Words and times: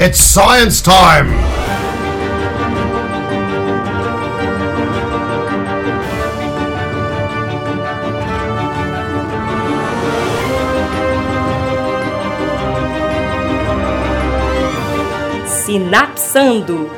It's 0.00 0.20
science 0.20 0.80
time! 0.80 1.26
Sinapsando 15.44 16.88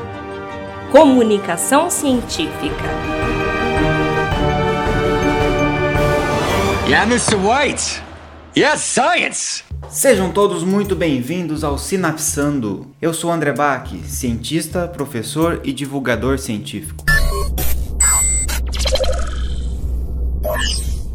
Comunicação 0.93 1.89
Científica. 1.89 2.85
Yeah, 6.87 7.07
Mr. 7.07 7.39
White! 7.39 8.03
Yes, 8.55 8.83
science! 8.83 9.70
Sejam 9.91 10.31
todos 10.31 10.63
muito 10.63 10.95
bem-vindos 10.95 11.65
ao 11.65 11.77
Sinapsando. 11.77 12.87
Eu 13.03 13.13
sou 13.13 13.29
André 13.33 13.53
Bach, 13.53 13.91
cientista, 14.05 14.87
professor 14.87 15.61
e 15.65 15.73
divulgador 15.73 16.39
científico. 16.39 17.05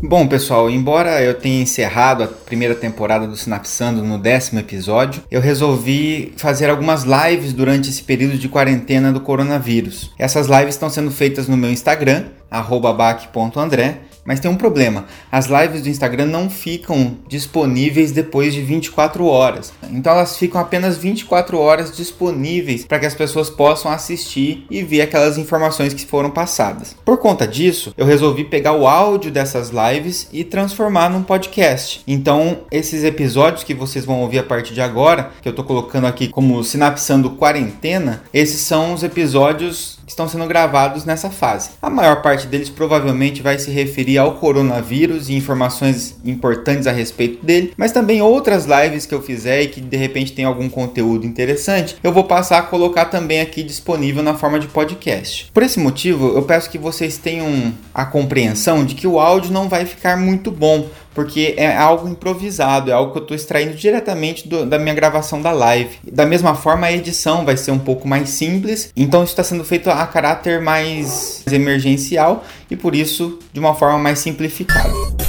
Bom, 0.04 0.28
pessoal, 0.28 0.70
embora 0.70 1.24
eu 1.24 1.34
tenha 1.34 1.62
encerrado 1.62 2.24
a 2.24 2.28
primeira 2.28 2.76
temporada 2.76 3.26
do 3.26 3.38
Sinapsando 3.38 4.04
no 4.04 4.20
décimo 4.20 4.60
episódio, 4.60 5.24
eu 5.32 5.40
resolvi 5.40 6.34
fazer 6.36 6.70
algumas 6.70 7.04
lives 7.04 7.54
durante 7.54 7.90
esse 7.90 8.04
período 8.04 8.38
de 8.38 8.50
quarentena 8.50 9.12
do 9.12 9.22
coronavírus. 9.22 10.12
Essas 10.20 10.48
lives 10.48 10.76
estão 10.76 10.90
sendo 10.90 11.12
feitas 11.12 11.48
no 11.48 11.56
meu 11.56 11.72
Instagram, 11.72 12.26
bac.andré, 12.52 14.02
mas 14.26 14.40
tem 14.40 14.50
um 14.50 14.56
problema: 14.56 15.06
as 15.32 15.46
lives 15.46 15.84
do 15.84 15.90
Instagram 15.90 16.26
não 16.26 16.50
ficam 16.50 17.18
disponíveis 17.28 18.12
depois 18.12 18.54
de 18.54 18.62
24 18.62 19.26
horas. 19.26 19.72
Então 19.92 20.12
elas 20.12 20.38
ficam 20.38 20.60
apenas 20.60 20.98
24 20.98 21.58
horas 21.60 21.96
disponíveis 21.96 22.86
para 22.86 23.00
que 23.00 23.06
as 23.06 23.14
pessoas 23.14 23.50
possam 23.50 23.92
assistir 23.92 24.66
e 24.70 24.82
ver 24.82 25.02
aquelas 25.02 25.38
informações 25.38 25.94
que 25.94 26.06
foram 26.06 26.32
passadas. 26.32 26.96
Por 27.06 27.20
conta 27.20 27.48
disso, 27.48 27.94
eu 27.96 28.06
resolvi 28.06 28.44
pegar 28.44 28.74
o 28.74 28.88
áudio 28.88 29.32
dessas 29.32 29.70
lives 29.70 30.28
e 30.34 30.44
transformar 30.44 31.10
num 31.10 31.22
podcast. 31.22 32.02
Então, 32.08 32.60
esses 32.72 33.04
episódios 33.04 33.64
que 33.64 33.74
vocês 33.74 34.06
vão 34.06 34.22
ouvir 34.22 34.40
a 34.40 34.44
partir 34.44 34.74
de 34.74 34.82
agora, 34.82 35.32
que 35.42 35.48
eu 35.48 35.52
estou 35.52 35.64
colocando 35.64 36.08
aqui 36.08 36.28
como 36.28 36.64
Sinapsando 36.64 37.32
Quarentena, 37.32 38.24
esses 38.34 38.62
são 38.62 38.94
os 38.94 39.04
episódios 39.04 39.95
estão 40.08 40.28
sendo 40.28 40.46
gravados 40.46 41.06
nessa 41.06 41.30
fase. 41.30 41.72
A 41.82 41.90
maior 41.90 42.22
parte 42.22 42.48
deles 42.48 42.70
provavelmente 42.70 43.42
vai 43.42 43.58
se 43.58 43.72
referir 43.72 44.18
ao 44.18 44.36
coronavírus 44.36 45.30
e 45.30 45.34
informações 45.34 46.16
importantes 46.24 46.88
a 46.88 46.92
respeito 46.92 47.46
dele, 47.46 47.74
mas 47.78 47.92
também 47.92 48.22
outras 48.22 48.66
lives 48.66 49.06
que 49.06 49.14
eu 49.14 49.22
fizer 49.22 49.62
e 49.62 49.68
que 49.68 49.82
de 49.82 49.98
repente 49.98 50.34
tem 50.34 50.46
algum 50.46 50.70
conteúdo 50.70 51.26
interessante, 51.26 51.98
eu 52.04 52.12
vou 52.12 52.24
passar 52.24 52.60
a 52.60 52.64
colocar 52.64 53.06
também 53.06 53.42
aqui 53.42 53.64
disponível 53.64 54.24
na 54.24 54.34
forma 54.34 54.60
de 54.60 54.68
podcast. 54.68 55.50
Por 55.54 55.64
esse 55.64 55.80
motivo, 55.80 56.36
eu 56.36 56.44
peço 56.44 56.70
que 56.70 56.78
vocês 56.78 57.18
tenham 57.18 57.74
a 57.94 58.06
compreensão 58.06 58.86
de 58.86 58.96
que 58.96 59.08
o 59.08 59.20
áudio 59.20 59.52
não 59.52 59.70
vai 59.70 59.86
ficar 59.86 60.18
muito 60.18 60.52
bom, 60.52 60.88
porque 61.16 61.56
é 61.58 61.76
algo 61.76 62.08
improvisado, 62.08 62.92
é 62.92 62.94
algo 62.94 63.14
que 63.14 63.18
eu 63.18 63.22
estou 63.24 63.36
extraindo 63.36 63.74
diretamente 63.74 64.48
do, 64.48 64.66
da 64.66 64.78
minha 64.78 64.94
gravação 64.94 65.42
da 65.42 65.52
live. 65.52 65.98
Da 66.12 66.26
mesma 66.26 66.54
forma, 66.54 66.88
a 66.88 66.92
edição 66.92 67.46
vai 67.46 67.58
ser 67.58 67.72
um 67.72 67.80
pouco 67.80 68.08
mais 68.08 68.30
simples, 68.30 68.92
então 68.96 69.24
isso 69.24 69.32
está 69.32 69.44
sendo 69.44 69.64
feito 69.64 69.90
a 69.90 70.06
caráter 70.06 70.62
mais 70.62 71.44
emergencial 71.52 72.44
e 72.70 72.76
por 72.76 72.94
isso 72.94 73.40
de 73.54 73.60
uma 73.60 73.74
forma 73.74 73.98
mais 73.98 74.20
simplificada. 74.20 75.25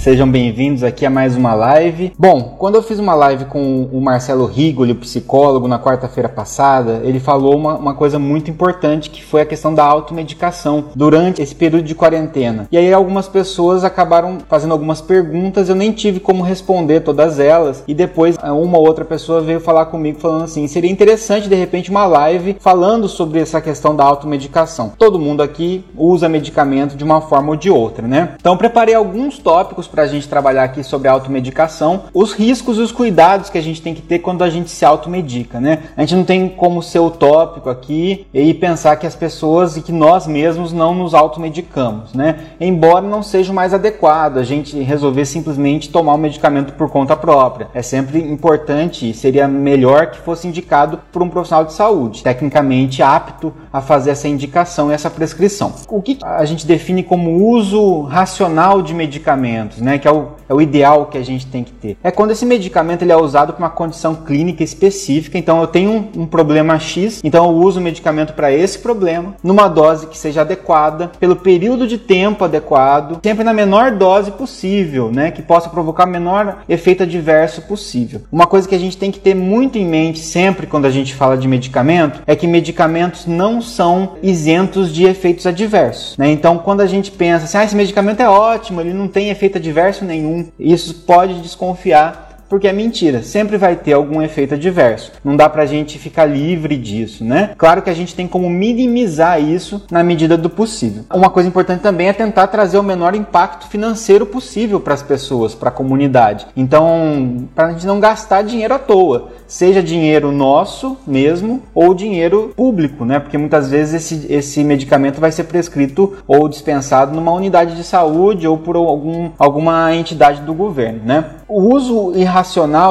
Sejam 0.00 0.26
bem-vindos 0.26 0.82
aqui 0.82 1.04
a 1.04 1.10
mais 1.10 1.36
uma 1.36 1.52
live. 1.52 2.10
Bom, 2.18 2.56
quando 2.58 2.76
eu 2.76 2.82
fiz 2.82 2.98
uma 2.98 3.14
live 3.14 3.44
com 3.44 3.82
o 3.92 4.00
Marcelo 4.00 4.46
Rigoli, 4.46 4.92
o 4.92 4.96
psicólogo, 4.96 5.68
na 5.68 5.78
quarta-feira 5.78 6.26
passada, 6.26 7.02
ele 7.04 7.20
falou 7.20 7.54
uma, 7.54 7.74
uma, 7.76 7.92
coisa 7.92 8.18
muito 8.18 8.50
importante 8.50 9.10
que 9.10 9.22
foi 9.22 9.42
a 9.42 9.44
questão 9.44 9.74
da 9.74 9.84
automedicação 9.84 10.86
durante 10.94 11.42
esse 11.42 11.54
período 11.54 11.84
de 11.84 11.94
quarentena. 11.94 12.66
E 12.72 12.78
aí 12.78 12.90
algumas 12.90 13.28
pessoas 13.28 13.84
acabaram 13.84 14.38
fazendo 14.48 14.72
algumas 14.72 15.02
perguntas, 15.02 15.68
eu 15.68 15.74
nem 15.74 15.92
tive 15.92 16.18
como 16.18 16.42
responder 16.42 17.00
todas 17.00 17.38
elas, 17.38 17.84
e 17.86 17.92
depois 17.92 18.38
uma 18.38 18.78
ou 18.78 18.86
outra 18.86 19.04
pessoa 19.04 19.42
veio 19.42 19.60
falar 19.60 19.84
comigo 19.84 20.18
falando 20.18 20.44
assim: 20.44 20.66
seria 20.66 20.90
interessante 20.90 21.46
de 21.46 21.54
repente 21.54 21.90
uma 21.90 22.06
live 22.06 22.56
falando 22.58 23.06
sobre 23.06 23.38
essa 23.38 23.60
questão 23.60 23.94
da 23.94 24.04
automedicação. 24.04 24.94
Todo 24.96 25.18
mundo 25.18 25.42
aqui 25.42 25.84
usa 25.94 26.26
medicamento 26.26 26.96
de 26.96 27.04
uma 27.04 27.20
forma 27.20 27.50
ou 27.50 27.56
de 27.56 27.68
outra, 27.68 28.08
né? 28.08 28.30
Então 28.40 28.56
preparei 28.56 28.94
alguns 28.94 29.36
tópicos 29.36 29.89
para 29.90 30.04
a 30.04 30.06
gente 30.06 30.28
trabalhar 30.28 30.64
aqui 30.64 30.82
sobre 30.82 31.08
automedicação, 31.08 32.04
os 32.14 32.32
riscos 32.32 32.78
e 32.78 32.80
os 32.80 32.92
cuidados 32.92 33.50
que 33.50 33.58
a 33.58 33.62
gente 33.62 33.82
tem 33.82 33.94
que 33.94 34.02
ter 34.02 34.20
quando 34.20 34.42
a 34.42 34.50
gente 34.50 34.70
se 34.70 34.84
automedica, 34.84 35.60
né? 35.60 35.84
A 35.96 36.02
gente 36.02 36.14
não 36.14 36.24
tem 36.24 36.48
como 36.48 36.82
ser 36.82 37.00
utópico 37.00 37.68
aqui 37.68 38.26
e 38.32 38.54
pensar 38.54 38.96
que 38.96 39.06
as 39.06 39.14
pessoas 39.14 39.76
e 39.76 39.82
que 39.82 39.92
nós 39.92 40.26
mesmos 40.26 40.72
não 40.72 40.94
nos 40.94 41.14
automedicamos, 41.14 42.14
né? 42.14 42.36
Embora 42.60 43.06
não 43.06 43.22
seja 43.22 43.52
mais 43.52 43.74
adequado 43.74 44.38
a 44.38 44.42
gente 44.42 44.78
resolver 44.80 45.24
simplesmente 45.24 45.90
tomar 45.90 46.14
o 46.14 46.18
medicamento 46.18 46.72
por 46.74 46.90
conta 46.90 47.16
própria. 47.16 47.68
É 47.74 47.82
sempre 47.82 48.18
importante 48.18 49.10
e 49.10 49.14
seria 49.14 49.48
melhor 49.48 50.10
que 50.10 50.18
fosse 50.18 50.46
indicado 50.46 51.00
por 51.12 51.22
um 51.22 51.28
profissional 51.28 51.64
de 51.64 51.72
saúde, 51.72 52.22
tecnicamente 52.22 53.02
apto 53.02 53.52
a 53.72 53.80
fazer 53.80 54.10
essa 54.10 54.28
indicação 54.28 54.90
e 54.90 54.94
essa 54.94 55.10
prescrição. 55.10 55.72
O 55.88 56.02
que 56.02 56.18
a 56.22 56.44
gente 56.44 56.66
define 56.66 57.02
como 57.02 57.46
uso 57.48 58.02
racional 58.02 58.82
de 58.82 58.94
medicamentos? 58.94 59.79
Né, 59.80 59.98
que 59.98 60.06
é 60.06 60.12
o, 60.12 60.28
é 60.48 60.54
o 60.54 60.60
ideal 60.60 61.06
que 61.06 61.18
a 61.18 61.24
gente 61.24 61.46
tem 61.46 61.64
que 61.64 61.72
ter. 61.72 61.96
É 62.02 62.10
quando 62.10 62.30
esse 62.30 62.44
medicamento 62.44 63.02
ele 63.02 63.12
é 63.12 63.16
usado 63.16 63.52
para 63.52 63.64
uma 63.64 63.70
condição 63.70 64.14
clínica 64.14 64.62
específica, 64.62 65.38
então 65.38 65.60
eu 65.60 65.66
tenho 65.66 65.90
um, 65.90 66.22
um 66.22 66.26
problema 66.26 66.78
X, 66.78 67.20
então 67.22 67.44
eu 67.46 67.50
uso 67.52 67.80
o 67.80 67.82
medicamento 67.82 68.32
para 68.34 68.52
esse 68.52 68.78
problema, 68.78 69.34
numa 69.42 69.68
dose 69.68 70.06
que 70.06 70.18
seja 70.18 70.42
adequada, 70.42 71.10
pelo 71.18 71.36
período 71.36 71.86
de 71.86 71.98
tempo 71.98 72.44
adequado, 72.44 73.18
sempre 73.22 73.44
na 73.44 73.52
menor 73.52 73.92
dose 73.92 74.30
possível, 74.30 75.10
né, 75.12 75.30
que 75.30 75.42
possa 75.42 75.68
provocar 75.68 76.06
o 76.06 76.10
menor 76.10 76.58
efeito 76.68 77.02
adverso 77.02 77.62
possível. 77.62 78.22
Uma 78.30 78.46
coisa 78.46 78.68
que 78.68 78.74
a 78.74 78.78
gente 78.78 78.96
tem 78.96 79.10
que 79.10 79.20
ter 79.20 79.34
muito 79.34 79.78
em 79.78 79.84
mente 79.84 80.20
sempre 80.20 80.66
quando 80.66 80.86
a 80.86 80.90
gente 80.90 81.14
fala 81.14 81.36
de 81.36 81.48
medicamento 81.48 82.22
é 82.26 82.36
que 82.36 82.46
medicamentos 82.46 83.26
não 83.26 83.60
são 83.60 84.16
isentos 84.22 84.92
de 84.92 85.04
efeitos 85.04 85.46
adversos. 85.46 86.16
Né? 86.16 86.30
Então, 86.30 86.58
quando 86.58 86.80
a 86.80 86.86
gente 86.86 87.10
pensa 87.10 87.44
assim, 87.44 87.58
ah, 87.58 87.64
esse 87.64 87.76
medicamento 87.76 88.20
é 88.20 88.28
ótimo, 88.28 88.80
ele 88.80 88.92
não 88.92 89.08
tem 89.08 89.30
efeito 89.30 89.58
adverso, 89.58 89.69
adverso 89.70 90.04
nenhum. 90.04 90.48
Isso 90.58 90.94
pode 91.06 91.40
desconfiar 91.40 92.29
porque 92.50 92.66
é 92.66 92.72
mentira, 92.72 93.22
sempre 93.22 93.56
vai 93.56 93.76
ter 93.76 93.92
algum 93.92 94.20
efeito 94.20 94.54
adverso. 94.54 95.12
Não 95.24 95.36
dá 95.36 95.48
pra 95.48 95.64
gente 95.66 96.00
ficar 96.00 96.24
livre 96.24 96.76
disso, 96.76 97.24
né? 97.24 97.52
Claro 97.56 97.80
que 97.80 97.88
a 97.88 97.94
gente 97.94 98.12
tem 98.12 98.26
como 98.26 98.50
minimizar 98.50 99.40
isso 99.40 99.84
na 99.88 100.02
medida 100.02 100.36
do 100.36 100.50
possível. 100.50 101.04
Uma 101.14 101.30
coisa 101.30 101.48
importante 101.48 101.80
também 101.80 102.08
é 102.08 102.12
tentar 102.12 102.48
trazer 102.48 102.76
o 102.76 102.82
menor 102.82 103.14
impacto 103.14 103.68
financeiro 103.68 104.26
possível 104.26 104.80
para 104.80 104.94
as 104.94 105.02
pessoas, 105.02 105.54
para 105.54 105.68
a 105.68 105.72
comunidade. 105.72 106.48
Então, 106.56 107.46
para 107.54 107.68
a 107.68 107.72
gente 107.72 107.86
não 107.86 108.00
gastar 108.00 108.42
dinheiro 108.42 108.74
à 108.74 108.80
toa, 108.80 109.28
seja 109.46 109.80
dinheiro 109.80 110.32
nosso 110.32 110.96
mesmo 111.06 111.62
ou 111.72 111.94
dinheiro 111.94 112.52
público, 112.56 113.04
né? 113.04 113.20
Porque 113.20 113.38
muitas 113.38 113.70
vezes 113.70 113.94
esse, 113.94 114.32
esse 114.32 114.64
medicamento 114.64 115.20
vai 115.20 115.30
ser 115.30 115.44
prescrito 115.44 116.14
ou 116.26 116.48
dispensado 116.48 117.14
numa 117.14 117.30
unidade 117.32 117.76
de 117.76 117.84
saúde 117.84 118.48
ou 118.48 118.58
por 118.58 118.74
algum, 118.74 119.30
alguma 119.38 119.94
entidade 119.94 120.40
do 120.40 120.52
governo, 120.52 121.00
né? 121.04 121.24
O 121.46 121.74
uso 121.74 122.12
irracional 122.16 122.39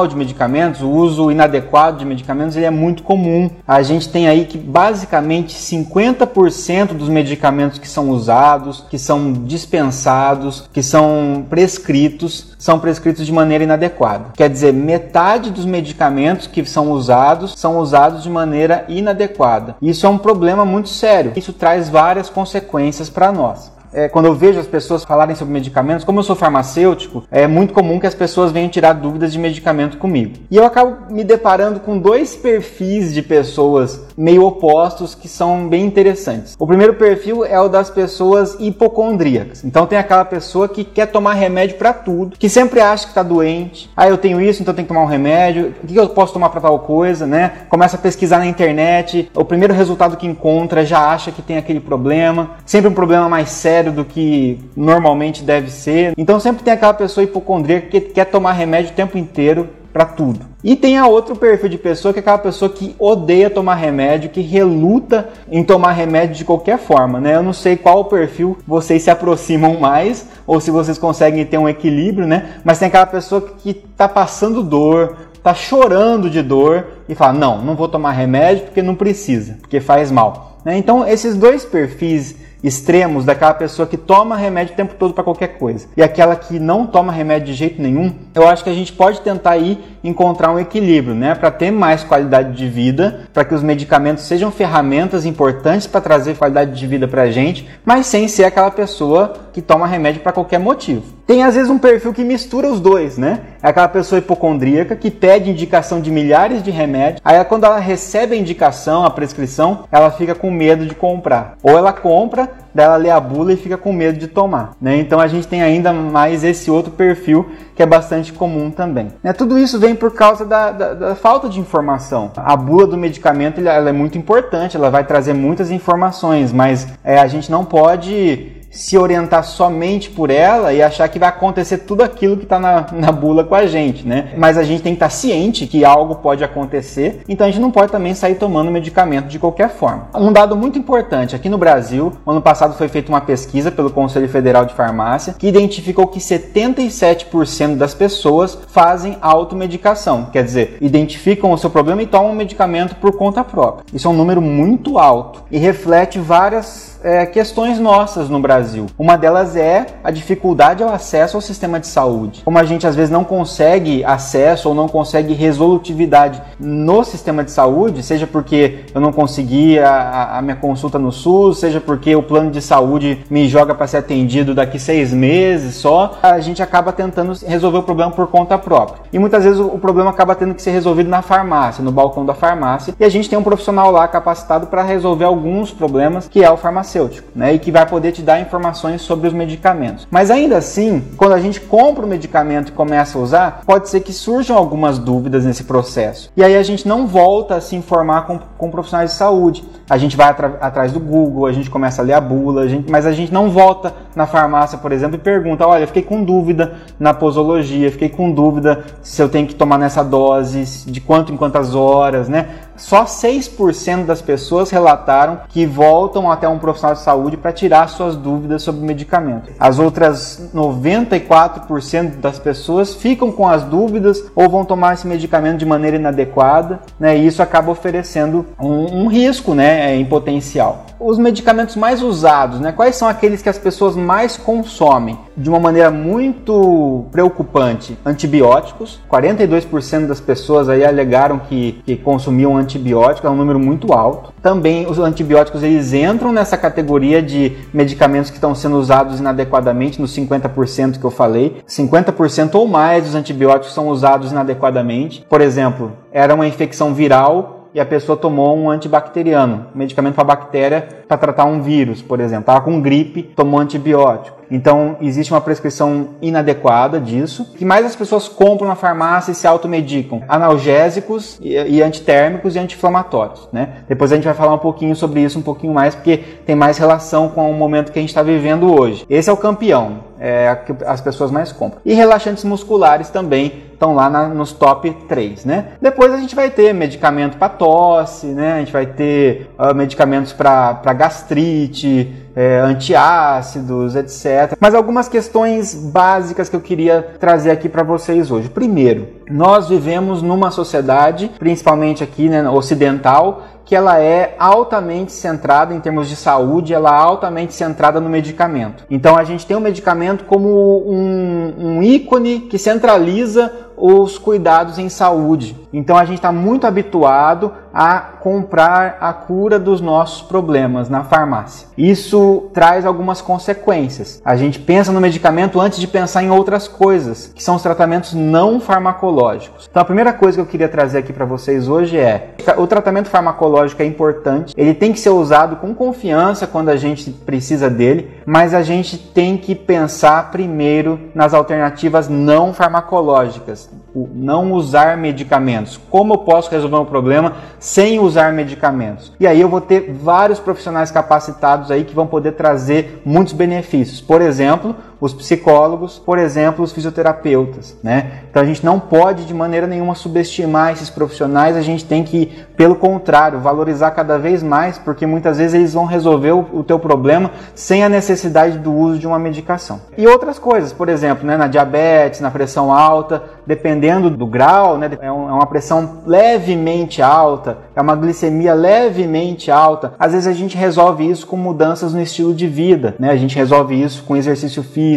de 0.08 0.16
medicamentos, 0.16 0.80
o 0.80 0.88
uso 0.88 1.30
inadequado 1.30 1.98
de 1.98 2.04
medicamentos, 2.04 2.56
ele 2.56 2.66
é 2.66 2.70
muito 2.70 3.02
comum. 3.02 3.50
A 3.66 3.82
gente 3.82 4.08
tem 4.08 4.28
aí 4.28 4.44
que 4.44 4.56
basicamente 4.56 5.56
50% 5.56 6.94
dos 6.94 7.08
medicamentos 7.08 7.78
que 7.78 7.88
são 7.88 8.10
usados, 8.10 8.84
que 8.90 8.98
são 8.98 9.32
dispensados, 9.32 10.68
que 10.72 10.82
são 10.82 11.44
prescritos, 11.48 12.56
são 12.58 12.78
prescritos 12.78 13.26
de 13.26 13.32
maneira 13.32 13.64
inadequada. 13.64 14.26
Quer 14.34 14.48
dizer, 14.48 14.72
metade 14.72 15.50
dos 15.50 15.64
medicamentos 15.64 16.46
que 16.46 16.64
são 16.64 16.92
usados 16.92 17.54
são 17.56 17.78
usados 17.78 18.22
de 18.22 18.30
maneira 18.30 18.84
inadequada. 18.88 19.76
Isso 19.82 20.06
é 20.06 20.08
um 20.08 20.18
problema 20.18 20.64
muito 20.64 20.88
sério. 20.88 21.32
Isso 21.36 21.52
traz 21.52 21.88
várias 21.88 22.30
consequências 22.30 23.10
para 23.10 23.32
nós 23.32 23.79
é, 23.92 24.08
quando 24.08 24.26
eu 24.26 24.34
vejo 24.34 24.58
as 24.58 24.66
pessoas 24.66 25.04
falarem 25.04 25.34
sobre 25.34 25.52
medicamentos, 25.52 26.04
como 26.04 26.20
eu 26.20 26.22
sou 26.22 26.36
farmacêutico, 26.36 27.24
é 27.30 27.46
muito 27.46 27.74
comum 27.74 27.98
que 27.98 28.06
as 28.06 28.14
pessoas 28.14 28.52
venham 28.52 28.68
tirar 28.68 28.92
dúvidas 28.92 29.32
de 29.32 29.38
medicamento 29.38 29.98
comigo. 29.98 30.38
E 30.50 30.56
eu 30.56 30.64
acabo 30.64 31.12
me 31.12 31.24
deparando 31.24 31.80
com 31.80 31.98
dois 31.98 32.36
perfis 32.36 33.12
de 33.12 33.22
pessoas 33.22 34.00
meio 34.16 34.44
opostos 34.44 35.14
que 35.14 35.28
são 35.28 35.68
bem 35.68 35.84
interessantes. 35.84 36.54
O 36.58 36.66
primeiro 36.66 36.94
perfil 36.94 37.44
é 37.44 37.60
o 37.60 37.68
das 37.68 37.90
pessoas 37.90 38.56
hipocondríacas. 38.58 39.64
Então 39.64 39.86
tem 39.86 39.98
aquela 39.98 40.24
pessoa 40.24 40.68
que 40.68 40.84
quer 40.84 41.06
tomar 41.06 41.34
remédio 41.34 41.76
para 41.76 41.92
tudo, 41.92 42.36
que 42.38 42.48
sempre 42.48 42.80
acha 42.80 43.04
que 43.04 43.10
está 43.10 43.22
doente. 43.22 43.90
Ah, 43.96 44.08
eu 44.08 44.18
tenho 44.18 44.40
isso, 44.40 44.62
então 44.62 44.74
tenho 44.74 44.86
que 44.86 44.92
tomar 44.92 45.04
um 45.04 45.08
remédio. 45.08 45.74
O 45.82 45.86
que 45.86 45.96
eu 45.96 46.08
posso 46.10 46.32
tomar 46.32 46.50
para 46.50 46.60
tal 46.60 46.78
coisa, 46.80 47.26
né? 47.26 47.52
Começa 47.68 47.96
a 47.96 47.98
pesquisar 47.98 48.38
na 48.38 48.46
internet. 48.46 49.30
O 49.34 49.44
primeiro 49.44 49.74
resultado 49.74 50.16
que 50.16 50.26
encontra 50.26 50.84
já 50.84 51.10
acha 51.10 51.32
que 51.32 51.42
tem 51.42 51.56
aquele 51.56 51.80
problema. 51.80 52.50
Sempre 52.64 52.88
um 52.88 52.94
problema 52.94 53.28
mais 53.28 53.50
sério 53.50 53.79
sério 53.80 53.92
do 53.92 54.04
que 54.04 54.58
normalmente 54.76 55.42
deve 55.42 55.70
ser. 55.70 56.12
Então 56.16 56.38
sempre 56.38 56.62
tem 56.62 56.74
aquela 56.74 56.92
pessoa 56.92 57.24
hipocondríaca 57.24 57.86
que 57.86 58.00
quer 58.00 58.26
tomar 58.26 58.52
remédio 58.52 58.92
o 58.92 58.94
tempo 58.94 59.16
inteiro 59.16 59.68
para 59.90 60.04
tudo. 60.04 60.40
E 60.62 60.76
tem 60.76 60.98
a 60.98 61.06
outro 61.08 61.34
perfil 61.34 61.68
de 61.68 61.78
pessoa 61.78 62.12
que 62.12 62.20
é 62.20 62.22
aquela 62.22 62.38
pessoa 62.38 62.70
que 62.70 62.94
odeia 62.98 63.50
tomar 63.50 63.74
remédio, 63.74 64.30
que 64.30 64.40
reluta 64.40 65.30
em 65.50 65.64
tomar 65.64 65.92
remédio 65.92 66.36
de 66.36 66.44
qualquer 66.44 66.78
forma, 66.78 67.18
né? 67.18 67.34
Eu 67.34 67.42
não 67.42 67.52
sei 67.52 67.76
qual 67.76 68.04
perfil 68.04 68.58
vocês 68.66 69.02
se 69.02 69.10
aproximam 69.10 69.80
mais 69.80 70.26
ou 70.46 70.60
se 70.60 70.70
vocês 70.70 70.96
conseguem 70.96 71.44
ter 71.44 71.58
um 71.58 71.68
equilíbrio, 71.68 72.26
né? 72.26 72.50
Mas 72.62 72.78
tem 72.78 72.86
aquela 72.86 73.06
pessoa 73.06 73.40
que 73.40 73.70
está 73.70 74.06
passando 74.06 74.62
dor, 74.62 75.16
está 75.34 75.54
chorando 75.54 76.30
de 76.30 76.42
dor 76.42 76.86
e 77.08 77.14
fala: 77.14 77.32
"Não, 77.32 77.62
não 77.62 77.74
vou 77.74 77.88
tomar 77.88 78.12
remédio 78.12 78.66
porque 78.66 78.82
não 78.82 78.94
precisa, 78.94 79.56
porque 79.60 79.80
faz 79.80 80.12
mal". 80.12 80.58
Né? 80.64 80.76
Então, 80.76 81.06
esses 81.06 81.34
dois 81.34 81.64
perfis 81.64 82.36
extremos 82.62 83.24
daquela 83.24 83.54
pessoa 83.54 83.86
que 83.86 83.96
toma 83.96 84.36
remédio 84.36 84.74
o 84.74 84.76
tempo 84.76 84.94
todo 84.94 85.14
para 85.14 85.24
qualquer 85.24 85.58
coisa 85.58 85.88
e 85.96 86.02
aquela 86.02 86.36
que 86.36 86.58
não 86.58 86.86
toma 86.86 87.12
remédio 87.12 87.46
de 87.46 87.54
jeito 87.54 87.80
nenhum, 87.80 88.12
eu 88.34 88.46
acho 88.46 88.62
que 88.62 88.70
a 88.70 88.74
gente 88.74 88.92
pode 88.92 89.20
tentar 89.20 89.50
aí 89.50 89.78
encontrar 90.02 90.50
um 90.50 90.58
equilíbrio, 90.58 91.14
né, 91.14 91.34
para 91.34 91.50
ter 91.50 91.70
mais 91.70 92.02
qualidade 92.02 92.56
de 92.56 92.68
vida, 92.68 93.28
para 93.32 93.44
que 93.44 93.54
os 93.54 93.62
medicamentos 93.62 94.24
sejam 94.24 94.50
ferramentas 94.50 95.26
importantes 95.26 95.86
para 95.86 96.00
trazer 96.00 96.36
qualidade 96.36 96.78
de 96.78 96.86
vida 96.86 97.06
para 97.06 97.22
a 97.22 97.30
gente, 97.30 97.68
mas 97.84 98.06
sem 98.06 98.26
ser 98.28 98.44
aquela 98.44 98.70
pessoa 98.70 99.34
que 99.52 99.60
toma 99.60 99.86
remédio 99.86 100.22
para 100.22 100.32
qualquer 100.32 100.58
motivo. 100.58 101.19
Tem 101.30 101.44
às 101.44 101.54
vezes 101.54 101.70
um 101.70 101.78
perfil 101.78 102.12
que 102.12 102.24
mistura 102.24 102.66
os 102.66 102.80
dois, 102.80 103.16
né? 103.16 103.42
É 103.62 103.68
aquela 103.68 103.86
pessoa 103.86 104.18
hipocondríaca 104.18 104.96
que 104.96 105.12
pede 105.12 105.48
indicação 105.48 106.00
de 106.00 106.10
milhares 106.10 106.60
de 106.60 106.72
remédios, 106.72 107.20
aí 107.24 107.44
quando 107.44 107.62
ela 107.62 107.78
recebe 107.78 108.34
a 108.34 108.36
indicação, 108.36 109.04
a 109.04 109.10
prescrição, 109.10 109.84
ela 109.92 110.10
fica 110.10 110.34
com 110.34 110.50
medo 110.50 110.84
de 110.84 110.92
comprar. 110.92 111.56
Ou 111.62 111.78
ela 111.78 111.92
compra, 111.92 112.50
daí 112.74 112.84
ela 112.84 112.96
lê 112.96 113.10
a 113.10 113.20
bula 113.20 113.52
e 113.52 113.56
fica 113.56 113.78
com 113.78 113.92
medo 113.92 114.18
de 114.18 114.26
tomar, 114.26 114.72
né? 114.80 114.96
Então 114.96 115.20
a 115.20 115.28
gente 115.28 115.46
tem 115.46 115.62
ainda 115.62 115.92
mais 115.92 116.42
esse 116.42 116.68
outro 116.68 116.90
perfil 116.90 117.48
que 117.76 117.82
é 117.84 117.86
bastante 117.86 118.32
comum 118.32 118.68
também. 118.68 119.12
Né? 119.22 119.32
Tudo 119.32 119.56
isso 119.56 119.78
vem 119.78 119.94
por 119.94 120.12
causa 120.12 120.44
da, 120.44 120.72
da, 120.72 120.94
da, 120.94 121.14
falta 121.14 121.48
de 121.48 121.60
informação. 121.60 122.32
A 122.34 122.56
bula 122.56 122.88
do 122.88 122.98
medicamento 122.98 123.60
ela 123.60 123.88
é 123.88 123.92
muito 123.92 124.18
importante, 124.18 124.76
ela 124.76 124.90
vai 124.90 125.04
trazer 125.04 125.34
muitas 125.34 125.70
informações, 125.70 126.52
mas 126.52 126.88
é, 127.04 127.20
a 127.20 127.28
gente 127.28 127.52
não 127.52 127.64
pode 127.64 128.59
se 128.70 128.96
orientar 128.96 129.44
somente 129.44 130.08
por 130.08 130.30
ela 130.30 130.72
e 130.72 130.80
achar 130.80 131.08
que 131.08 131.18
vai 131.18 131.28
acontecer 131.28 131.78
tudo 131.78 132.02
aquilo 132.02 132.36
que 132.36 132.44
está 132.44 132.58
na, 132.58 132.86
na 132.92 133.10
bula 133.10 133.42
com 133.42 133.54
a 133.54 133.66
gente, 133.66 134.06
né? 134.06 134.32
Mas 134.36 134.56
a 134.56 134.62
gente 134.62 134.82
tem 134.82 134.92
que 134.92 134.96
estar 134.96 135.06
tá 135.06 135.10
ciente 135.10 135.66
que 135.66 135.84
algo 135.84 136.16
pode 136.16 136.44
acontecer, 136.44 137.22
então 137.28 137.46
a 137.46 137.50
gente 137.50 137.60
não 137.60 137.70
pode 137.70 137.90
também 137.90 138.14
sair 138.14 138.36
tomando 138.36 138.70
medicamento 138.70 139.26
de 139.26 139.38
qualquer 139.38 139.70
forma. 139.70 140.08
Um 140.14 140.32
dado 140.32 140.56
muito 140.56 140.78
importante, 140.78 141.34
aqui 141.34 141.48
no 141.48 141.58
Brasil, 141.58 142.12
ano 142.26 142.40
passado 142.40 142.74
foi 142.74 142.88
feita 142.88 143.10
uma 143.10 143.20
pesquisa 143.20 143.70
pelo 143.72 143.90
Conselho 143.90 144.28
Federal 144.28 144.64
de 144.64 144.74
Farmácia 144.74 145.34
que 145.36 145.48
identificou 145.48 146.06
que 146.06 146.20
77% 146.20 147.76
das 147.76 147.94
pessoas 147.94 148.56
fazem 148.68 149.18
automedicação, 149.20 150.26
quer 150.32 150.44
dizer, 150.44 150.78
identificam 150.80 151.52
o 151.52 151.58
seu 151.58 151.70
problema 151.70 152.02
e 152.02 152.06
tomam 152.06 152.34
medicamento 152.34 152.94
por 152.96 153.16
conta 153.16 153.42
própria. 153.42 153.84
Isso 153.92 154.06
é 154.06 154.10
um 154.10 154.16
número 154.16 154.40
muito 154.40 154.98
alto 154.98 155.42
e 155.50 155.58
reflete 155.58 156.18
várias 156.18 157.00
é, 157.02 157.26
questões 157.26 157.78
nossas 157.78 158.28
no 158.28 158.38
Brasil. 158.38 158.59
Uma 158.98 159.16
delas 159.16 159.56
é 159.56 159.86
a 160.02 160.10
dificuldade 160.10 160.82
ao 160.82 160.92
acesso 160.92 161.36
ao 161.36 161.40
sistema 161.40 161.80
de 161.80 161.86
saúde. 161.86 162.42
Como 162.44 162.58
a 162.58 162.64
gente 162.64 162.86
às 162.86 162.94
vezes 162.94 163.10
não 163.10 163.24
consegue 163.24 164.04
acesso 164.04 164.68
ou 164.68 164.74
não 164.74 164.88
consegue 164.88 165.34
resolutividade 165.34 166.40
no 166.58 167.02
sistema 167.04 167.42
de 167.44 167.50
saúde, 167.50 168.02
seja 168.02 168.26
porque 168.26 168.84
eu 168.94 169.00
não 169.00 169.12
consegui 169.12 169.78
a, 169.78 170.38
a 170.38 170.42
minha 170.42 170.56
consulta 170.56 170.98
no 170.98 171.12
SUS, 171.12 171.58
seja 171.58 171.80
porque 171.80 172.14
o 172.14 172.22
plano 172.22 172.50
de 172.50 172.60
saúde 172.60 173.24
me 173.30 173.48
joga 173.48 173.74
para 173.74 173.86
ser 173.86 173.98
atendido 173.98 174.54
daqui 174.54 174.78
seis 174.78 175.12
meses 175.12 175.74
só, 175.74 176.18
a 176.22 176.38
gente 176.40 176.62
acaba 176.62 176.92
tentando 176.92 177.32
resolver 177.46 177.78
o 177.78 177.82
problema 177.82 178.10
por 178.10 178.26
conta 178.26 178.58
própria. 178.58 179.02
E 179.12 179.18
muitas 179.18 179.44
vezes 179.44 179.58
o, 179.60 179.78
problema 179.78 180.10
acaba 180.10 180.34
tendo 180.34 180.54
que 180.54 180.62
ser 180.62 180.70
resolvido 180.70 181.08
na 181.08 181.22
farmácia, 181.22 181.82
no 181.82 181.90
balcão 181.90 182.24
da 182.24 182.34
farmácia, 182.34 182.94
e 182.98 183.04
a 183.04 183.08
gente 183.08 183.28
tem 183.28 183.38
um 183.38 183.42
profissional 183.42 183.90
lá 183.90 184.06
capacitado 184.06 184.66
para 184.66 184.82
resolver 184.82 185.24
alguns 185.24 185.72
problemas, 185.72 186.28
que 186.28 186.42
é 186.44 186.50
o 186.50 186.56
farmacêutico, 186.56 187.28
né? 187.34 187.54
E 187.54 187.58
que 187.58 187.70
vai 187.70 187.86
poder 187.86 188.12
te 188.12 188.22
dar 188.22 188.40
informações 188.50 189.00
sobre 189.02 189.28
os 189.28 189.32
medicamentos. 189.32 190.08
Mas 190.10 190.30
ainda 190.30 190.56
assim, 190.56 191.04
quando 191.16 191.32
a 191.32 191.40
gente 191.40 191.60
compra 191.60 192.04
o 192.04 192.08
medicamento 192.08 192.70
e 192.70 192.72
começa 192.72 193.16
a 193.16 193.20
usar, 193.20 193.62
pode 193.64 193.88
ser 193.88 194.00
que 194.00 194.12
surjam 194.12 194.56
algumas 194.56 194.98
dúvidas 194.98 195.44
nesse 195.44 195.64
processo. 195.64 196.32
E 196.36 196.42
aí 196.42 196.56
a 196.56 196.62
gente 196.62 196.86
não 196.86 197.06
volta 197.06 197.54
a 197.54 197.60
se 197.60 197.76
informar 197.76 198.26
com, 198.26 198.38
com 198.58 198.70
profissionais 198.70 199.12
de 199.12 199.16
saúde. 199.16 199.64
A 199.88 199.96
gente 199.96 200.16
vai 200.16 200.28
atrás 200.28 200.92
do 200.92 201.00
Google, 201.00 201.46
a 201.46 201.52
gente 201.52 201.70
começa 201.70 202.02
a 202.02 202.04
ler 202.04 202.14
a 202.14 202.20
bula, 202.20 202.62
a 202.62 202.68
gente, 202.68 202.90
mas 202.90 203.06
a 203.06 203.12
gente 203.12 203.32
não 203.32 203.50
volta 203.50 203.94
na 204.14 204.26
farmácia, 204.26 204.78
por 204.78 204.92
exemplo, 204.92 205.16
e 205.16 205.18
pergunta: 205.18 205.66
olha, 205.66 205.86
fiquei 205.86 206.02
com 206.02 206.22
dúvida 206.24 206.74
na 206.98 207.14
posologia, 207.14 207.90
fiquei 207.90 208.08
com 208.08 208.32
dúvida 208.32 208.84
se 209.02 209.22
eu 209.22 209.28
tenho 209.28 209.46
que 209.46 209.54
tomar 209.54 209.78
nessa 209.78 210.02
dose, 210.02 210.90
de 210.90 211.00
quanto 211.00 211.32
em 211.32 211.36
quantas 211.36 211.74
horas, 211.74 212.28
né? 212.28 212.48
Só 212.80 213.04
6% 213.04 214.06
das 214.06 214.22
pessoas 214.22 214.70
relataram 214.70 215.40
que 215.48 215.66
voltam 215.66 216.30
até 216.30 216.48
um 216.48 216.58
profissional 216.58 216.94
de 216.94 217.02
saúde 217.02 217.36
para 217.36 217.52
tirar 217.52 217.88
suas 217.88 218.16
dúvidas 218.16 218.62
sobre 218.62 218.80
o 218.80 218.84
medicamento. 218.84 219.52
As 219.60 219.78
outras 219.78 220.50
94% 220.54 222.16
das 222.16 222.38
pessoas 222.38 222.94
ficam 222.94 223.30
com 223.30 223.46
as 223.46 223.62
dúvidas 223.62 224.24
ou 224.34 224.48
vão 224.48 224.64
tomar 224.64 224.94
esse 224.94 225.06
medicamento 225.06 225.58
de 225.58 225.66
maneira 225.66 225.96
inadequada, 225.96 226.80
né? 226.98 227.16
E 227.16 227.26
isso 227.26 227.42
acaba 227.42 227.70
oferecendo 227.70 228.46
um, 228.58 229.02
um 229.02 229.06
risco, 229.08 229.54
né, 229.54 229.94
em 229.94 230.04
potencial. 230.04 230.86
Os 230.98 231.18
medicamentos 231.18 231.76
mais 231.76 232.02
usados, 232.02 232.60
né? 232.60 232.72
Quais 232.72 232.96
são 232.96 233.08
aqueles 233.08 233.42
que 233.42 233.48
as 233.48 233.58
pessoas 233.58 233.96
mais 233.96 234.36
consomem? 234.36 235.18
De 235.36 235.48
uma 235.48 235.58
maneira 235.58 235.90
muito 235.90 237.06
preocupante, 237.10 237.96
antibióticos. 238.04 239.00
42% 239.10 240.06
das 240.06 240.20
pessoas 240.20 240.68
aí 240.68 240.84
alegaram 240.84 241.38
que, 241.38 241.80
que 241.84 241.96
consumiam 241.96 242.56
antibióticos, 242.56 242.69
é 242.78 243.30
um 243.30 243.36
número 243.36 243.58
muito 243.58 243.92
alto. 243.92 244.32
Também 244.42 244.86
os 244.86 244.98
antibióticos 244.98 245.62
eles 245.62 245.92
entram 245.92 246.32
nessa 246.32 246.56
categoria 246.56 247.22
de 247.22 247.56
medicamentos 247.72 248.30
que 248.30 248.36
estão 248.36 248.54
sendo 248.54 248.76
usados 248.76 249.20
inadequadamente, 249.20 250.00
nos 250.00 250.16
50% 250.16 250.98
que 250.98 251.04
eu 251.04 251.10
falei. 251.10 251.56
50% 251.68 252.54
ou 252.54 252.66
mais 252.66 253.04
dos 253.04 253.14
antibióticos 253.14 253.74
são 253.74 253.88
usados 253.88 254.30
inadequadamente. 254.32 255.24
Por 255.28 255.40
exemplo, 255.40 255.92
era 256.12 256.34
uma 256.34 256.46
infecção 256.46 256.94
viral 256.94 257.68
e 257.72 257.80
a 257.80 257.86
pessoa 257.86 258.16
tomou 258.16 258.56
um 258.56 258.68
antibacteriano, 258.68 259.66
um 259.74 259.78
medicamento 259.78 260.14
para 260.14 260.24
bactéria 260.24 260.88
para 261.06 261.16
tratar 261.16 261.44
um 261.44 261.62
vírus, 261.62 262.02
por 262.02 262.20
exemplo. 262.20 262.42
Estava 262.42 262.60
com 262.60 262.80
gripe, 262.80 263.22
tomou 263.22 263.60
antibiótico. 263.60 264.39
Então, 264.50 264.96
existe 265.00 265.32
uma 265.32 265.40
prescrição 265.40 266.08
inadequada 266.20 267.00
disso. 267.00 267.54
que 267.56 267.64
mais 267.64 267.86
as 267.86 267.94
pessoas 267.94 268.28
compram 268.28 268.68
na 268.68 268.74
farmácia 268.74 269.32
e 269.32 269.34
se 269.34 269.46
automedicam? 269.46 270.22
Analgésicos 270.28 271.38
e, 271.42 271.82
antitérmicos 271.82 272.56
e 272.56 272.58
anti-inflamatórios, 272.58 273.48
né? 273.52 273.84
Depois 273.88 274.12
a 274.12 274.16
gente 274.16 274.24
vai 274.24 274.34
falar 274.34 274.54
um 274.54 274.58
pouquinho 274.58 274.96
sobre 274.96 275.20
isso, 275.20 275.38
um 275.38 275.42
pouquinho 275.42 275.72
mais, 275.72 275.94
porque 275.94 276.18
tem 276.44 276.56
mais 276.56 276.78
relação 276.78 277.28
com 277.28 277.50
o 277.50 277.54
momento 277.54 277.92
que 277.92 277.98
a 277.98 278.02
gente 278.02 278.10
está 278.10 278.22
vivendo 278.22 278.72
hoje. 278.72 279.04
Esse 279.08 279.30
é 279.30 279.32
o 279.32 279.36
campeão, 279.36 279.98
é 280.20 280.54
que 280.54 280.74
as 280.84 281.00
pessoas 281.00 281.30
mais 281.30 281.50
compram. 281.50 281.80
E 281.84 281.94
relaxantes 281.94 282.44
musculares 282.44 283.08
também 283.08 283.64
estão 283.72 283.94
lá 283.94 284.10
na, 284.10 284.28
nos 284.28 284.52
top 284.52 284.90
3, 285.08 285.46
né? 285.46 285.68
Depois 285.80 286.12
a 286.12 286.18
gente 286.18 286.36
vai 286.36 286.50
ter 286.50 286.74
medicamento 286.74 287.38
para 287.38 287.48
tosse, 287.48 288.26
né? 288.26 288.54
A 288.54 288.58
gente 288.58 288.72
vai 288.72 288.84
ter 288.84 289.50
uh, 289.58 289.74
medicamentos 289.74 290.34
para 290.34 290.92
gastrite, 290.92 292.14
é, 292.36 292.60
antiácidos, 292.60 293.96
etc. 293.96 294.56
Mas 294.60 294.74
algumas 294.74 295.08
questões 295.08 295.74
básicas 295.74 296.48
que 296.48 296.56
eu 296.56 296.60
queria 296.60 297.02
trazer 297.18 297.50
aqui 297.50 297.68
para 297.68 297.82
vocês 297.82 298.30
hoje. 298.30 298.48
Primeiro, 298.48 299.08
nós 299.30 299.68
vivemos 299.68 300.22
numa 300.22 300.50
sociedade, 300.50 301.30
principalmente 301.38 302.04
aqui, 302.04 302.28
né, 302.28 302.48
ocidental, 302.48 303.42
que 303.70 303.76
ela 303.76 304.00
é 304.00 304.34
altamente 304.36 305.12
centrada 305.12 305.72
em 305.72 305.78
termos 305.78 306.08
de 306.08 306.16
saúde, 306.16 306.74
ela 306.74 306.90
é 306.90 306.92
altamente 306.92 307.54
centrada 307.54 308.00
no 308.00 308.10
medicamento. 308.10 308.82
Então 308.90 309.16
a 309.16 309.22
gente 309.22 309.46
tem 309.46 309.56
o 309.56 309.60
medicamento 309.60 310.24
como 310.24 310.82
um, 310.90 311.54
um 311.56 311.80
ícone 311.80 312.40
que 312.40 312.58
centraliza 312.58 313.69
os 313.80 314.18
cuidados 314.18 314.78
em 314.78 314.88
saúde. 314.88 315.56
Então 315.72 315.96
a 315.96 316.04
gente 316.04 316.16
está 316.16 316.32
muito 316.32 316.66
habituado 316.66 317.52
a 317.72 318.00
comprar 318.00 318.98
a 319.00 319.12
cura 319.12 319.58
dos 319.58 319.80
nossos 319.80 320.22
problemas 320.22 320.88
na 320.88 321.04
farmácia. 321.04 321.68
Isso 321.78 322.50
traz 322.52 322.84
algumas 322.84 323.22
consequências. 323.22 324.20
A 324.24 324.36
gente 324.36 324.58
pensa 324.58 324.90
no 324.92 325.00
medicamento 325.00 325.60
antes 325.60 325.78
de 325.78 325.86
pensar 325.86 326.22
em 326.22 326.30
outras 326.30 326.66
coisas, 326.66 327.32
que 327.34 327.42
são 327.42 327.54
os 327.54 327.62
tratamentos 327.62 328.12
não 328.12 328.60
farmacológicos. 328.60 329.68
Então 329.70 329.82
a 329.82 329.84
primeira 329.84 330.12
coisa 330.12 330.36
que 330.36 330.42
eu 330.42 330.50
queria 330.50 330.68
trazer 330.68 330.98
aqui 330.98 331.12
para 331.12 331.24
vocês 331.24 331.68
hoje 331.68 331.96
é: 331.96 332.34
o 332.56 332.66
tratamento 332.66 333.08
farmacológico 333.08 333.82
é 333.82 333.86
importante, 333.86 334.52
ele 334.56 334.74
tem 334.74 334.92
que 334.92 335.00
ser 335.00 335.10
usado 335.10 335.56
com 335.56 335.74
confiança 335.74 336.46
quando 336.46 336.68
a 336.70 336.76
gente 336.76 337.10
precisa 337.10 337.70
dele, 337.70 338.10
mas 338.26 338.52
a 338.52 338.62
gente 338.62 338.98
tem 338.98 339.36
que 339.36 339.54
pensar 339.54 340.30
primeiro 340.30 340.98
nas 341.14 341.32
alternativas 341.32 342.08
não 342.08 342.52
farmacológicas, 342.52 343.69
o 343.94 344.08
não 344.12 344.52
usar 344.52 344.96
medicamentos. 344.96 345.80
Como 345.90 346.14
eu 346.14 346.18
posso 346.18 346.50
resolver 346.50 346.76
um 346.76 346.84
problema 346.84 347.34
sem 347.58 347.98
usar 347.98 348.32
medicamentos? 348.32 349.12
E 349.18 349.26
aí 349.26 349.40
eu 349.40 349.48
vou 349.48 349.60
ter 349.60 349.92
vários 349.92 350.38
profissionais 350.38 350.90
capacitados 350.90 351.70
aí 351.70 351.84
que 351.84 351.94
vão 351.94 352.06
poder 352.06 352.32
trazer 352.32 353.02
muitos 353.04 353.32
benefícios. 353.32 354.00
Por 354.00 354.22
exemplo, 354.22 354.76
os 355.00 355.14
psicólogos, 355.14 355.98
por 355.98 356.18
exemplo, 356.18 356.64
os 356.64 356.72
fisioterapeutas, 356.72 357.76
né? 357.82 358.22
Então 358.30 358.42
a 358.42 358.46
gente 358.46 358.64
não 358.64 358.78
pode 358.78 359.24
de 359.24 359.32
maneira 359.32 359.66
nenhuma 359.66 359.94
subestimar 359.94 360.72
esses 360.72 360.90
profissionais, 360.90 361.56
a 361.56 361.62
gente 361.62 361.84
tem 361.84 362.04
que, 362.04 362.26
pelo 362.56 362.74
contrário, 362.74 363.40
valorizar 363.40 363.90
cada 363.92 364.18
vez 364.18 364.42
mais, 364.42 364.78
porque 364.78 365.06
muitas 365.06 365.38
vezes 365.38 365.54
eles 365.54 365.74
vão 365.74 365.86
resolver 365.86 366.32
o, 366.32 366.46
o 366.52 366.62
teu 366.62 366.78
problema 366.78 367.30
sem 367.54 367.82
a 367.82 367.88
necessidade 367.88 368.58
do 368.58 368.72
uso 368.72 368.98
de 368.98 369.06
uma 369.06 369.18
medicação. 369.18 369.80
E 369.96 370.06
outras 370.06 370.38
coisas, 370.38 370.72
por 370.72 370.88
exemplo, 370.88 371.26
né, 371.26 371.36
na 371.36 371.46
diabetes, 371.46 372.20
na 372.20 372.30
pressão 372.30 372.72
alta, 372.72 373.22
dependendo 373.46 374.10
do 374.10 374.26
grau, 374.26 374.76
né, 374.76 374.90
é, 375.00 375.06
é 375.06 375.10
uma 375.10 375.46
pressão 375.46 376.02
levemente 376.06 377.00
alta, 377.00 377.58
é 377.74 377.80
uma 377.80 377.96
glicemia 377.96 378.52
levemente 378.54 379.50
alta. 379.50 379.94
Às 379.98 380.12
vezes 380.12 380.26
a 380.26 380.32
gente 380.32 380.56
resolve 380.56 381.08
isso 381.08 381.26
com 381.26 381.36
mudanças 381.36 381.94
no 381.94 382.00
estilo 382.00 382.34
de 382.34 382.46
vida, 382.46 382.94
né? 382.98 383.10
A 383.10 383.16
gente 383.16 383.36
resolve 383.36 383.80
isso 383.80 384.02
com 384.04 384.16
exercício 384.16 384.62
físico, 384.62 384.89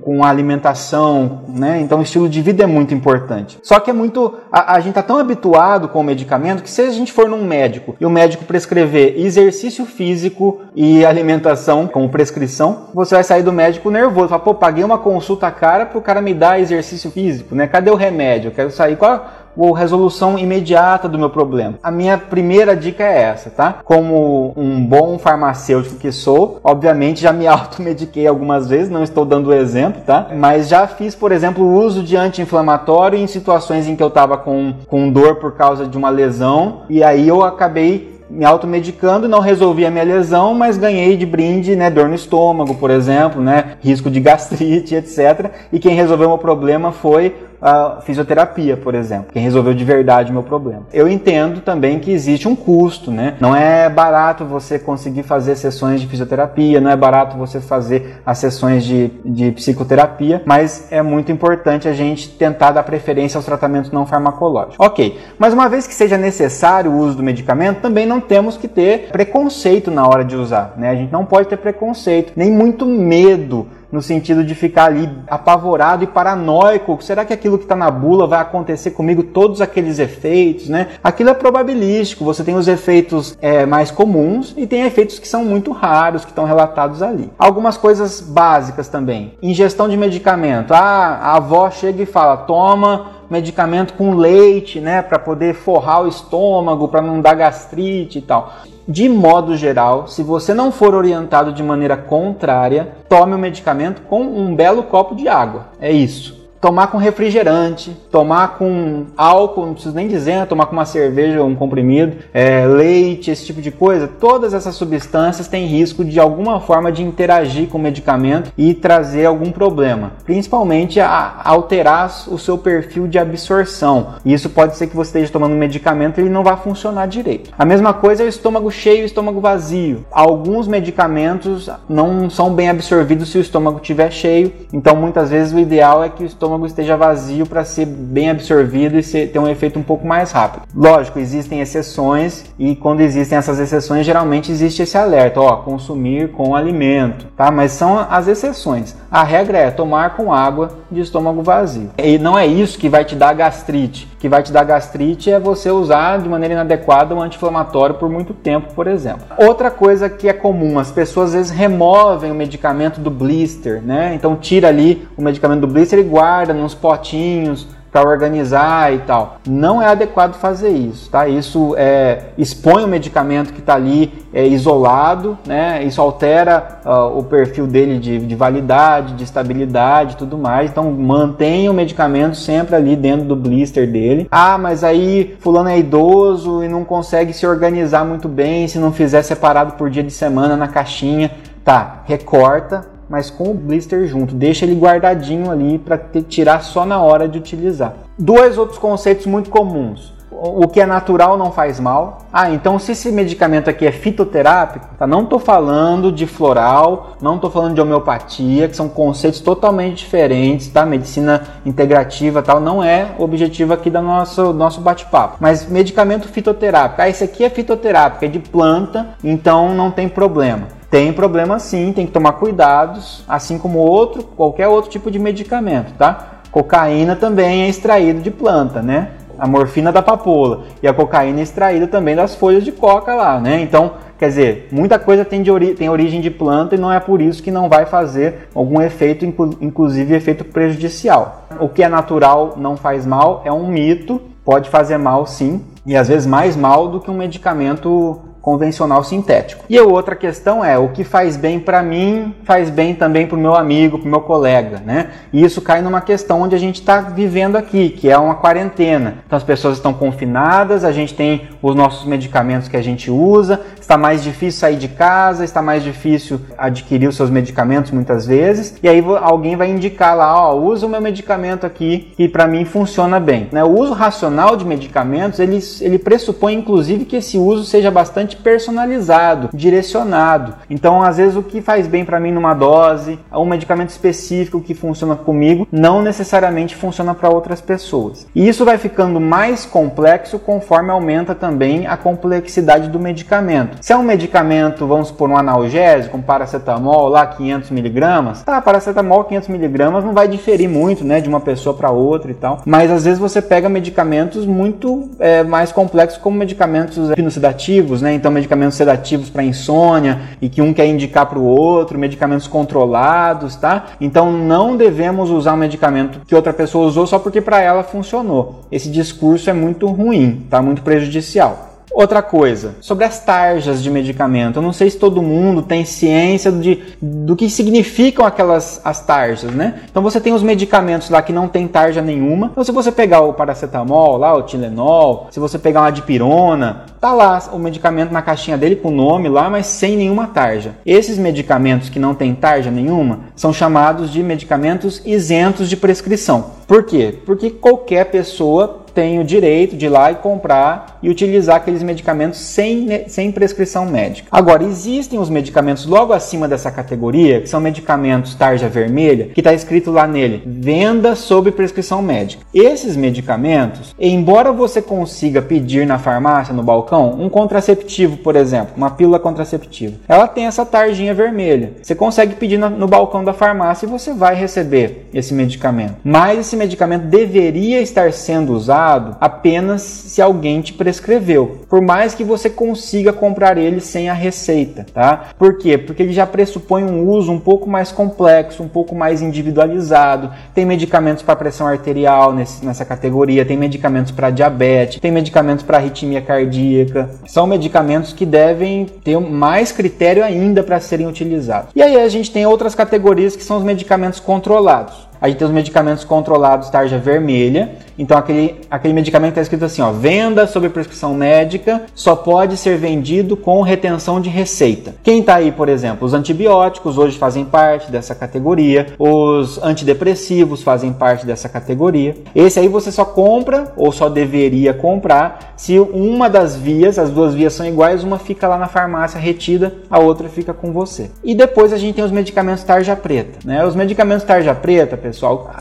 com 0.00 0.24
alimentação, 0.24 1.42
né? 1.48 1.80
Então 1.80 1.98
o 1.98 2.02
estilo 2.02 2.28
de 2.28 2.40
vida 2.42 2.62
é 2.62 2.66
muito 2.66 2.94
importante. 2.94 3.58
Só 3.62 3.80
que 3.80 3.90
é 3.90 3.92
muito 3.92 4.34
a, 4.50 4.74
a 4.74 4.80
gente 4.80 4.94
tá 4.94 5.02
tão 5.02 5.18
habituado 5.18 5.88
com 5.88 6.00
o 6.00 6.04
medicamento 6.04 6.62
que 6.62 6.70
se 6.70 6.82
a 6.82 6.90
gente 6.90 7.12
for 7.12 7.28
num 7.28 7.44
médico 7.44 7.96
e 8.00 8.06
o 8.06 8.10
médico 8.10 8.44
prescrever 8.44 9.18
exercício 9.18 9.84
físico 9.84 10.60
e 10.74 11.04
alimentação 11.04 11.86
como 11.86 12.08
prescrição, 12.08 12.88
você 12.94 13.14
vai 13.14 13.24
sair 13.24 13.42
do 13.42 13.52
médico 13.52 13.90
nervoso, 13.90 14.28
fala, 14.28 14.40
pô, 14.40 14.54
paguei 14.54 14.84
uma 14.84 14.98
consulta 14.98 15.50
cara 15.50 15.86
pro 15.86 16.00
cara 16.00 16.20
me 16.20 16.34
dar 16.34 16.60
exercício 16.60 17.10
físico, 17.10 17.54
né? 17.54 17.66
Cadê 17.66 17.90
o 17.90 17.94
remédio? 17.94 18.48
Eu 18.48 18.52
quero 18.52 18.70
sair 18.70 18.96
a 19.00 19.39
ou 19.56 19.72
resolução 19.72 20.38
imediata 20.38 21.08
do 21.08 21.18
meu 21.18 21.30
problema. 21.30 21.74
A 21.82 21.90
minha 21.90 22.16
primeira 22.16 22.76
dica 22.76 23.04
é 23.04 23.22
essa, 23.22 23.50
tá? 23.50 23.78
Como 23.84 24.52
um 24.56 24.84
bom 24.84 25.18
farmacêutico 25.18 25.96
que 25.96 26.12
sou, 26.12 26.60
obviamente 26.62 27.20
já 27.20 27.32
me 27.32 27.46
automediquei 27.48 28.26
algumas 28.26 28.68
vezes, 28.68 28.90
não 28.90 29.02
estou 29.02 29.24
dando 29.24 29.52
exemplo, 29.52 30.02
tá? 30.04 30.28
Mas 30.36 30.68
já 30.68 30.86
fiz, 30.86 31.14
por 31.14 31.32
exemplo, 31.32 31.64
o 31.64 31.74
uso 31.74 32.02
de 32.02 32.16
anti-inflamatório 32.16 33.18
em 33.18 33.26
situações 33.26 33.86
em 33.86 33.96
que 33.96 34.02
eu 34.02 34.08
estava 34.08 34.36
com, 34.36 34.74
com 34.86 35.10
dor 35.10 35.36
por 35.36 35.52
causa 35.52 35.86
de 35.86 35.96
uma 35.96 36.10
lesão 36.10 36.82
e 36.88 37.02
aí 37.02 37.26
eu 37.28 37.42
acabei 37.42 38.20
me 38.30 38.44
automedicando, 38.44 39.28
não 39.28 39.40
resolvi 39.40 39.84
a 39.84 39.90
minha 39.90 40.04
lesão, 40.04 40.54
mas 40.54 40.78
ganhei 40.78 41.16
de 41.16 41.26
brinde, 41.26 41.74
né, 41.74 41.90
dor 41.90 42.08
no 42.08 42.14
estômago, 42.14 42.76
por 42.76 42.90
exemplo, 42.90 43.42
né, 43.42 43.72
risco 43.80 44.08
de 44.08 44.20
gastrite, 44.20 44.94
etc. 44.94 45.50
E 45.72 45.78
quem 45.80 45.94
resolveu 45.94 46.28
o 46.28 46.30
meu 46.30 46.38
problema 46.38 46.92
foi 46.92 47.34
a 47.60 48.00
fisioterapia, 48.00 48.76
por 48.76 48.94
exemplo, 48.94 49.32
quem 49.32 49.42
resolveu 49.42 49.74
de 49.74 49.84
verdade 49.84 50.30
o 50.30 50.32
meu 50.32 50.42
problema. 50.42 50.82
Eu 50.92 51.08
entendo 51.08 51.60
também 51.60 51.98
que 51.98 52.10
existe 52.10 52.48
um 52.48 52.56
custo, 52.56 53.10
né? 53.10 53.34
Não 53.40 53.54
é 53.54 53.88
barato 53.88 54.44
você 54.44 54.78
conseguir 54.78 55.22
fazer 55.22 55.56
sessões 55.56 56.00
de 56.00 56.06
fisioterapia, 56.06 56.80
não 56.80 56.90
é 56.90 56.96
barato 56.96 57.36
você 57.36 57.60
fazer 57.60 58.20
as 58.24 58.38
sessões 58.38 58.84
de, 58.84 59.08
de 59.24 59.50
psicoterapia, 59.52 60.42
mas 60.44 60.90
é 60.90 61.02
muito 61.02 61.30
importante 61.30 61.88
a 61.88 61.92
gente 61.92 62.28
tentar 62.30 62.72
dar 62.72 62.82
preferência 62.82 63.38
aos 63.38 63.44
tratamentos 63.44 63.90
não 63.90 64.06
farmacológicos. 64.06 64.76
Ok, 64.78 65.18
mas 65.38 65.52
uma 65.52 65.68
vez 65.68 65.86
que 65.86 65.94
seja 65.94 66.16
necessário 66.16 66.90
o 66.90 66.98
uso 66.98 67.16
do 67.16 67.22
medicamento, 67.22 67.80
também 67.80 68.06
não 68.06 68.20
temos 68.20 68.56
que 68.56 68.68
ter 68.68 69.08
preconceito 69.10 69.90
na 69.90 70.06
hora 70.06 70.24
de 70.24 70.36
usar, 70.36 70.74
né? 70.76 70.90
A 70.90 70.94
gente 70.94 71.12
não 71.12 71.24
pode 71.24 71.48
ter 71.48 71.56
preconceito, 71.56 72.32
nem 72.36 72.50
muito 72.50 72.86
medo 72.86 73.66
no 73.90 74.00
sentido 74.00 74.44
de 74.44 74.54
ficar 74.54 74.84
ali 74.86 75.10
apavorado 75.26 76.04
e 76.04 76.06
paranoico. 76.06 76.98
Será 77.00 77.24
que 77.24 77.32
aquilo 77.32 77.58
que 77.58 77.64
está 77.64 77.76
na 77.76 77.90
bula 77.90 78.26
vai 78.26 78.40
acontecer 78.40 78.92
comigo? 78.92 79.22
Todos 79.22 79.60
aqueles 79.60 79.98
efeitos, 79.98 80.68
né? 80.68 80.88
Aquilo 81.02 81.30
é 81.30 81.34
probabilístico. 81.34 82.24
Você 82.24 82.44
tem 82.44 82.54
os 82.54 82.68
efeitos 82.68 83.36
é, 83.40 83.66
mais 83.66 83.90
comuns 83.90 84.54
e 84.56 84.66
tem 84.66 84.82
efeitos 84.82 85.18
que 85.18 85.28
são 85.28 85.44
muito 85.44 85.72
raros, 85.72 86.24
que 86.24 86.30
estão 86.30 86.44
relatados 86.44 87.02
ali. 87.02 87.30
Algumas 87.38 87.76
coisas 87.76 88.20
básicas 88.20 88.88
também. 88.88 89.34
Ingestão 89.42 89.88
de 89.88 89.96
medicamento. 89.96 90.72
Ah, 90.72 91.18
a 91.22 91.36
avó 91.36 91.70
chega 91.70 92.02
e 92.02 92.06
fala: 92.06 92.36
toma 92.36 93.20
medicamento 93.30 93.94
com 93.94 94.14
leite, 94.14 94.80
né, 94.80 95.00
para 95.00 95.18
poder 95.18 95.54
forrar 95.54 96.02
o 96.02 96.08
estômago, 96.08 96.88
para 96.88 97.00
não 97.00 97.20
dar 97.20 97.34
gastrite 97.34 98.18
e 98.18 98.22
tal. 98.22 98.52
De 98.90 99.08
modo 99.08 99.56
geral, 99.56 100.08
se 100.08 100.20
você 100.20 100.52
não 100.52 100.72
for 100.72 100.96
orientado 100.96 101.52
de 101.52 101.62
maneira 101.62 101.96
contrária, 101.96 102.88
tome 103.08 103.36
o 103.36 103.38
medicamento 103.38 104.02
com 104.02 104.20
um 104.20 104.52
belo 104.52 104.82
copo 104.82 105.14
de 105.14 105.28
água. 105.28 105.66
É 105.80 105.92
isso 105.92 106.39
tomar 106.60 106.88
com 106.88 106.98
refrigerante, 106.98 107.96
tomar 108.10 108.58
com 108.58 109.06
álcool, 109.16 109.66
não 109.66 109.72
preciso 109.72 109.94
nem 109.94 110.06
dizer, 110.06 110.36
né? 110.36 110.46
tomar 110.46 110.66
com 110.66 110.72
uma 110.72 110.84
cerveja 110.84 111.40
ou 111.40 111.48
um 111.48 111.54
comprimido, 111.54 112.18
é, 112.34 112.66
leite, 112.66 113.30
esse 113.30 113.46
tipo 113.46 113.62
de 113.62 113.70
coisa, 113.70 114.06
todas 114.06 114.52
essas 114.52 114.74
substâncias 114.74 115.48
têm 115.48 115.66
risco 115.66 116.04
de 116.04 116.20
alguma 116.20 116.60
forma 116.60 116.92
de 116.92 117.02
interagir 117.02 117.68
com 117.68 117.78
o 117.78 117.80
medicamento 117.80 118.52
e 118.58 118.74
trazer 118.74 119.24
algum 119.24 119.50
problema, 119.50 120.12
principalmente 120.24 121.00
a 121.00 121.40
alterar 121.44 122.10
o 122.28 122.38
seu 122.38 122.58
perfil 122.58 123.08
de 123.08 123.18
absorção. 123.18 124.14
Isso 124.24 124.50
pode 124.50 124.76
ser 124.76 124.86
que 124.86 124.96
você 124.96 125.08
esteja 125.08 125.32
tomando 125.32 125.54
um 125.54 125.58
medicamento 125.58 126.18
e 126.18 126.22
ele 126.22 126.30
não 126.30 126.44
vai 126.44 126.56
funcionar 126.56 127.06
direito. 127.06 127.50
A 127.58 127.64
mesma 127.64 127.94
coisa 127.94 128.22
é 128.22 128.26
o 128.26 128.28
estômago 128.28 128.70
cheio 128.70 129.00
e 129.00 129.02
o 129.02 129.06
estômago 129.06 129.40
vazio. 129.40 130.04
Alguns 130.10 130.68
medicamentos 130.68 131.70
não 131.88 132.28
são 132.28 132.52
bem 132.52 132.68
absorvidos 132.68 133.30
se 133.30 133.38
o 133.38 133.40
estômago 133.40 133.78
estiver 133.78 134.10
cheio, 134.10 134.52
então 134.72 134.94
muitas 134.94 135.30
vezes 135.30 135.52
o 135.52 135.58
ideal 135.58 136.04
é 136.04 136.08
que 136.08 136.22
o 136.22 136.26
estômago 136.26 136.49
estômago 136.50 136.66
esteja 136.66 136.96
vazio 136.96 137.46
para 137.46 137.64
ser 137.64 137.86
bem 137.86 138.30
absorvido 138.30 138.98
e 138.98 139.02
ser, 139.02 139.30
ter 139.30 139.38
um 139.38 139.48
efeito 139.48 139.78
um 139.78 139.82
pouco 139.82 140.06
mais 140.06 140.32
rápido. 140.32 140.64
Lógico, 140.74 141.18
existem 141.18 141.60
exceções 141.60 142.44
e 142.58 142.74
quando 142.74 143.00
existem 143.00 143.38
essas 143.38 143.60
exceções, 143.60 144.04
geralmente 144.04 144.50
existe 144.50 144.82
esse 144.82 144.98
alerta, 144.98 145.40
ó, 145.40 145.56
consumir 145.56 146.32
com 146.32 146.56
alimento, 146.56 147.26
tá? 147.36 147.50
Mas 147.50 147.72
são 147.72 148.04
as 148.10 148.26
exceções. 148.26 148.96
A 149.10 149.22
regra 149.22 149.58
é 149.58 149.70
tomar 149.70 150.16
com 150.16 150.32
água 150.32 150.70
de 150.90 151.00
estômago 151.00 151.42
vazio. 151.42 151.90
E 151.96 152.18
não 152.18 152.36
é 152.36 152.46
isso 152.46 152.78
que 152.78 152.88
vai 152.88 153.04
te 153.04 153.14
dar 153.14 153.32
gastrite. 153.32 154.08
O 154.16 154.20
que 154.20 154.28
vai 154.28 154.42
te 154.42 154.52
dar 154.52 154.64
gastrite 154.64 155.30
é 155.30 155.38
você 155.38 155.70
usar 155.70 156.18
de 156.18 156.28
maneira 156.28 156.54
inadequada 156.54 157.14
um 157.14 157.22
anti-inflamatório 157.22 157.94
por 157.94 158.08
muito 158.08 158.34
tempo, 158.34 158.74
por 158.74 158.86
exemplo. 158.86 159.22
Outra 159.38 159.70
coisa 159.70 160.08
que 160.10 160.28
é 160.28 160.32
comum, 160.32 160.78
as 160.78 160.90
pessoas 160.90 161.30
às 161.30 161.34
vezes 161.34 161.50
removem 161.50 162.30
o 162.30 162.34
medicamento 162.34 163.00
do 163.00 163.10
blister, 163.10 163.80
né? 163.82 164.12
Então 164.14 164.36
tira 164.36 164.68
ali 164.68 165.06
o 165.16 165.22
medicamento 165.22 165.60
do 165.60 165.66
blister 165.66 165.98
e 165.98 166.02
guarda 166.02 166.39
guarda 166.40 166.54
nos 166.54 166.74
potinhos 166.74 167.66
para 167.92 168.08
organizar 168.08 168.94
e 168.94 168.98
tal. 168.98 169.38
Não 169.46 169.82
é 169.82 169.86
adequado 169.86 170.34
fazer 170.34 170.70
isso, 170.70 171.10
tá? 171.10 171.26
Isso 171.26 171.74
é, 171.76 172.26
expõe 172.38 172.84
o 172.84 172.88
medicamento 172.88 173.52
que 173.52 173.58
está 173.58 173.74
ali 173.74 174.12
é, 174.32 174.46
isolado, 174.46 175.36
né? 175.44 175.82
Isso 175.82 176.00
altera 176.00 176.80
uh, 176.84 177.18
o 177.18 177.24
perfil 177.24 177.66
dele 177.66 177.98
de, 177.98 178.20
de 178.20 178.34
validade, 178.36 179.14
de 179.14 179.24
estabilidade, 179.24 180.16
tudo 180.16 180.38
mais. 180.38 180.70
Então 180.70 180.90
mantenha 180.92 181.68
o 181.68 181.74
medicamento 181.74 182.36
sempre 182.36 182.76
ali 182.76 182.94
dentro 182.94 183.26
do 183.26 183.34
blister 183.34 183.90
dele. 183.90 184.28
Ah, 184.30 184.56
mas 184.56 184.84
aí 184.84 185.36
fulano 185.40 185.68
é 185.68 185.78
idoso 185.78 186.62
e 186.62 186.68
não 186.68 186.84
consegue 186.84 187.32
se 187.32 187.44
organizar 187.44 188.04
muito 188.04 188.28
bem 188.28 188.68
se 188.68 188.78
não 188.78 188.92
fizer 188.92 189.22
separado 189.22 189.72
por 189.72 189.90
dia 189.90 190.04
de 190.04 190.12
semana 190.12 190.56
na 190.56 190.68
caixinha. 190.68 191.32
Tá, 191.64 192.02
recorta, 192.06 192.86
mas 193.10 193.28
com 193.28 193.50
o 193.50 193.54
blister 193.54 194.06
junto. 194.06 194.34
Deixa 194.36 194.64
ele 194.64 194.78
guardadinho 194.78 195.50
ali 195.50 195.78
para 195.78 195.98
tirar 195.98 196.62
só 196.62 196.86
na 196.86 197.02
hora 197.02 197.28
de 197.28 197.36
utilizar. 197.36 197.94
Dois 198.16 198.56
outros 198.56 198.78
conceitos 198.78 199.26
muito 199.26 199.50
comuns. 199.50 200.14
O 200.32 200.68
que 200.68 200.80
é 200.80 200.86
natural 200.86 201.36
não 201.36 201.50
faz 201.52 201.78
mal. 201.78 202.18
Ah, 202.32 202.50
então 202.50 202.78
se 202.78 202.92
esse 202.92 203.10
medicamento 203.10 203.68
aqui 203.68 203.84
é 203.84 203.92
fitoterápico, 203.92 204.86
tá? 204.96 205.06
Não 205.06 205.24
estou 205.24 205.38
falando 205.38 206.10
de 206.10 206.26
floral, 206.26 207.16
não 207.20 207.34
estou 207.34 207.50
falando 207.50 207.74
de 207.74 207.80
homeopatia, 207.80 208.68
que 208.68 208.76
são 208.76 208.88
conceitos 208.88 209.40
totalmente 209.40 209.98
diferentes, 209.98 210.68
tá? 210.68 210.86
Medicina 210.86 211.42
integrativa, 211.66 212.42
tal, 212.42 212.60
não 212.60 212.82
é 212.82 213.08
o 213.18 213.24
objetivo 213.24 213.74
aqui 213.74 213.90
do 213.90 214.00
nosso 214.00 214.52
nosso 214.52 214.80
bate-papo. 214.80 215.36
Mas 215.40 215.68
medicamento 215.68 216.28
fitoterápico, 216.28 217.02
ah, 217.02 217.08
esse 217.08 217.24
aqui 217.24 217.44
é 217.44 217.50
fitoterápico, 217.50 218.24
é 218.24 218.28
de 218.28 218.38
planta, 218.38 219.08
então 219.22 219.74
não 219.74 219.90
tem 219.90 220.08
problema. 220.08 220.79
Tem 220.90 221.12
problema 221.12 221.60
sim, 221.60 221.92
tem 221.92 222.04
que 222.04 222.12
tomar 222.12 222.32
cuidados, 222.32 223.24
assim 223.28 223.56
como 223.56 223.78
outro, 223.78 224.24
qualquer 224.24 224.66
outro 224.66 224.90
tipo 224.90 225.08
de 225.08 225.20
medicamento, 225.20 225.92
tá? 225.96 226.40
Cocaína 226.50 227.14
também 227.14 227.62
é 227.62 227.68
extraído 227.68 228.20
de 228.20 228.30
planta, 228.30 228.82
né? 228.82 229.10
A 229.38 229.46
morfina 229.46 229.92
da 229.92 230.02
papoula 230.02 230.64
e 230.82 230.88
a 230.88 230.92
cocaína 230.92 231.38
é 231.38 231.42
extraída 231.44 231.86
também 231.86 232.16
das 232.16 232.34
folhas 232.34 232.64
de 232.64 232.72
coca 232.72 233.14
lá, 233.14 233.38
né? 233.38 233.60
Então, 233.60 233.92
quer 234.18 234.28
dizer, 234.30 234.68
muita 234.72 234.98
coisa 234.98 235.24
tem, 235.24 235.44
de 235.44 235.50
ori 235.50 235.74
tem 235.74 235.88
origem 235.88 236.20
de 236.20 236.28
planta 236.28 236.74
e 236.74 236.78
não 236.78 236.92
é 236.92 236.98
por 236.98 237.22
isso 237.22 237.40
que 237.40 237.52
não 237.52 237.68
vai 237.68 237.86
fazer 237.86 238.48
algum 238.52 238.80
efeito, 238.82 239.24
inclusive 239.60 240.16
efeito 240.16 240.44
prejudicial. 240.44 241.44
O 241.60 241.68
que 241.68 241.84
é 241.84 241.88
natural 241.88 242.54
não 242.56 242.76
faz 242.76 243.06
mal 243.06 243.42
é 243.44 243.52
um 243.52 243.68
mito, 243.68 244.20
pode 244.44 244.68
fazer 244.68 244.98
mal 244.98 245.24
sim, 245.24 245.64
e 245.86 245.96
às 245.96 246.08
vezes 246.08 246.26
mais 246.26 246.56
mal 246.56 246.88
do 246.88 246.98
que 246.98 247.10
um 247.10 247.16
medicamento 247.16 248.20
convencional 248.40 249.04
sintético. 249.04 249.64
E 249.68 249.78
a 249.78 249.84
outra 249.84 250.16
questão 250.16 250.64
é 250.64 250.78
o 250.78 250.88
que 250.88 251.04
faz 251.04 251.36
bem 251.36 251.60
para 251.60 251.82
mim, 251.82 252.34
faz 252.44 252.70
bem 252.70 252.94
também 252.94 253.26
para 253.26 253.36
o 253.36 253.40
meu 253.40 253.54
amigo, 253.54 253.98
para 253.98 254.06
o 254.06 254.10
meu 254.10 254.20
colega, 254.20 254.82
né? 254.84 255.10
E 255.32 255.44
isso 255.44 255.60
cai 255.60 255.82
numa 255.82 256.00
questão 256.00 256.42
onde 256.42 256.54
a 256.54 256.58
gente 256.58 256.80
está 256.80 257.00
vivendo 257.00 257.56
aqui, 257.56 257.90
que 257.90 258.10
é 258.10 258.16
uma 258.16 258.34
quarentena. 258.34 259.18
Então 259.26 259.36
as 259.36 259.44
pessoas 259.44 259.76
estão 259.76 259.92
confinadas, 259.92 260.84
a 260.84 260.92
gente 260.92 261.14
tem 261.14 261.48
os 261.62 261.74
nossos 261.74 262.06
medicamentos 262.06 262.68
que 262.68 262.76
a 262.76 262.82
gente 262.82 263.10
usa, 263.10 263.60
está 263.80 263.98
mais 263.98 264.22
difícil 264.22 264.60
sair 264.60 264.76
de 264.76 264.88
casa, 264.88 265.44
está 265.44 265.60
mais 265.60 265.82
difícil 265.82 266.40
adquirir 266.56 267.08
os 267.08 267.16
seus 267.16 267.28
medicamentos 267.28 267.90
muitas 267.90 268.26
vezes, 268.26 268.76
e 268.82 268.88
aí 268.88 269.04
alguém 269.20 269.56
vai 269.56 269.70
indicar 269.70 270.16
lá, 270.16 270.48
ó, 270.48 270.54
usa 270.56 270.86
o 270.86 270.88
meu 270.88 271.00
medicamento 271.00 271.66
aqui 271.66 272.12
que 272.16 272.28
para 272.28 272.46
mim 272.46 272.64
funciona 272.64 273.20
bem. 273.20 273.48
Né? 273.52 273.62
O 273.64 273.78
uso 273.78 273.92
racional 273.92 274.56
de 274.56 274.64
medicamentos, 274.64 275.38
ele, 275.38 275.58
ele 275.80 275.98
pressupõe 275.98 276.54
inclusive 276.54 277.04
que 277.04 277.16
esse 277.16 277.36
uso 277.36 277.64
seja 277.64 277.90
bastante 277.90 278.29
personalizado, 278.36 279.50
direcionado. 279.52 280.54
Então, 280.68 281.02
às 281.02 281.16
vezes 281.16 281.36
o 281.36 281.42
que 281.42 281.60
faz 281.60 281.86
bem 281.86 282.04
para 282.04 282.20
mim 282.20 282.32
numa 282.32 282.54
dose, 282.54 283.18
um 283.32 283.44
medicamento 283.44 283.90
específico 283.90 284.60
que 284.60 284.74
funciona 284.74 285.16
comigo, 285.16 285.66
não 285.70 286.02
necessariamente 286.02 286.76
funciona 286.76 287.14
para 287.14 287.28
outras 287.28 287.60
pessoas. 287.60 288.26
E 288.34 288.48
isso 288.48 288.64
vai 288.64 288.78
ficando 288.78 289.20
mais 289.20 289.66
complexo 289.66 290.38
conforme 290.38 290.90
aumenta 290.90 291.34
também 291.34 291.86
a 291.86 291.96
complexidade 291.96 292.88
do 292.88 292.98
medicamento. 292.98 293.78
Se 293.80 293.92
é 293.92 293.96
um 293.96 294.02
medicamento, 294.02 294.86
vamos 294.86 295.08
supor, 295.08 295.30
um 295.30 295.36
analgésico, 295.36 296.16
um 296.16 296.22
paracetamol 296.22 297.08
lá 297.08 297.26
500 297.26 297.70
miligramas, 297.70 298.42
tá, 298.42 298.60
paracetamol 298.60 299.24
500 299.24 299.48
miligramas 299.48 300.04
não 300.04 300.12
vai 300.12 300.28
diferir 300.28 300.68
muito, 300.68 301.04
né, 301.04 301.20
de 301.20 301.28
uma 301.28 301.40
pessoa 301.40 301.74
para 301.74 301.90
outra 301.90 302.30
e 302.30 302.34
tal. 302.34 302.62
Mas 302.64 302.90
às 302.90 303.04
vezes 303.04 303.18
você 303.18 303.40
pega 303.40 303.68
medicamentos 303.68 304.46
muito 304.46 305.10
é, 305.18 305.42
mais 305.42 305.72
complexos, 305.72 306.18
como 306.18 306.38
medicamentos 306.38 307.10
hipnosedativos, 307.10 308.02
né, 308.02 308.14
então 308.20 308.30
medicamentos 308.30 308.76
sedativos 308.76 309.30
para 309.30 309.42
insônia 309.42 310.20
e 310.40 310.48
que 310.48 310.60
um 310.60 310.72
quer 310.72 310.86
indicar 310.86 311.26
para 311.26 311.38
o 311.38 311.44
outro, 311.44 311.98
medicamentos 311.98 312.46
controlados, 312.46 313.56
tá? 313.56 313.86
Então 314.00 314.30
não 314.30 314.76
devemos 314.76 315.30
usar 315.30 315.54
um 315.54 315.56
medicamento 315.56 316.20
que 316.26 316.34
outra 316.34 316.52
pessoa 316.52 316.86
usou 316.86 317.06
só 317.06 317.18
porque 317.18 317.40
para 317.40 317.60
ela 317.60 317.82
funcionou. 317.82 318.60
Esse 318.70 318.90
discurso 318.90 319.48
é 319.48 319.52
muito 319.52 319.86
ruim, 319.86 320.46
tá? 320.50 320.60
Muito 320.60 320.82
prejudicial. 320.82 321.69
Outra 321.92 322.22
coisa, 322.22 322.76
sobre 322.80 323.04
as 323.04 323.24
tarjas 323.24 323.82
de 323.82 323.90
medicamento. 323.90 324.56
Eu 324.56 324.62
não 324.62 324.72
sei 324.72 324.88
se 324.88 324.96
todo 324.96 325.22
mundo 325.22 325.62
tem 325.62 325.84
ciência 325.84 326.52
de, 326.52 326.82
do 327.00 327.34
que 327.34 327.50
significam 327.50 328.24
aquelas 328.24 328.80
as 328.84 329.04
tarjas, 329.04 329.52
né? 329.52 329.80
Então 329.90 330.02
você 330.02 330.20
tem 330.20 330.32
os 330.32 330.42
medicamentos 330.42 331.10
lá 331.10 331.20
que 331.20 331.32
não 331.32 331.48
tem 331.48 331.66
tarja 331.66 332.00
nenhuma. 332.00 332.48
Então 332.52 332.64
se 332.64 332.72
você 332.72 332.92
pegar 332.92 333.22
o 333.22 333.32
paracetamol 333.32 334.16
lá, 334.16 334.34
o 334.34 334.42
Tilenol, 334.42 335.28
se 335.30 335.40
você 335.40 335.58
pegar 335.58 335.82
uma 335.82 335.90
dipirona, 335.90 336.84
tá 337.00 337.12
lá 337.12 337.42
o 337.52 337.58
medicamento 337.58 338.12
na 338.12 338.22
caixinha 338.22 338.56
dele 338.56 338.76
com 338.76 338.88
o 338.88 338.92
nome 338.92 339.28
lá, 339.28 339.50
mas 339.50 339.66
sem 339.66 339.96
nenhuma 339.96 340.28
tarja. 340.28 340.76
Esses 340.86 341.18
medicamentos 341.18 341.88
que 341.88 341.98
não 341.98 342.14
têm 342.14 342.34
tarja 342.34 342.70
nenhuma 342.70 343.20
são 343.34 343.52
chamados 343.52 344.10
de 344.10 344.22
medicamentos 344.22 345.02
isentos 345.04 345.68
de 345.68 345.76
prescrição. 345.76 346.60
Por 346.66 346.84
quê? 346.84 347.18
Porque 347.26 347.50
qualquer 347.50 348.04
pessoa 348.04 348.79
tem 348.92 349.18
o 349.18 349.24
direito 349.24 349.76
de 349.76 349.86
ir 349.86 349.88
lá 349.88 350.10
e 350.10 350.16
comprar 350.16 350.98
e 351.02 351.08
utilizar 351.08 351.56
aqueles 351.56 351.82
medicamentos 351.82 352.38
sem, 352.38 353.04
sem 353.08 353.32
prescrição 353.32 353.86
médica. 353.86 354.28
Agora, 354.30 354.64
existem 354.64 355.18
os 355.18 355.30
medicamentos 355.30 355.86
logo 355.86 356.12
acima 356.12 356.48
dessa 356.48 356.70
categoria, 356.70 357.40
que 357.40 357.48
são 357.48 357.60
medicamentos 357.60 358.34
tarja 358.34 358.68
vermelha, 358.68 359.26
que 359.34 359.40
está 359.40 359.52
escrito 359.52 359.90
lá 359.90 360.06
nele, 360.06 360.42
venda 360.44 361.14
sob 361.14 361.50
prescrição 361.52 362.02
médica. 362.02 362.44
Esses 362.52 362.96
medicamentos, 362.96 363.94
embora 363.98 364.52
você 364.52 364.82
consiga 364.82 365.40
pedir 365.40 365.86
na 365.86 365.98
farmácia, 365.98 366.54
no 366.54 366.62
balcão, 366.62 367.16
um 367.20 367.28
contraceptivo, 367.28 368.16
por 368.18 368.36
exemplo, 368.36 368.74
uma 368.76 368.90
pílula 368.90 369.18
contraceptiva, 369.18 369.96
ela 370.08 370.26
tem 370.26 370.46
essa 370.46 370.66
tarjinha 370.66 371.14
vermelha. 371.14 371.72
Você 371.82 371.94
consegue 371.94 372.34
pedir 372.34 372.58
no 372.58 372.88
balcão 372.88 373.24
da 373.24 373.32
farmácia 373.32 373.86
e 373.86 373.88
você 373.88 374.12
vai 374.12 374.34
receber 374.34 375.08
esse 375.14 375.32
medicamento. 375.32 375.96
Mas 376.02 376.40
esse 376.40 376.56
medicamento 376.56 377.04
deveria 377.06 377.80
estar 377.80 378.12
sendo 378.12 378.52
usado 378.52 378.79
apenas 379.20 379.82
se 379.82 380.22
alguém 380.22 380.60
te 380.60 380.72
prescreveu, 380.72 381.60
por 381.68 381.80
mais 381.80 382.14
que 382.14 382.24
você 382.24 382.48
consiga 382.48 383.12
comprar 383.12 383.58
ele 383.58 383.80
sem 383.80 384.08
a 384.08 384.14
receita, 384.14 384.86
tá? 384.92 385.30
Por 385.38 385.58
quê? 385.58 385.76
Porque 385.76 386.02
ele 386.02 386.12
já 386.12 386.26
pressupõe 386.26 386.84
um 386.84 387.08
uso 387.08 387.30
um 387.32 387.38
pouco 387.38 387.68
mais 387.68 387.92
complexo, 387.92 388.62
um 388.62 388.68
pouco 388.68 388.94
mais 388.94 389.22
individualizado. 389.22 390.30
Tem 390.54 390.64
medicamentos 390.64 391.22
para 391.22 391.36
pressão 391.36 391.66
arterial 391.66 392.32
nesse, 392.32 392.64
nessa 392.64 392.84
categoria, 392.84 393.44
tem 393.44 393.56
medicamentos 393.56 394.12
para 394.12 394.30
diabetes, 394.30 395.00
tem 395.00 395.12
medicamentos 395.12 395.64
para 395.64 395.78
arritmia 395.78 396.22
cardíaca. 396.22 397.10
São 397.26 397.46
medicamentos 397.46 398.12
que 398.12 398.26
devem 398.26 398.86
ter 398.86 399.18
mais 399.20 399.72
critério 399.72 400.24
ainda 400.24 400.62
para 400.62 400.80
serem 400.80 401.06
utilizados. 401.06 401.70
E 401.74 401.82
aí 401.82 401.96
a 402.00 402.08
gente 402.08 402.30
tem 402.30 402.46
outras 402.46 402.74
categorias 402.74 403.36
que 403.36 403.44
são 403.44 403.58
os 403.58 403.64
medicamentos 403.64 404.20
controlados. 404.20 405.09
A 405.20 405.28
gente 405.28 405.38
tem 405.38 405.46
os 405.46 405.52
medicamentos 405.52 406.04
controlados 406.04 406.70
tarja 406.70 406.98
vermelha. 406.98 407.70
Então 407.98 408.16
aquele, 408.16 408.56
aquele 408.70 408.94
medicamento 408.94 409.30
está 409.30 409.42
escrito 409.42 409.64
assim, 409.66 409.82
ó, 409.82 409.92
venda 409.92 410.46
sob 410.46 410.68
prescrição 410.70 411.12
médica, 411.12 411.82
só 411.94 412.16
pode 412.16 412.56
ser 412.56 412.78
vendido 412.78 413.36
com 413.36 413.60
retenção 413.60 414.20
de 414.20 414.30
receita. 414.30 414.94
Quem 415.02 415.20
está 415.20 415.34
aí, 415.34 415.52
por 415.52 415.68
exemplo, 415.68 416.06
os 416.06 416.14
antibióticos 416.14 416.96
hoje 416.96 417.18
fazem 417.18 417.44
parte 417.44 417.90
dessa 417.90 418.14
categoria, 418.14 418.86
os 418.98 419.62
antidepressivos 419.62 420.62
fazem 420.62 420.94
parte 420.94 421.26
dessa 421.26 421.48
categoria. 421.48 422.16
Esse 422.34 422.58
aí 422.58 422.68
você 422.68 422.90
só 422.90 423.04
compra 423.04 423.72
ou 423.76 423.92
só 423.92 424.08
deveria 424.08 424.72
comprar 424.72 425.52
se 425.56 425.78
uma 425.78 426.30
das 426.30 426.56
vias, 426.56 426.98
as 426.98 427.10
duas 427.10 427.34
vias 427.34 427.52
são 427.52 427.66
iguais, 427.66 428.02
uma 428.02 428.18
fica 428.18 428.48
lá 428.48 428.56
na 428.56 428.66
farmácia 428.66 429.20
retida, 429.20 429.74
a 429.90 429.98
outra 429.98 430.26
fica 430.26 430.54
com 430.54 430.72
você. 430.72 431.10
E 431.22 431.34
depois 431.34 431.70
a 431.70 431.76
gente 431.76 431.96
tem 431.96 432.04
os 432.04 432.10
medicamentos 432.10 432.64
tarja 432.64 432.96
preta, 432.96 433.40
né? 433.44 433.62
Os 433.66 433.76
medicamentos 433.76 434.24
tarja 434.24 434.54
preta, 434.54 434.96
pessoal. 434.96 435.09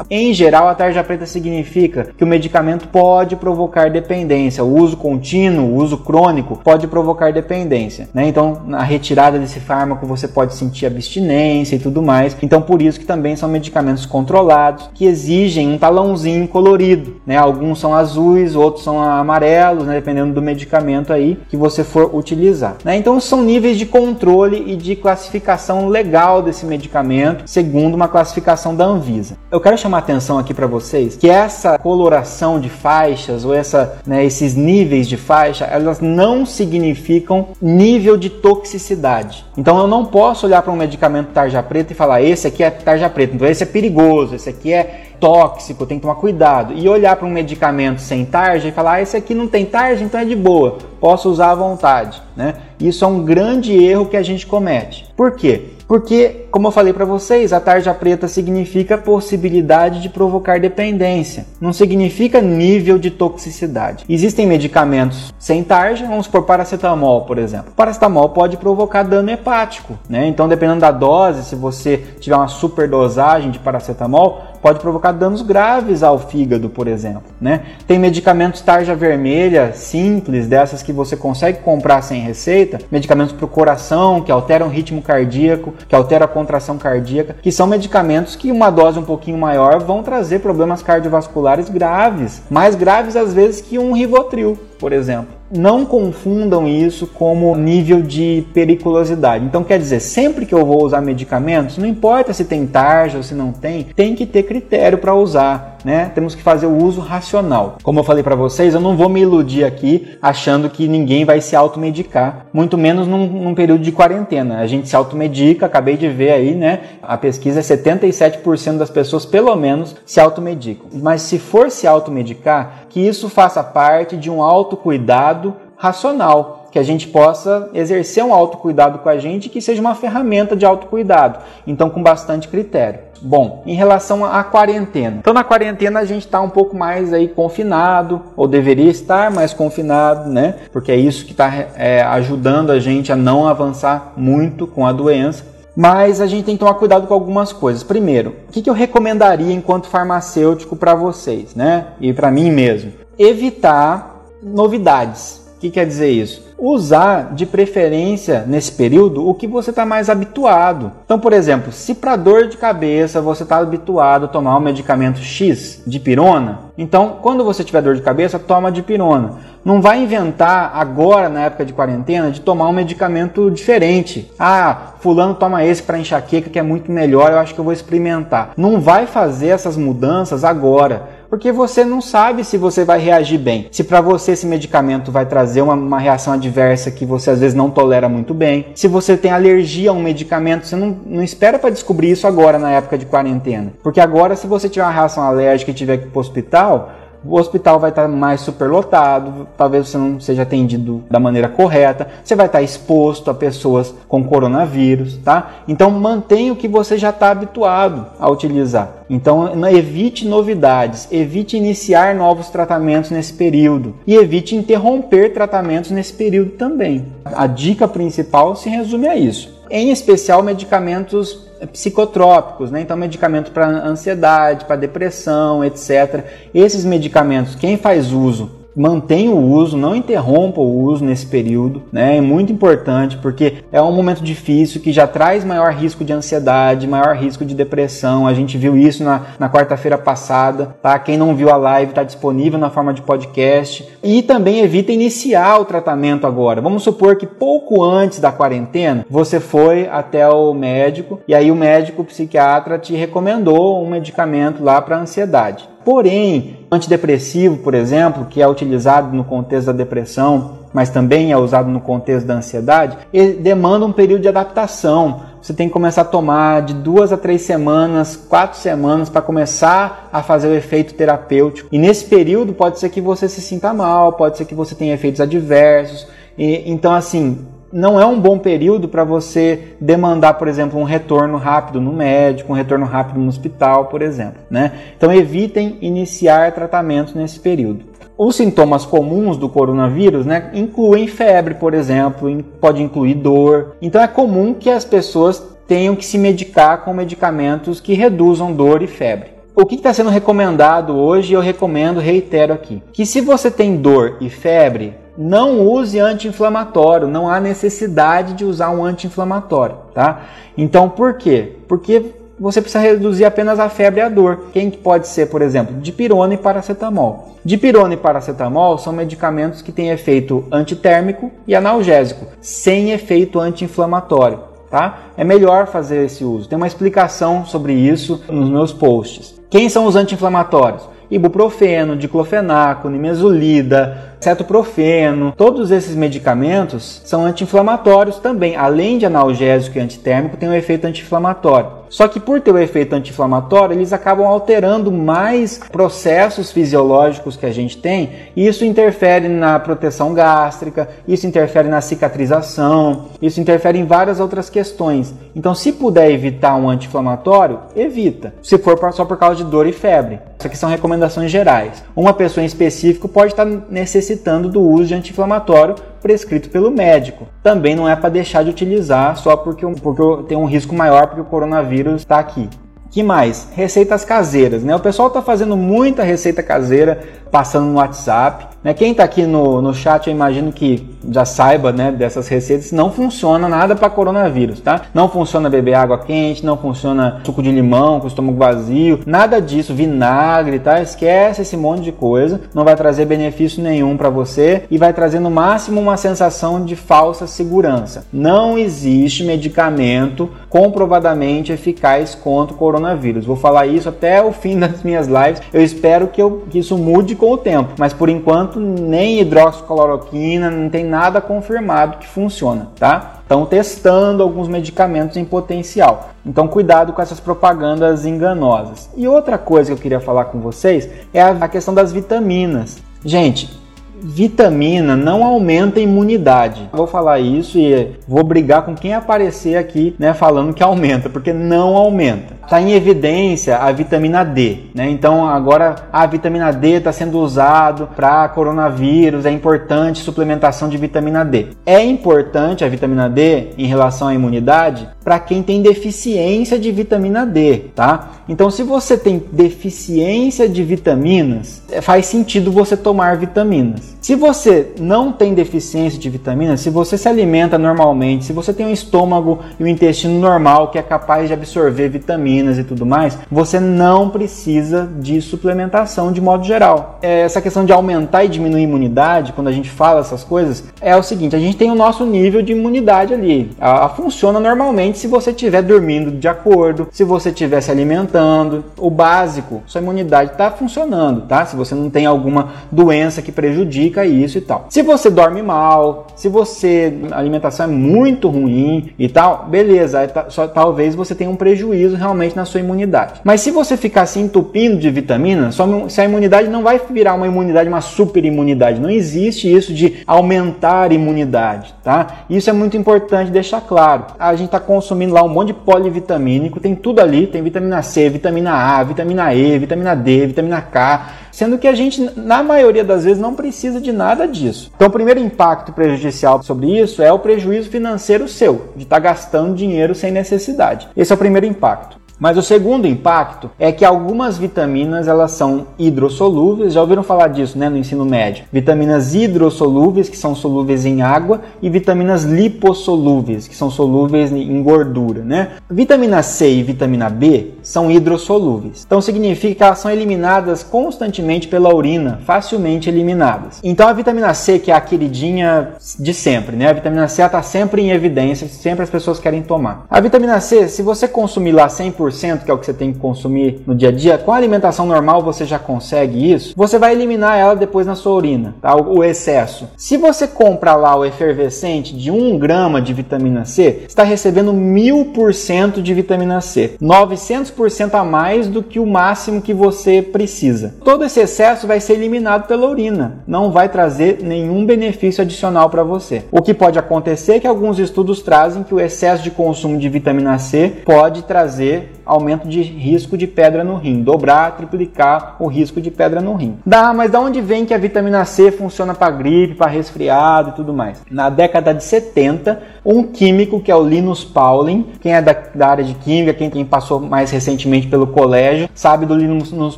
Em 0.10 0.34
geral, 0.34 0.68
a 0.68 0.76
tarja 0.76 1.04
preta 1.04 1.26
significa 1.26 2.10
que 2.18 2.24
o 2.24 2.28
medicamento 2.28 2.88
pode 2.88 3.36
provocar 3.36 3.90
dependência. 3.90 4.64
O 4.64 4.76
uso 4.76 4.98
contínuo, 4.98 5.72
o 5.72 5.76
uso 5.76 5.98
crônico 5.98 6.60
pode 6.64 6.88
provocar 6.88 7.32
dependência. 7.32 8.10
Né? 8.14 8.28
Então, 8.28 8.62
na 8.66 8.84
retirada 8.84 9.40
desse 9.40 9.60
fármaco, 9.60 10.06
você 10.06 10.28
pode 10.28 10.54
sentir 10.54 10.86
abstinência 10.86 11.76
e 11.76 11.80
tudo 11.80 12.02
mais. 12.02 12.36
Então, 12.42 12.62
por 12.62 12.82
isso 12.82 13.00
que 13.00 13.06
também 13.06 13.36
são 13.36 13.50
medicamentos 13.50 14.06
controlados 14.06 14.90
que 14.94 15.06
exigem 15.06 15.74
um 15.74 15.78
talãozinho 15.78 16.48
colorido. 16.48 17.18
Né? 17.26 17.38
Alguns 17.38 17.80
são 17.80 17.94
azuis, 17.94 18.56
outros 18.56 18.84
são 18.84 19.02
amarelos, 19.02 19.86
né? 19.86 19.96
dependendo 19.96 20.34
do 20.34 20.42
medicamento 20.42 21.14
aí 21.14 21.40
que 21.50 21.58
você 21.58 21.84
for 21.84 22.16
utilizar. 22.16 22.78
Né? 22.84 22.98
Então, 22.98 23.20
são 23.20 23.42
níveis 23.42 23.78
de 23.78 23.86
controle 23.86 24.64
e 24.68 24.76
de 24.76 24.96
classificação 24.96 25.88
legal 25.88 26.42
desse 26.42 26.66
medicamento, 26.66 27.44
segundo 27.46 27.96
uma 27.96 28.08
classificação 28.08 28.76
da 28.76 28.86
Anvisa. 28.86 29.38
Eu 29.52 29.60
quero 29.60 29.76
chamar 29.80 29.98
atenção 29.98 30.38
aqui 30.38 30.54
para 30.54 30.68
vocês 30.68 31.16
que 31.16 31.28
essa 31.28 31.76
coloração 31.80 32.60
de 32.60 32.70
faixas 32.70 33.44
ou 33.44 33.52
essa, 33.52 34.00
né, 34.06 34.24
esses 34.24 34.54
níveis 34.54 35.08
de 35.08 35.18
faixa, 35.18 35.66
elas 35.66 36.00
não 36.00 36.46
significam 36.46 37.48
nível 37.60 38.16
de 38.16 38.30
toxicidade. 38.30 39.44
Então 39.58 39.80
eu 39.80 39.88
não 39.88 40.06
posso 40.06 40.46
olhar 40.46 40.62
para 40.62 40.72
um 40.72 40.76
medicamento 40.76 41.30
tarja 41.30 41.64
preta 41.64 41.94
e 41.94 41.96
falar 41.96 42.22
esse 42.22 42.46
aqui 42.46 42.62
é 42.62 42.70
tarja 42.70 43.10
preta, 43.10 43.34
então 43.34 43.48
esse 43.48 43.64
é 43.64 43.66
perigoso, 43.66 44.36
esse 44.36 44.50
aqui 44.50 44.72
é 44.72 45.06
tóxico, 45.20 45.84
tem 45.88 45.98
que 45.98 46.04
tomar 46.04 46.16
cuidado. 46.16 46.76
E 46.76 46.88
olhar 46.88 47.16
para 47.16 47.28
um 47.28 47.32
medicamento 47.32 48.02
sem 48.02 48.26
tarja 48.26 48.68
e 48.68 48.72
falar, 48.72 48.94
ah, 48.94 49.02
esse 49.02 49.18
aqui 49.18 49.34
não 49.34 49.48
tem 49.48 49.66
tarja, 49.66 50.04
então 50.04 50.20
é 50.20 50.26
de 50.26 50.36
boa, 50.36 50.78
posso 51.00 51.28
usar 51.28 51.50
à 51.50 51.56
vontade. 51.56 52.22
Né? 52.36 52.54
Isso 52.80 53.04
é 53.04 53.08
um 53.08 53.24
grande 53.24 53.74
erro 53.74 54.06
que 54.06 54.16
a 54.16 54.22
gente 54.22 54.46
comete. 54.46 55.08
Por 55.18 55.32
quê? 55.32 55.72
Porque, 55.90 56.46
como 56.52 56.68
eu 56.68 56.72
falei 56.72 56.94
para 56.94 57.04
vocês, 57.04 57.52
a 57.52 57.60
tarja 57.60 57.92
preta 57.96 58.28
significa 58.28 58.96
possibilidade 58.96 60.04
de 60.04 60.08
provocar 60.08 60.60
dependência, 60.60 61.48
não 61.60 61.74
significa 61.74 62.40
nível 62.40 63.00
de 63.00 63.10
toxicidade. 63.10 64.06
Existem 64.08 64.46
medicamentos 64.46 65.34
sem 65.40 65.64
tarja, 65.64 66.06
vamos 66.06 66.28
por 66.28 66.44
paracetamol, 66.44 67.26
por 67.26 67.40
exemplo. 67.40 67.72
O 67.72 67.76
paracetamol 67.76 68.30
pode 68.30 68.56
provocar 68.58 69.02
dano 69.02 69.32
hepático, 69.32 69.98
né? 70.08 70.28
Então, 70.28 70.48
dependendo 70.48 70.82
da 70.82 70.92
dose, 70.92 71.44
se 71.44 71.56
você 71.56 71.98
tiver 72.20 72.36
uma 72.36 72.48
superdosagem 72.48 73.50
de 73.50 73.58
paracetamol, 73.58 74.44
pode 74.62 74.80
provocar 74.80 75.12
danos 75.12 75.42
graves 75.42 76.04
ao 76.04 76.20
fígado, 76.20 76.70
por 76.70 76.88
exemplo. 76.88 77.24
Né? 77.40 77.62
Tem 77.88 77.98
medicamentos 77.98 78.62
tarja 78.62 78.96
vermelha 78.96 79.74
simples, 79.74 80.48
dessas 80.48 80.84
que 80.84 80.92
você 80.92 81.16
consegue 81.16 81.60
comprar 81.60 82.02
sem 82.02 82.22
receita, 82.22 82.80
medicamentos 82.92 83.34
para 83.34 83.46
o 83.46 83.50
coração, 83.50 84.22
que 84.22 84.32
alteram 84.32 84.68
o 84.68 84.70
ritmo 84.70 85.02
cardíaco, 85.02 85.74
que 85.88 85.96
alteram 85.96 86.26
a 86.26 86.30
contração 86.30 86.78
cardíaca, 86.78 87.36
que 87.42 87.52
são 87.52 87.68
medicamentos 87.68 88.36
que 88.36 88.52
uma 88.52 88.70
dose 88.70 89.00
um 89.00 89.06
pouquinho 89.06 89.38
maior 89.38 89.80
vão 89.80 90.04
trazer 90.04 90.40
problemas 90.40 90.82
cardiovasculares 90.82 91.70
graves, 91.70 92.42
mais 92.50 92.76
graves 92.76 93.16
às 93.16 93.34
vezes 93.34 93.62
que 93.62 93.78
um 93.78 93.94
Rivotril, 93.94 94.58
por 94.80 94.94
exemplo 94.94 95.40
não 95.52 95.86
confundam 95.86 96.68
isso 96.68 97.08
como 97.08 97.56
nível 97.56 98.02
de 98.02 98.46
periculosidade. 98.54 99.46
Então, 99.46 99.64
quer 99.64 99.80
dizer, 99.80 100.00
sempre 100.00 100.46
que 100.46 100.54
eu 100.54 100.66
vou 100.66 100.84
usar 100.84 101.02
medicamentos, 101.02 101.78
não 101.78 101.88
importa 101.88 102.34
se 102.34 102.46
tem 102.46 102.68
tarja 102.68 103.18
ou 103.18 103.24
se 103.24 103.34
não 103.34 103.52
tem, 103.52 103.84
tem 103.84 104.16
que 104.16 104.26
ter 104.26 104.44
critério 104.44 104.98
para 104.98 105.16
usar. 105.16 105.79
Né? 105.84 106.12
Temos 106.14 106.36
que 106.36 106.44
fazer 106.44 106.66
o 106.66 106.76
uso 106.76 107.02
racional. 107.02 107.78
Como 107.84 108.00
eu 108.00 108.04
falei 108.04 108.24
para 108.24 108.36
vocês, 108.36 108.74
eu 108.74 108.80
não 108.80 108.96
vou 108.96 109.10
me 109.10 109.22
iludir 109.22 109.64
aqui 109.64 110.18
achando 110.22 110.70
que 110.70 110.88
ninguém 110.88 111.26
vai 111.26 111.42
se 111.42 111.56
automedicar, 111.56 112.46
muito 112.54 112.78
menos 112.78 113.08
num, 113.08 113.26
num 113.28 113.56
período 113.56 113.84
de 113.84 113.92
quarentena. 113.92 114.60
A 114.60 114.68
gente 114.68 114.88
se 114.88 114.96
automedica, 114.96 115.66
acabei 115.66 115.98
de 115.98 116.08
ver 116.08 116.32
aí, 116.32 116.56
né? 116.56 116.82
A 117.02 117.18
pesquisa 117.18 117.60
é 117.60 117.64
77% 117.64 118.78
das 118.78 118.90
pessoas, 118.90 119.26
pelo 119.26 119.56
menos, 119.56 119.96
se 120.06 120.20
automedicam. 120.20 120.88
Mas 120.94 121.22
se 121.22 121.40
for 121.40 121.72
se 121.72 121.88
automedicar, 121.88 122.86
que 122.90 123.00
isso 123.00 123.30
faça 123.30 123.64
parte 123.64 124.18
de 124.18 124.30
um 124.30 124.42
autocuidado 124.42 125.56
racional 125.76 126.60
que 126.72 126.80
a 126.80 126.84
gente 126.84 127.08
possa 127.08 127.70
exercer 127.74 128.24
um 128.24 128.34
autocuidado 128.34 129.00
com 129.00 129.10
a 129.10 129.18
gente 129.18 129.50
que 129.50 129.62
seja 129.62 129.82
uma 129.82 129.96
ferramenta 129.96 130.56
de 130.56 130.66
autocuidado, 130.66 131.40
então 131.66 131.90
com 131.90 132.02
bastante 132.02 132.48
critério. 132.48 133.00
Bom, 133.22 133.64
em 133.66 133.76
relação 133.76 134.26
à 134.26 134.44
quarentena. 134.44 135.18
Então 135.20 135.34
na 135.34 135.44
quarentena 135.44 136.00
a 136.00 136.06
gente 136.06 136.26
está 136.26 136.42
um 136.42 136.50
pouco 136.50 136.76
mais 136.76 137.14
aí 137.14 137.28
confinado, 137.28 138.22
ou 138.36 138.48
deveria 138.48 138.90
estar 138.90 139.32
mais 139.32 139.54
confinado, 139.54 140.30
né? 140.30 140.56
Porque 140.72 140.92
é 140.92 140.96
isso 140.96 141.26
que 141.26 141.32
está 141.32 141.52
é, 141.76 142.02
ajudando 142.02 142.72
a 142.72 142.80
gente 142.80 143.12
a 143.12 143.16
não 143.16 143.48
avançar 143.48 144.14
muito 144.16 144.66
com 144.66 144.86
a 144.86 144.92
doença. 144.92 145.44
Mas 145.76 146.20
a 146.20 146.28
gente 146.28 146.44
tem 146.44 146.56
que 146.56 146.60
tomar 146.60 146.74
cuidado 146.74 147.08
com 147.08 147.14
algumas 147.14 147.54
coisas. 147.54 147.84
Primeiro, 147.84 148.36
o 148.50 148.52
que, 148.52 148.62
que 148.62 148.70
eu 148.70 148.74
recomendaria 148.74 149.54
enquanto 149.54 149.88
farmacêutico 149.88 150.76
para 150.76 150.94
vocês, 150.94 151.56
né? 151.56 151.88
E 152.02 152.12
para 152.12 152.30
mim 152.30 152.52
mesmo? 152.52 152.92
Evitar 153.18 154.26
novidades. 154.44 155.48
O 155.56 155.60
que 155.60 155.70
quer 155.70 155.86
dizer 155.86 156.10
isso? 156.10 156.49
Usar 156.60 157.34
de 157.34 157.46
preferência 157.46 158.44
nesse 158.46 158.72
período 158.72 159.28
o 159.28 159.34
que 159.34 159.48
você 159.48 159.70
está 159.70 159.86
mais 159.86 160.10
habituado. 160.10 160.92
Então, 161.06 161.20
por 161.20 161.34
exemplo, 161.34 161.72
se 161.72 161.96
para 161.96 162.16
dor 162.16 162.48
de 162.48 162.58
cabeça 162.58 163.22
você 163.22 163.44
está 163.44 163.58
habituado 163.58 164.26
a 164.26 164.28
tomar 164.28 164.58
um 164.58 164.62
medicamento 164.62 165.20
X 165.20 165.82
de 165.86 166.00
pirona, 166.00 166.60
então 166.78 167.18
quando 167.22 167.44
você 167.44 167.64
tiver 167.64 167.82
dor 167.82 167.96
de 167.96 168.02
cabeça, 168.02 168.38
toma 168.38 168.72
de 168.72 168.82
pirona. 168.82 169.50
Não 169.64 169.82
vai 169.82 170.02
inventar 170.02 170.72
agora, 170.74 171.28
na 171.28 171.42
época 171.42 171.66
de 171.66 171.74
quarentena, 171.74 172.32
de 172.32 172.40
tomar 172.40 172.70
um 172.70 172.74
medicamento 172.74 173.52
diferente. 173.52 174.32
Ah, 174.40 174.94
fulano 175.00 175.36
toma 175.36 175.66
esse 175.66 175.84
para 175.84 176.00
enxaqueca 176.00 176.50
que 176.50 176.58
é 176.58 176.64
muito 176.64 176.92
melhor, 176.92 177.32
eu 177.32 177.40
acho 177.40 177.54
que 177.54 177.60
eu 177.60 177.66
vou 177.66 177.74
experimentar. 177.74 178.52
Não 178.56 178.80
vai 178.80 179.06
fazer 179.06 179.50
essas 179.50 179.76
mudanças 179.76 180.44
agora 180.46 181.19
porque 181.30 181.52
você 181.52 181.86
não 181.86 182.02
sabe 182.02 182.44
se 182.44 182.58
você 182.58 182.84
vai 182.84 183.00
reagir 183.00 183.38
bem. 183.38 183.68
Se 183.72 183.84
para 183.84 184.02
você 184.02 184.32
esse 184.32 184.48
medicamento 184.48 185.12
vai 185.12 185.26
trazer 185.26 185.62
uma, 185.62 185.76
uma, 185.76 186.00
reação 186.00 186.34
adversa 186.34 186.90
que 186.90 187.06
você 187.06 187.30
às 187.30 187.40
vezes 187.40 187.56
não 187.56 187.70
tolera 187.70 188.10
muito 188.10 188.34
bem. 188.34 188.68
Se 188.74 188.88
você 188.88 189.16
tem 189.16 189.32
alergia 189.32 189.92
a 189.92 189.94
um 189.94 190.02
medicamento, 190.02 190.66
você 190.66 190.76
não, 190.76 190.98
não 191.06 191.24
espera 191.24 191.60
para 191.60 191.70
descobrir 191.70 192.12
isso 192.12 192.26
agora 192.26 192.58
na 192.58 192.72
época 192.72 192.98
de 192.98 193.06
quarentena. 193.06 193.74
Porque 193.84 194.00
agora, 194.00 194.36
se 194.36 194.48
você 194.48 194.68
tiver 194.68 194.86
uma 194.86 194.92
reação 194.92 195.24
alérgica 195.24 195.72
e 195.72 195.74
tiver 195.74 195.98
que 195.98 196.06
ir 196.06 196.10
para 196.10 196.18
o 196.18 196.22
hospital, 196.22 196.92
o 197.24 197.38
hospital 197.38 197.80
vai 197.80 197.90
estar 197.90 198.08
mais 198.08 198.42
superlotado, 198.42 199.48
talvez 199.58 199.90
você 199.90 199.98
não 199.98 200.20
seja 200.20 200.44
atendido 200.44 201.04
da 201.12 201.20
maneira 201.20 201.50
correta, 201.50 202.08
você 202.24 202.36
vai 202.36 202.46
estar 202.46 202.62
exposto 202.62 203.30
a 203.30 203.34
pessoas 203.34 203.94
com 204.08 204.24
coronavírus, 204.24 205.18
tá? 205.18 205.52
Então 205.68 205.92
mantenha 205.92 206.54
o 206.54 206.56
que 206.56 206.68
você 206.68 206.98
já 206.98 207.10
está 207.10 207.32
habituado 207.32 208.08
a 208.20 208.30
utilizar. 208.30 208.99
Então 209.10 209.52
evite 209.68 210.28
novidades, 210.28 211.08
evite 211.12 211.58
iniciar 211.58 212.14
novos 212.14 212.50
tratamentos 212.50 213.10
nesse 213.10 213.34
período 213.34 213.96
e 214.06 214.16
evite 214.16 214.56
interromper 214.56 215.34
tratamentos 215.34 215.90
nesse 215.90 216.14
período 216.14 216.52
também. 216.52 217.08
A 217.26 217.48
dica 217.48 217.88
principal 217.88 218.56
se 218.56 218.70
resume 218.70 219.08
a 219.08 219.16
isso. 219.16 219.58
Em 219.72 219.92
especial 219.92 220.44
medicamentos 220.44 221.50
psicotrópicos, 221.68 222.72
né? 222.72 222.82
Então, 222.82 222.96
medicamento 222.96 223.52
para 223.52 223.68
ansiedade, 223.68 224.66
para 224.66 224.76
depressão, 224.76 225.64
etc. 225.64 226.24
Esses 226.54 226.86
medicamentos, 226.86 227.56
quem 227.56 227.78
faz 227.78 228.12
uso 228.12 228.59
mantenha 228.76 229.32
o 229.32 229.52
uso, 229.52 229.78
não 229.78 229.96
interrompa 229.96 230.62
o 230.62 230.84
uso 230.84 231.04
nesse 231.04 231.26
período, 231.26 231.84
né? 231.92 232.18
É 232.18 232.22
muito 232.22 232.52
importante 232.52 233.18
porque 233.18 233.64
é 233.72 233.82
um 233.82 233.92
momento 233.92 234.24
difícil 234.24 234.82
que 234.82 234.92
já 234.92 235.08
traz 235.08 235.44
maior 235.44 235.74
risco 235.74 236.04
de 236.04 236.14
ansiedade, 236.14 236.88
maior 236.88 237.16
risco 237.16 237.46
de 237.46 237.56
depressão. 237.56 238.28
A 238.28 238.34
gente 238.34 238.58
viu 238.58 238.78
isso 238.78 239.04
na, 239.04 239.22
na 239.38 239.50
quarta-feira 239.50 239.98
passada, 239.98 240.76
tá? 240.82 240.98
Quem 241.00 241.18
não 241.18 241.36
viu 241.36 241.50
a 241.50 241.58
live 241.58 241.92
está 241.92 242.04
disponível 242.04 242.60
na 242.60 242.70
forma 242.70 242.94
de 242.94 243.02
podcast. 243.02 243.88
E 244.04 244.22
também 244.22 244.62
evita 244.62 244.92
iniciar 244.92 245.60
o 245.60 245.66
tratamento 245.66 246.26
agora. 246.26 246.62
Vamos 246.62 246.84
supor 246.84 247.16
que 247.16 247.28
pouco 247.28 247.84
antes 247.84 248.20
da 248.20 248.32
quarentena 248.32 249.06
você 249.10 249.40
foi 249.40 249.88
até 249.88 250.28
o 250.28 250.54
médico 250.54 251.20
e 251.28 251.36
aí 251.36 251.52
o 251.52 251.56
médico 251.56 252.02
o 252.02 252.06
psiquiatra 252.06 252.80
te 252.80 252.96
recomendou 252.96 253.84
um 253.84 253.90
medicamento 253.90 254.64
lá 254.64 254.82
para 254.82 255.00
ansiedade. 255.00 255.68
Porém, 255.84 256.68
antidepressivo, 256.72 257.58
por 257.58 257.74
exemplo, 257.74 258.26
que 258.26 258.42
é 258.42 258.48
utilizado 258.48 259.16
no 259.16 259.24
contexto 259.24 259.68
da 259.68 259.74
depressão, 259.74 260.60
mas 260.74 260.90
também 260.90 261.32
é 261.32 261.38
usado 261.38 261.70
no 261.70 261.80
contexto 261.80 262.28
da 262.28 262.36
ansiedade, 262.36 262.98
ele 263.12 263.34
demanda 263.34 263.86
um 263.86 263.92
período 263.92 264.22
de 264.22 264.28
adaptação. 264.28 265.22
Você 265.42 265.54
tem 265.54 265.68
que 265.68 265.74
começar 265.74 266.02
a 266.02 266.06
tomar 266.06 266.62
de 266.62 266.74
duas 266.74 267.12
a 267.12 267.18
três 267.18 267.42
semanas, 267.42 268.16
quatro 268.16 268.60
semanas 268.60 269.10
para 269.10 269.22
começar 269.22 270.10
a 270.12 270.22
fazer 270.22 270.50
o 270.50 270.54
efeito 270.54 270.94
terapêutico. 270.94 271.70
E 271.72 271.80
nesse 271.80 272.06
período 272.06 272.54
pode 272.54 272.78
ser 272.78 272.90
que 272.90 273.02
você 273.02 273.28
se 273.28 273.42
sinta 273.42 273.74
mal, 273.74 274.14
pode 274.14 274.38
ser 274.38 274.46
que 274.46 274.54
você 274.54 274.76
tenha 274.76 274.94
efeitos 274.94 275.22
adversos. 275.22 276.08
E, 276.38 276.70
então, 276.70 276.94
assim, 276.94 277.46
não 277.72 278.00
é 278.00 278.06
um 278.06 278.20
bom 278.20 278.38
período 278.38 278.88
para 278.88 279.04
você 279.04 279.76
demandar, 279.80 280.34
por 280.36 280.48
exemplo, 280.48 280.80
um 280.80 280.84
retorno 280.84 281.38
rápido 281.38 281.80
no 281.80 281.94
médico, 281.94 282.52
um 282.52 282.56
retorno 282.56 282.86
rápido 282.86 283.20
no 283.20 283.28
hospital, 283.28 283.86
por 283.86 284.02
exemplo. 284.02 284.42
Né? 284.50 284.72
Então 284.98 285.12
evitem 285.12 285.78
iniciar 285.82 286.52
tratamento 286.54 287.18
nesse 287.18 287.40
período. 287.40 287.86
Os 288.18 288.36
sintomas 288.36 288.86
comuns 288.86 289.38
do 289.38 289.48
coronavírus 289.48 290.26
né, 290.26 290.52
incluem 290.54 291.08
febre, 291.08 291.54
por 291.54 291.74
exemplo, 291.74 292.44
pode 292.60 292.84
incluir 292.84 293.14
dor. 293.14 293.78
Então 293.82 294.02
é 294.02 294.08
comum 294.08 294.54
que 294.54 294.70
as 294.70 294.84
pessoas 294.84 295.42
tenham 295.66 295.96
que 295.96 296.06
se 296.06 296.18
medicar 296.18 296.84
com 296.84 296.94
medicamentos 296.94 297.80
que 297.80 297.94
reduzam 297.94 298.52
dor 298.52 298.82
e 298.82 298.88
febre. 298.88 299.40
O 299.56 299.66
que 299.66 299.76
está 299.76 299.94
sendo 299.94 300.10
recomendado 300.10 300.96
hoje, 300.98 301.34
eu 301.34 301.42
recomendo, 301.42 302.00
reitero 302.00 302.54
aqui, 302.54 302.82
que 302.92 303.06
se 303.06 303.22
você 303.22 303.52
tem 303.52 303.76
dor 303.78 304.18
e 304.20 304.30
febre, 304.30 304.96
não 305.22 305.68
use 305.68 306.00
anti-inflamatório, 306.00 307.06
não 307.06 307.30
há 307.30 307.42
necessidade 307.42 308.36
de 308.36 308.46
usar 308.46 308.70
um 308.70 308.86
anti-inflamatório, 308.86 309.76
tá? 309.94 310.22
Então, 310.58 310.88
por 310.88 311.16
quê? 311.16 311.58
Porque 311.68 312.06
você 312.40 312.62
precisa 312.62 312.80
reduzir 312.80 313.26
apenas 313.26 313.60
a 313.60 313.68
febre 313.68 314.00
e 314.00 314.04
a 314.04 314.08
dor. 314.08 314.46
Quem 314.54 314.72
pode 314.72 315.10
ser, 315.10 315.26
por 315.26 315.42
exemplo, 315.42 315.76
dipirona 315.82 316.36
e 316.36 316.38
paracetamol. 316.38 317.36
Dipirona 317.44 317.96
e 317.96 317.98
paracetamol 317.98 318.78
são 318.78 318.94
medicamentos 318.94 319.62
que 319.62 319.74
têm 319.74 319.90
efeito 319.90 320.46
antitérmico 320.50 321.30
e 321.46 321.54
analgésico, 321.54 322.26
sem 322.40 322.92
efeito 322.92 323.42
anti-inflamatório. 323.42 324.40
Tá? 324.72 325.00
É 325.18 325.24
melhor 325.26 325.68
fazer 325.68 326.06
esse 326.06 326.24
uso. 326.24 326.48
Tem 326.48 326.56
uma 326.56 326.68
explicação 326.68 327.44
sobre 327.46 327.74
isso 327.74 328.24
nos 328.30 328.50
meus 328.50 328.72
posts. 328.72 329.38
Quem 329.50 329.68
são 329.68 329.86
os 329.86 329.98
anti-inflamatórios? 329.98 330.88
Ibuprofeno, 331.12 331.96
diclofenaco, 331.96 332.88
nimesulida, 332.88 334.09
cetoprofeno, 334.20 335.34
todos 335.36 335.72
esses 335.72 335.96
medicamentos 335.96 337.02
são 337.06 337.26
anti-inflamatórios 337.26 338.18
também, 338.18 338.56
além 338.56 338.98
de 338.98 339.06
analgésico 339.06 339.78
e 339.78 339.82
antitérmico, 339.82 340.38
tem 340.38 340.50
um 340.50 340.54
efeito 340.54 340.86
anti-inflamatório. 340.86 341.80
Só 341.90 342.08
que 342.08 342.20
por 342.20 342.40
ter 342.40 342.52
o 342.52 342.58
efeito 342.58 342.94
anti-inflamatório, 342.94 343.76
eles 343.76 343.92
acabam 343.92 344.28
alterando 344.28 344.92
mais 344.92 345.60
processos 345.72 346.52
fisiológicos 346.52 347.36
que 347.36 347.48
a 347.48 347.52
gente 347.52 347.78
tem, 347.78 348.12
e 348.36 348.48
isso 348.48 348.64
interfere 348.64 349.28
na 349.28 349.60
proteção 349.60 350.14
gástrica, 350.14 350.88
isso 351.08 351.26
interfere 351.26 351.68
na 351.68 351.82
cicatrização, 351.82 353.06
isso 353.20 353.42
interfere 353.42 353.80
em 353.80 353.86
várias 353.86 354.20
outras 354.20 354.50
questões. 354.50 355.14
Então, 355.36 355.56
se 355.56 355.72
puder 355.72 356.12
evitar 356.12 356.56
um 356.56 356.70
anti-inflamatório, 356.70 357.60
evita. 357.76 358.34
Se 358.44 358.58
for 358.58 358.78
só 358.94 359.04
por 359.04 359.18
causa 359.18 359.38
de 359.38 359.50
dor 359.50 359.66
e 359.66 359.72
febre. 359.72 360.20
Isso 360.38 360.48
aqui 360.48 360.58
são 360.58 360.70
recomendações 360.70 361.30
gerais. 361.30 361.84
Uma 361.96 362.14
pessoa 362.14 362.44
em 362.44 362.48
específico 362.48 363.10
pode 363.10 363.34
estar 363.34 363.46
necessitando 363.46 364.09
necessitando 364.10 364.50
do 364.50 364.62
uso 364.62 364.88
de 364.88 364.96
anti-inflamatório 364.96 365.76
prescrito 366.02 366.50
pelo 366.50 366.72
médico. 366.72 367.28
Também 367.44 367.76
não 367.76 367.88
é 367.88 367.96
para 367.96 368.10
deixar 368.10 368.44
de 368.44 368.50
utilizar 368.50 369.16
só 369.18 369.36
porque, 369.36 369.66
porque 369.66 370.24
tem 370.28 370.38
um 370.38 370.46
risco 370.46 370.74
maior 370.74 371.08
porque 371.08 371.22
o 371.22 371.26
coronavírus 371.26 372.02
está 372.02 372.18
aqui. 372.18 372.50
Que 372.90 373.04
mais? 373.04 373.48
Receitas 373.54 374.04
caseiras, 374.04 374.64
né? 374.64 374.76
O 374.76 374.80
pessoal 374.80 375.10
está 375.10 375.22
fazendo 375.22 375.56
muita 375.56 376.02
receita 376.02 376.42
caseira 376.42 377.00
passando 377.30 377.68
no 377.68 377.76
WhatsApp. 377.76 378.48
Né? 378.64 378.74
Quem 378.74 378.92
está 378.92 379.04
aqui 379.04 379.24
no, 379.24 379.62
no 379.62 379.74
chat, 379.74 380.08
eu 380.08 380.14
imagino 380.14 380.52
que 380.52 380.88
já 381.10 381.26
saiba 381.26 381.72
né, 381.72 381.92
dessas 381.92 382.28
receitas, 382.28 382.72
não 382.72 382.92
funciona 382.92 383.48
nada 383.48 383.76
para 383.76 383.90
coronavírus, 383.90 384.60
tá? 384.60 384.84
Não 384.94 385.08
funciona 385.08 385.50
beber 385.50 385.76
água 385.76 385.98
quente, 386.00 386.46
não 386.46 386.58
funciona 386.58 387.22
suco 387.24 387.42
de 387.42 387.52
limão 387.52 388.00
com 388.00 388.06
o 388.06 388.10
estômago 388.10 388.38
vazio, 388.38 389.00
nada 389.06 389.42
disso, 389.42 389.74
vinagre, 389.74 390.60
tá? 390.60 390.82
Esquece 390.82 391.42
esse 391.42 391.56
monte 391.56 391.84
de 391.84 391.92
coisa, 391.92 392.42
não 392.54 392.66
vai 392.66 392.76
trazer 392.76 393.06
benefício 393.06 393.64
nenhum 393.64 393.96
para 393.96 394.10
você 394.10 394.64
e 394.70 394.78
vai 394.78 394.94
trazer 394.94 395.20
no 395.20 395.32
máximo 395.32 395.80
uma 395.80 395.98
sensação 395.98 396.64
de 396.64 396.76
falsa 396.76 397.28
segurança. 397.28 398.06
Não 398.12 398.58
existe 398.58 399.24
medicamento 399.24 400.30
comprovadamente 400.50 401.52
eficaz 401.52 402.14
contra 402.16 402.54
o 402.54 402.58
coronavírus. 402.58 403.26
Vou 403.26 403.36
falar 403.36 403.68
isso 403.68 403.90
até 403.90 404.22
o 404.22 404.32
fim 404.32 404.58
das 404.60 404.84
minhas 404.84 405.08
lives. 405.08 405.42
Eu 405.54 405.64
espero 405.64 406.08
que, 406.08 406.22
eu, 406.22 406.44
que 406.50 406.60
isso 406.60 406.78
mude 406.78 407.16
com 407.16 407.32
o 407.32 407.38
tempo, 407.38 407.74
mas 407.78 407.94
por 407.94 408.10
enquanto 408.10 408.49
nem 408.58 409.20
hidroxicloroquina, 409.20 410.50
não 410.50 410.70
tem 410.70 410.86
nada 410.86 411.20
confirmado 411.20 411.98
que 411.98 412.08
funciona, 412.08 412.70
tá? 412.80 413.18
Estão 413.22 413.46
testando 413.46 414.24
alguns 414.24 414.48
medicamentos 414.48 415.18
em 415.18 415.26
potencial. 415.26 416.12
Então, 416.26 416.48
cuidado 416.48 416.94
com 416.94 417.02
essas 417.02 417.20
propagandas 417.20 418.06
enganosas. 418.06 418.90
E 418.96 419.08
outra 419.08 419.38
coisa 419.38 419.68
que 419.68 419.74
eu 419.74 419.82
queria 419.82 420.00
falar 420.00 420.26
com 420.26 420.40
vocês 420.40 420.90
é 421.14 421.22
a 421.22 421.48
questão 421.50 421.74
das 421.74 421.92
vitaminas. 421.92 422.78
Gente, 423.04 423.59
vitamina 424.02 424.96
não 424.96 425.24
aumenta 425.24 425.80
a 425.80 425.84
imunidade. 425.84 426.70
Vou 426.72 426.88
falar 426.88 427.20
isso 427.20 427.58
e 427.58 427.96
vou 428.08 428.24
brigar 428.24 428.64
com 428.64 428.76
quem 428.76 428.94
aparecer 428.94 429.58
aqui, 429.58 429.96
né, 430.00 430.14
falando 430.14 430.54
que 430.54 430.64
aumenta, 430.64 431.10
porque 431.10 431.34
não 431.34 431.76
aumenta 431.76 432.40
está 432.50 432.60
em 432.60 432.72
evidência 432.72 433.58
a 433.58 433.72
vitamina 433.72 434.26
D, 434.26 434.58
né? 434.74 434.90
Então 434.90 435.28
agora 435.28 435.76
a 435.94 436.06
vitamina 436.08 436.52
D 436.52 436.74
está 436.74 436.92
sendo 436.92 437.20
usado 437.20 437.88
para 437.96 438.28
coronavírus, 438.30 439.26
é 439.26 439.32
importante 439.32 440.02
suplementação 440.02 440.68
de 440.68 440.76
vitamina 440.76 441.24
D. 441.24 441.50
É 441.64 441.84
importante 441.86 442.66
a 442.66 442.68
vitamina 442.68 443.08
D 443.08 443.50
em 443.56 443.68
relação 443.68 444.08
à 444.08 444.16
imunidade 444.16 444.90
para 445.04 445.20
quem 445.20 445.44
tem 445.44 445.62
deficiência 445.62 446.58
de 446.58 446.72
vitamina 446.72 447.24
D, 447.24 447.66
tá? 447.76 448.10
Então 448.28 448.50
se 448.50 448.64
você 448.64 448.98
tem 448.98 449.24
deficiência 449.32 450.50
de 450.50 450.64
vitaminas, 450.64 451.62
faz 451.84 452.08
sentido 452.08 452.52
você 452.52 452.76
tomar 452.76 453.16
vitaminas. 453.18 453.89
Se 454.02 454.16
você 454.16 454.74
não 454.80 455.12
tem 455.12 455.34
deficiência 455.34 456.00
de 456.00 456.10
vitaminas, 456.10 456.62
se 456.62 456.70
você 456.70 456.98
se 456.98 457.08
alimenta 457.08 457.58
normalmente, 457.58 458.26
se 458.26 458.34
você 458.34 458.54
tem 458.54 458.66
um 458.66 458.72
estômago 458.72 459.40
e 459.60 459.64
um 459.64 459.68
intestino 459.68 460.20
normal 460.20 460.70
que 460.70 460.78
é 460.78 460.82
capaz 460.82 461.28
de 461.28 461.34
absorver 461.34 461.90
vitaminas 461.90 462.58
e 462.58 462.64
tudo 462.64 462.86
mais, 462.86 463.18
você 463.30 463.60
não 463.60 464.10
precisa 464.10 464.90
de 465.00 465.22
suplementação 465.22 466.12
de 466.12 466.22
modo 466.22 466.44
geral. 466.44 466.98
É, 467.02 467.22
essa 467.22 467.42
questão 467.42 467.66
de 467.66 467.72
aumentar 467.72 468.24
e 468.24 468.30
diminuir 468.30 468.62
a 468.62 468.64
imunidade, 468.64 469.34
quando 469.34 469.48
a 469.48 469.52
gente 469.52 469.70
fala 469.70 470.02
essas 470.02 470.24
coisas, 470.24 470.64
é 470.82 470.96
o 470.96 471.04
seguinte: 471.04 471.36
a 471.36 471.40
gente 471.40 471.58
tem 471.58 471.72
o 471.72 471.76
nosso 471.76 472.06
nível 472.06 472.42
de 472.42 472.54
imunidade 472.54 473.14
ali. 473.14 473.52
A, 473.60 473.86
a 473.86 473.90
funciona 473.90 474.40
normalmente 474.40 474.98
se 474.98 475.08
você 475.08 475.32
estiver 475.32 475.62
dormindo 475.62 476.12
de 476.12 476.28
acordo, 476.28 476.88
se 476.92 477.04
você 477.04 477.30
estiver 477.30 477.62
se 477.62 477.72
alimentando, 477.72 478.66
o 478.78 478.90
básico, 478.90 479.62
sua 479.66 479.82
imunidade 479.82 480.32
está 480.32 480.50
funcionando, 480.52 481.22
tá? 481.22 481.46
Se 481.46 481.56
você 481.56 481.76
não 481.76 481.90
tem 481.90 482.06
alguma 482.06 482.50
doença 482.72 483.22
que 483.22 483.32
prejudica 483.80 484.06
isso 484.06 484.38
e 484.38 484.42
tal. 484.42 484.66
Se 484.70 484.82
você 484.82 485.10
dorme 485.10 485.42
mal, 485.42 486.08
se 486.16 486.28
você 486.28 486.94
a 487.12 487.18
alimentação 487.18 487.66
é 487.66 487.70
muito 487.70 488.28
ruim 488.28 488.92
e 489.00 489.08
tal, 489.08 489.46
beleza, 489.50 490.12
só, 490.30 490.48
talvez 490.48 490.96
você 490.96 491.16
tenha 491.16 491.30
um 491.30 491.36
prejuízo 491.36 491.96
realmente 491.96 492.36
na 492.36 492.46
sua 492.46 492.60
imunidade. 492.60 493.22
Mas 493.24 493.42
se 493.42 493.52
você 493.52 493.78
ficar 493.78 494.06
se 494.06 494.20
entupindo 494.20 494.78
de 494.78 494.90
vitamina, 494.90 495.52
se 495.88 496.02
a 496.02 496.06
imunidade 496.06 496.50
não 496.50 496.64
vai 496.64 496.80
virar 496.90 497.14
uma 497.14 497.28
imunidade, 497.28 497.70
uma 497.70 497.82
super 497.82 498.26
imunidade. 498.26 498.80
Não 498.80 498.90
existe 498.90 499.52
isso 499.52 499.74
de 499.74 500.04
aumentar 500.06 500.92
a 500.92 500.94
imunidade, 500.94 501.74
tá? 501.84 502.26
Isso 502.30 502.50
é 502.50 502.54
muito 502.54 502.76
importante 502.76 503.32
deixar 503.32 503.62
claro. 503.62 504.06
A 504.20 504.36
gente 504.36 504.48
está 504.48 504.60
consumindo 504.60 505.14
lá 505.14 505.24
um 505.24 505.30
monte 505.30 505.48
de 505.48 505.54
polivitamínico, 505.54 506.60
tem 506.60 506.76
tudo 506.76 507.00
ali, 507.00 507.28
tem 507.28 507.42
vitamina 507.42 507.82
C, 507.82 508.10
vitamina 508.10 508.52
A, 508.52 508.84
vitamina 508.84 509.34
E, 509.34 509.58
vitamina 509.58 509.96
D, 509.96 510.28
vitamina 510.28 510.62
K, 510.62 511.10
sendo 511.32 511.58
que 511.58 511.68
a 511.68 511.74
gente, 511.74 512.12
na 512.18 512.42
maioria 512.42 512.84
das 512.84 513.04
vezes, 513.04 513.22
não 513.22 513.34
precisa 513.34 513.80
de 513.80 513.92
nada 513.92 514.28
disso. 514.28 514.72
Então, 514.76 514.88
o 514.88 514.92
primeiro 514.92 515.20
impacto 515.20 515.72
prejudicial 515.72 516.42
sobre 516.44 516.80
isso 516.80 517.02
é 517.02 517.12
o 517.12 517.20
prejuízo 517.20 517.70
financeiro 517.70 518.28
seu, 518.28 518.70
de 518.76 518.84
estar 518.84 518.98
tá 518.98 519.00
gastando 519.00 519.56
dinheiro 519.56 519.94
sem 519.94 520.12
necessidade. 520.12 520.88
Esse 520.96 521.12
é 521.12 521.16
o 521.16 521.20
primeiro 521.20 521.46
impacto. 521.46 521.99
Mas 522.20 522.38
o 522.38 522.42
segundo 522.42 522.86
impacto 522.86 523.50
é 523.58 523.72
que 523.72 523.86
algumas 523.86 524.38
vitaminas 524.38 525.08
elas 525.08 525.32
são 525.32 525.68
hidrossolúveis, 525.80 526.74
já 526.74 526.82
ouviram 526.82 527.02
falar 527.02 527.30
disso 527.30 527.58
né, 527.58 527.70
no 527.70 527.78
ensino 527.78 528.04
médio? 528.04 528.44
Vitaminas 528.52 529.16
hidrossolúveis, 529.16 530.10
que 530.10 530.18
são 530.18 530.36
solúveis 530.36 530.86
em 530.86 531.02
água, 531.02 531.40
e 531.62 531.70
vitaminas 531.70 532.26
lipossolúveis, 532.26 533.48
que 533.48 533.56
são 533.56 533.72
solúveis 533.72 534.34
em 534.34 534.62
gordura. 534.62 535.24
Né? 535.24 535.52
Vitamina 535.70 536.22
C 536.22 536.52
e 536.52 536.62
vitamina 536.62 537.10
B 537.10 537.52
são 537.64 537.90
hidrossolúveis, 537.90 538.84
então 538.86 539.02
significa 539.02 539.56
que 539.56 539.64
elas 539.64 539.80
são 539.80 539.90
eliminadas 539.90 540.62
constantemente 540.62 541.48
pela 541.48 541.74
urina, 541.74 542.20
facilmente 542.26 542.90
eliminadas. 542.90 543.60
Então 543.64 543.88
a 543.88 543.94
vitamina 543.94 544.34
C, 544.34 544.60
que 544.60 544.72
é 544.72 544.76
a 544.76 544.82
queridinha 544.82 545.70
de 545.98 546.14
sempre, 546.14 546.58
né? 546.58 546.70
a 546.70 546.74
vitamina 546.74 547.08
C 547.08 547.22
está 547.22 547.42
sempre 547.42 547.82
em 547.82 547.92
evidência, 547.92 548.48
sempre 548.48 548.84
as 548.84 548.90
pessoas 548.90 549.20
querem 549.20 549.42
tomar. 549.42 549.86
A 549.90 550.02
vitamina 550.02 550.42
C, 550.42 550.68
se 550.68 550.82
você 550.82 551.08
consumir 551.08 551.54
lá 551.54 551.68
100%, 551.68 552.09
10%, 552.10 552.44
que 552.44 552.52
é 552.52 552.54
o 552.54 552.58
que 552.58 552.66
você 552.66 552.74
tem 552.74 552.92
que 552.92 553.00
consumir 553.00 553.62
no 553.66 553.76
dia 553.76 553.90
a 553.90 553.92
dia, 553.92 554.18
com 554.18 554.32
a 554.32 554.36
alimentação 554.36 554.86
normal 554.86 555.22
você 555.22 555.46
já 555.46 555.60
consegue 555.60 556.32
isso, 556.32 556.54
você 556.56 556.78
vai 556.78 556.94
eliminar 556.94 557.38
ela 557.38 557.56
depois 557.56 557.86
na 557.88 557.96
sua 557.96 558.14
urina, 558.14 558.56
tá? 558.62 558.76
o, 558.76 559.00
o 559.00 559.04
excesso. 559.04 559.68
Se 559.78 559.98
você 559.98 560.28
compra 560.28 560.76
lá 560.76 560.96
o 560.96 561.06
efervescente 561.06 561.96
de 561.96 562.12
1 562.12 562.38
grama 562.38 562.82
de 562.82 562.94
vitamina 562.94 563.46
C, 563.46 563.84
está 563.88 564.04
recebendo 564.04 564.54
1000% 564.54 565.82
de 565.82 565.94
vitamina 565.94 566.42
C, 566.42 566.76
900% 566.82 567.94
a 567.94 568.04
mais 568.04 568.48
do 568.48 568.64
que 568.64 568.80
o 568.80 568.86
máximo 568.86 569.42
que 569.42 569.54
você 569.54 570.02
precisa. 570.02 570.76
Todo 570.84 571.06
esse 571.06 571.20
excesso 571.20 571.68
vai 571.68 571.80
ser 571.80 571.94
eliminado 571.94 572.48
pela 572.48 572.68
urina, 572.68 573.24
não 573.28 573.52
vai 573.52 573.70
trazer 573.70 574.20
nenhum 574.22 574.66
benefício 574.66 575.22
adicional 575.22 575.70
para 575.70 575.84
você. 575.84 576.24
O 576.32 576.42
que 576.42 576.54
pode 576.54 576.80
acontecer 576.80 577.34
é 577.34 577.40
que 577.40 577.48
alguns 577.48 577.80
estudos 577.80 578.22
trazem 578.22 578.64
que 578.64 578.74
o 578.74 578.80
excesso 578.80 579.24
de 579.24 579.32
consumo 579.32 579.78
de 579.78 579.90
vitamina 579.90 580.38
C 580.38 580.74
pode 580.86 581.24
trazer 581.24 581.99
aumento 582.10 582.48
de 582.48 582.62
risco 582.62 583.16
de 583.16 583.28
pedra 583.28 583.64
no 583.64 583.76
rim, 583.76 584.02
dobrar, 584.02 584.58
triplicar 584.58 585.36
o 585.40 585.48
risco 585.48 585.80
de 585.80 585.92
pedra 585.92 586.20
no 586.20 586.34
rim. 586.34 586.58
Dá, 586.66 586.92
mas 586.92 587.12
da 587.12 587.20
onde 587.20 587.40
vem 587.40 587.66
que 587.66 587.74
a 587.74 587.78
vitamina 587.78 588.26
C 588.26 588.52
funciona 588.52 588.96
para 588.96 589.12
gripe, 589.12 589.54
para 589.54 589.70
resfriado 589.70 590.50
e 590.50 590.54
tudo 590.54 590.74
mais? 590.74 591.04
Na 591.12 591.30
década 591.30 591.72
de 591.74 591.84
70, 591.84 592.60
um 592.84 593.04
químico 593.04 593.60
que 593.60 593.72
é 593.72 593.76
o 593.76 593.88
Linus 593.88 594.26
Pauling, 594.26 594.88
quem 595.00 595.14
é 595.14 595.22
da, 595.22 595.36
da 595.54 595.68
área 595.68 595.84
de 595.84 595.94
química, 595.94 596.34
quem 596.34 596.50
tem, 596.50 596.66
passou 596.66 597.00
mais 597.00 597.30
recentemente 597.30 597.88
pelo 597.88 598.08
colégio, 598.08 598.68
sabe 598.74 599.06
do 599.06 599.16
Linus 599.16 599.78